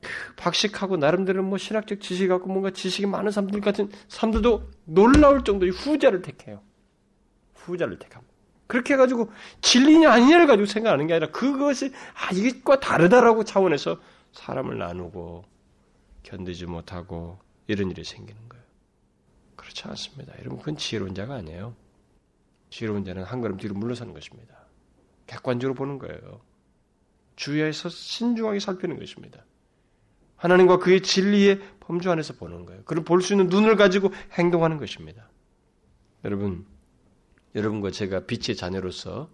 그 0.00 0.34
박식하고 0.36 0.96
나름대로 0.96 1.42
뭐 1.42 1.58
신학적 1.58 2.00
지식 2.00 2.28
갖고 2.28 2.48
뭔가 2.48 2.70
지식이 2.70 3.06
많은 3.06 3.30
사람들 3.30 3.60
같은 3.60 3.90
사람들도 4.08 4.70
놀라울 4.84 5.44
정도의 5.44 5.72
후자를 5.72 6.22
택해요. 6.22 6.62
후자를 7.54 7.98
택합니다. 7.98 8.32
그렇게 8.66 8.94
해가지고 8.94 9.30
진리냐 9.60 10.10
아니냐를 10.10 10.46
가지고 10.46 10.66
생각하는 10.66 11.06
게 11.06 11.14
아니라 11.14 11.30
그것이 11.30 11.92
아 12.14 12.34
이것과 12.34 12.80
다르다라고 12.80 13.44
차원에서 13.44 13.98
사람을 14.34 14.78
나누고 14.78 15.44
견디지 16.22 16.66
못하고 16.66 17.38
이런 17.66 17.90
일이 17.90 18.04
생기는 18.04 18.48
거예요. 18.48 18.64
그렇지 19.56 19.84
않습니다. 19.84 20.34
여러분, 20.40 20.58
그건 20.58 20.76
지혜로운 20.76 21.14
자가 21.14 21.36
아니에요. 21.36 21.74
지혜로운 22.70 23.04
자는 23.04 23.22
한 23.22 23.40
걸음 23.40 23.56
뒤로 23.56 23.74
물러서는 23.74 24.12
것입니다. 24.12 24.54
객관적으로 25.26 25.74
보는 25.74 25.98
거예요. 25.98 26.40
주위에서 27.36 27.88
신중하게 27.88 28.60
살피는 28.60 28.98
것입니다. 28.98 29.44
하나님과 30.36 30.78
그의 30.78 31.02
진리의 31.02 31.60
범주 31.80 32.10
안에서 32.10 32.34
보는 32.34 32.66
거예요. 32.66 32.82
그걸 32.84 33.04
볼수 33.04 33.32
있는 33.32 33.48
눈을 33.48 33.76
가지고 33.76 34.12
행동하는 34.32 34.78
것입니다. 34.78 35.30
여러분, 36.24 36.66
여러분과 37.54 37.90
제가 37.90 38.26
빛의 38.26 38.56
자녀로서 38.56 39.30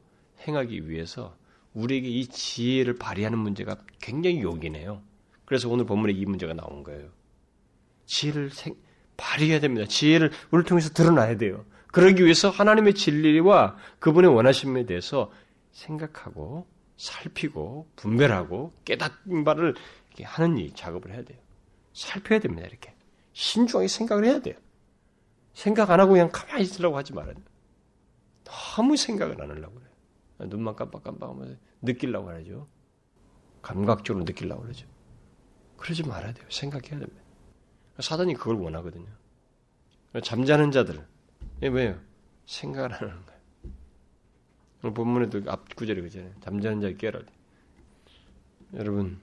행하기 0.47 0.89
위해서 0.89 1.37
우리에게 1.75 2.09
이 2.09 2.27
지혜를 2.27 2.97
발휘하는 2.97 3.39
문제가 3.39 3.77
굉장히 4.01 4.41
요긴해요. 4.43 5.03
그래서 5.45 5.69
오늘 5.69 5.85
본문에 5.85 6.13
이 6.13 6.25
문제가 6.25 6.55
나온 6.55 6.83
거예요. 6.83 7.09
지혜를 8.07 8.51
생, 8.51 8.75
발휘해야 9.17 9.61
됩니다. 9.61 9.87
지혜를 9.87 10.31
우리를 10.51 10.65
통해서 10.69 10.91
드러나야 10.91 11.37
돼요. 11.37 11.65
그러기 11.89 12.25
위해서 12.25 12.51
하나님의 12.51 12.95
진리와 12.95 13.77
그분의 13.99 14.33
원하심에 14.35 14.87
대해서 14.87 15.31
생각하고 15.73 16.67
살피고 16.97 17.89
분별하고 17.97 18.73
깨닫는 18.85 19.45
바를 19.45 19.75
하는 20.23 20.59
이 20.59 20.73
작업을 20.73 21.13
해야 21.13 21.25
돼요. 21.25 21.39
살펴야 21.93 22.39
됩니다. 22.39 22.67
이렇게 22.67 22.95
신중하게 23.33 23.89
생각을 23.89 24.25
해야 24.25 24.41
돼요. 24.41 24.55
생각 25.55 25.91
안 25.91 26.01
하고 26.01 26.13
그냥 26.13 26.31
가만히 26.33 26.63
있으려고 26.63 26.97
하지 26.97 27.13
말아요. 27.13 27.35
너무 28.45 28.97
생각을 28.97 29.41
안 29.43 29.51
하려고 29.51 29.75
그래요. 29.75 29.90
눈만 30.47 30.77
깜빡깜빡하면서 30.77 31.57
느끼려고 31.83 32.31
하죠. 32.31 32.69
감각적으로 33.63 34.25
느끼려고 34.25 34.63
그러죠. 34.63 34.87
그러지 35.77 36.03
말아야 36.05 36.33
돼요. 36.33 36.47
생각해야 36.51 36.99
됩니다. 36.99 37.23
사단이 37.99 38.35
그걸 38.35 38.57
원하거든요. 38.57 39.07
잠자는 40.23 40.71
자들 40.71 41.07
왜요? 41.63 42.01
생각을 42.47 42.95
안 42.95 43.01
하는 43.01 43.23
거예요. 43.27 44.95
본문에도 44.95 45.51
앞 45.51 45.75
구절이 45.77 46.01
그잖아요. 46.03 46.33
잠자는 46.41 46.81
자를 46.81 46.97
깨라. 46.97 47.21
여러분, 48.75 49.21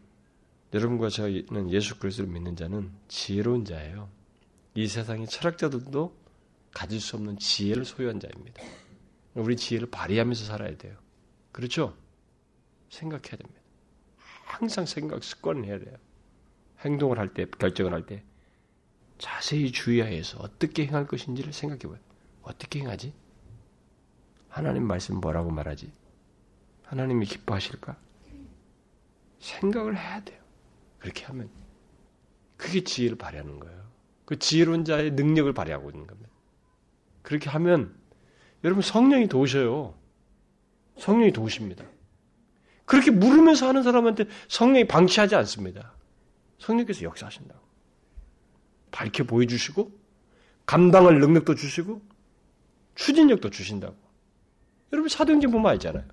여러분과 0.74 1.10
저는 1.10 1.72
예수 1.72 1.98
그리스도를 2.00 2.32
믿는 2.32 2.56
자는 2.56 2.92
지혜로운 3.08 3.66
자예요. 3.66 4.10
이 4.76 4.88
세상의 4.88 5.28
철학자들도 5.28 6.16
가질 6.74 7.02
수 7.02 7.16
없는 7.16 7.40
지혜를 7.40 7.86
소유한 7.86 8.20
자입니다. 8.20 8.62
우리 9.34 9.56
지혜를 9.56 9.90
발휘하면서 9.90 10.46
살아야 10.46 10.78
돼요. 10.78 10.96
그렇죠? 11.58 11.98
생각해야 12.92 13.36
됩니다. 13.36 13.60
항상 14.46 14.86
생각 14.86 15.24
습관을 15.24 15.66
해야 15.66 15.80
돼요. 15.80 15.96
행동을 16.82 17.18
할 17.18 17.34
때, 17.34 17.48
결정을 17.48 17.94
할 17.94 18.06
때, 18.06 18.22
자세히 19.18 19.72
주의하여서 19.72 20.38
어떻게 20.38 20.86
행할 20.86 21.08
것인지를 21.08 21.52
생각해 21.54 21.92
봐요. 21.92 21.98
어떻게 22.44 22.82
행하지? 22.82 23.12
하나님 24.50 24.84
말씀 24.84 25.16
뭐라고 25.16 25.50
말하지? 25.50 25.92
하나님이 26.84 27.26
기뻐하실까? 27.26 27.98
생각을 29.40 29.98
해야 29.98 30.24
돼요. 30.24 30.40
그렇게 31.00 31.26
하면. 31.26 31.50
그게 32.56 32.84
지혜를 32.84 33.18
발휘하는 33.18 33.60
거예요. 33.60 33.84
그 34.26 34.38
지혜로운 34.38 34.86
자의 34.86 35.10
능력을 35.10 35.52
발휘하고 35.54 35.90
있는 35.90 36.06
겁니다. 36.06 36.30
그렇게 37.24 37.50
하면, 37.50 38.00
여러분 38.64 38.84
성령이 38.84 39.28
도우셔요. 39.28 39.96
성령이 41.00 41.32
도우십니다. 41.32 41.86
그렇게 42.86 43.12
물으면서 43.12 43.68
하는 43.68 43.84
사람한테 43.84 44.26
성령이 44.48 44.88
방치하지 44.88 45.36
않습니다. 45.36 45.94
성령께서 46.60 47.04
역사하신다고. 47.04 47.60
밝혀 48.92 49.24
보여주시고, 49.26 49.92
감당할 50.66 51.20
능력도 51.20 51.56
주시고, 51.56 52.02
추진력도 52.96 53.50
주신다고. 53.50 53.96
여러분 54.92 55.10
사도행전 55.10 55.52
보면 55.52 55.70
알잖아요. 55.72 56.06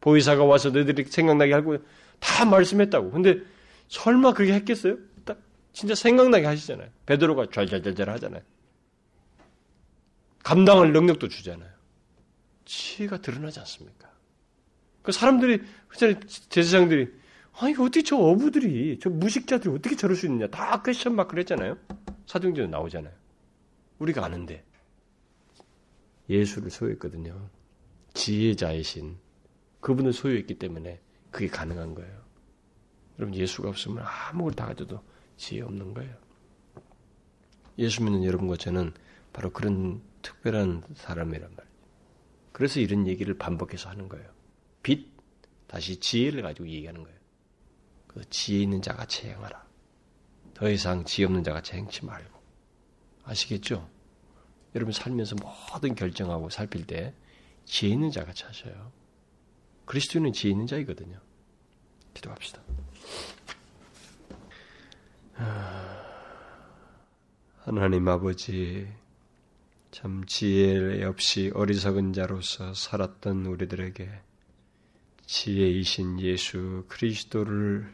보혜사가 0.00 0.44
와서 0.44 0.70
너희들이 0.70 1.04
생각나게 1.04 1.52
하고 1.52 1.78
다 2.20 2.44
말씀했다고. 2.44 3.10
근데 3.10 3.40
설마 3.88 4.34
그렇게 4.34 4.54
했겠어요? 4.54 4.98
딱 5.24 5.38
진짜 5.72 5.94
생각나게 5.94 6.46
하시잖아요. 6.46 6.88
베드로가 7.06 7.46
잘잘잘잘 7.52 8.10
하잖아요. 8.10 8.42
감당할 10.42 10.92
능력도 10.92 11.28
주잖아요. 11.28 11.71
지혜가 12.64 13.20
드러나지 13.20 13.60
않습니까? 13.60 14.10
그 15.02 15.12
사람들이, 15.12 15.62
그전에 15.88 16.20
제사장들이, 16.48 17.12
아니, 17.54 17.74
어떻게 17.74 18.02
저 18.02 18.16
어부들이, 18.16 18.98
저 19.00 19.10
무식자들이 19.10 19.74
어떻게 19.74 19.96
저럴 19.96 20.16
수 20.16 20.26
있느냐. 20.26 20.46
다 20.48 20.82
question 20.82 21.14
막 21.14 21.28
그랬잖아요. 21.28 21.76
사도행전에 22.26 22.68
나오잖아요. 22.68 23.12
우리가 23.98 24.24
아는데. 24.24 24.64
예수를 26.30 26.70
소유했거든요. 26.70 27.50
지혜자이신 28.14 29.18
그분을 29.80 30.12
소유했기 30.12 30.58
때문에 30.58 31.00
그게 31.30 31.48
가능한 31.48 31.94
거예요. 31.94 32.22
여러분 33.18 33.34
예수가 33.34 33.68
없으면 33.68 34.04
아무걸 34.04 34.54
다 34.54 34.66
가져도 34.66 35.02
지혜 35.36 35.62
없는 35.62 35.94
거예요. 35.94 36.14
예수 37.78 38.02
믿는 38.02 38.24
여러분과 38.24 38.56
저는 38.56 38.92
바로 39.32 39.50
그런 39.50 40.02
특별한 40.22 40.84
사람이란 40.94 41.50
말이에요. 41.50 41.71
그래서 42.52 42.80
이런 42.80 43.06
얘기를 43.06 43.36
반복해서 43.36 43.88
하는 43.88 44.08
거예요. 44.08 44.30
빛, 44.82 45.10
다시 45.66 45.98
지혜를 45.98 46.42
가지고 46.42 46.68
얘기하는 46.68 47.02
거예요. 47.02 47.18
그 48.06 48.28
지혜 48.28 48.62
있는 48.62 48.82
자같이 48.82 49.26
행하라. 49.26 49.66
더 50.54 50.70
이상 50.70 51.04
지혜 51.04 51.26
없는 51.26 51.42
자같이 51.44 51.72
행치 51.72 52.04
말고. 52.04 52.40
아시겠죠? 53.24 53.88
여러분 54.74 54.92
살면서 54.92 55.36
모든 55.36 55.94
결정하고 55.94 56.50
살필 56.50 56.86
때 56.86 57.14
지혜 57.64 57.92
있는 57.92 58.10
자같이 58.10 58.44
하셔요. 58.44 58.92
그리스도인은 59.86 60.32
지혜 60.32 60.50
있는 60.50 60.66
자이거든요. 60.66 61.18
기도합시다. 62.14 62.62
하나님 67.64 68.08
아버지, 68.08 68.88
참 69.92 70.24
지혜 70.24 71.04
없이 71.04 71.52
어리석은 71.54 72.14
자로서 72.14 72.72
살았던 72.72 73.44
우리들에게 73.44 74.10
지혜이신 75.26 76.18
예수 76.20 76.86
그리스도를 76.88 77.92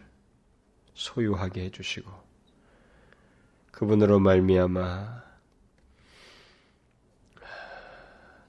소유하게 0.94 1.64
해주시고 1.64 2.08
그분으로 3.72 4.20
말미암아 4.20 5.24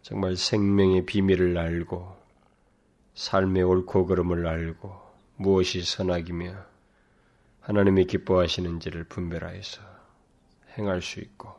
정말 0.03 0.35
생명의 0.35 1.07
비밀을 1.07 1.57
알고 1.57 2.15
삶의 3.15 3.63
옳고 3.63 4.05
그름을 4.05 4.45
알고 4.45 4.95
무엇이 5.37 5.81
선악이며 5.81 6.55
하나님이 7.61 8.05
기뻐하시는지를 8.05 9.05
분별하여서 9.05 9.81
행할 10.77 11.01
수 11.01 11.19
있고 11.19 11.49
아, 11.49 11.58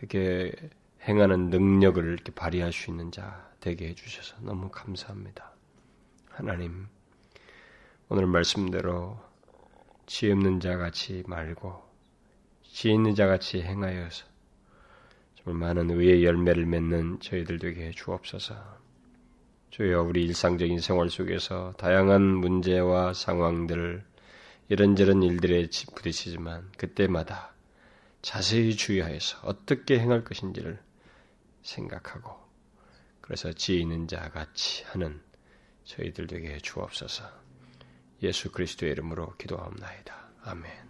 이렇게 0.00 0.52
행하는 1.02 1.50
능력을 1.50 2.04
이렇게 2.04 2.32
발휘할 2.32 2.72
수 2.72 2.90
있는 2.90 3.12
자 3.12 3.50
되게 3.60 3.88
해주셔서 3.88 4.36
너무 4.42 4.68
감사합니다. 4.70 5.52
하나님, 6.30 6.86
오늘 8.08 8.26
말씀대로 8.26 9.18
지혜 10.06 10.32
없는 10.32 10.60
자 10.60 10.76
같이 10.76 11.22
말고 11.26 11.82
지혜 12.62 12.94
있는 12.94 13.14
자 13.14 13.26
같이 13.26 13.62
행하여서 13.62 14.26
정말 15.36 15.74
많은 15.74 15.90
의의 15.90 16.24
열매를 16.24 16.66
맺는 16.66 17.20
저희들 17.20 17.58
되게 17.58 17.90
주옵소서. 17.90 18.54
주여 19.70 20.02
우리 20.02 20.24
일상적인 20.24 20.80
생활 20.80 21.10
속에서 21.10 21.72
다양한 21.78 22.22
문제와 22.22 23.12
상황들 23.12 24.04
이런저런 24.68 25.22
일들에 25.22 25.68
부딪히지만 25.94 26.70
그때마다 26.76 27.53
자세히 28.24 28.74
주의하여서 28.74 29.40
어떻게 29.42 29.98
행할 30.00 30.24
것인지를 30.24 30.82
생각하고 31.60 32.34
그래서 33.20 33.52
지혜 33.52 33.80
있는 33.80 34.08
자 34.08 34.30
같이 34.30 34.82
하는 34.84 35.22
저희들 35.84 36.26
되게 36.26 36.58
주옵소서. 36.58 37.30
예수 38.22 38.50
그리스도의 38.50 38.92
이름으로 38.92 39.36
기도하옵나이다. 39.36 40.28
아멘. 40.42 40.83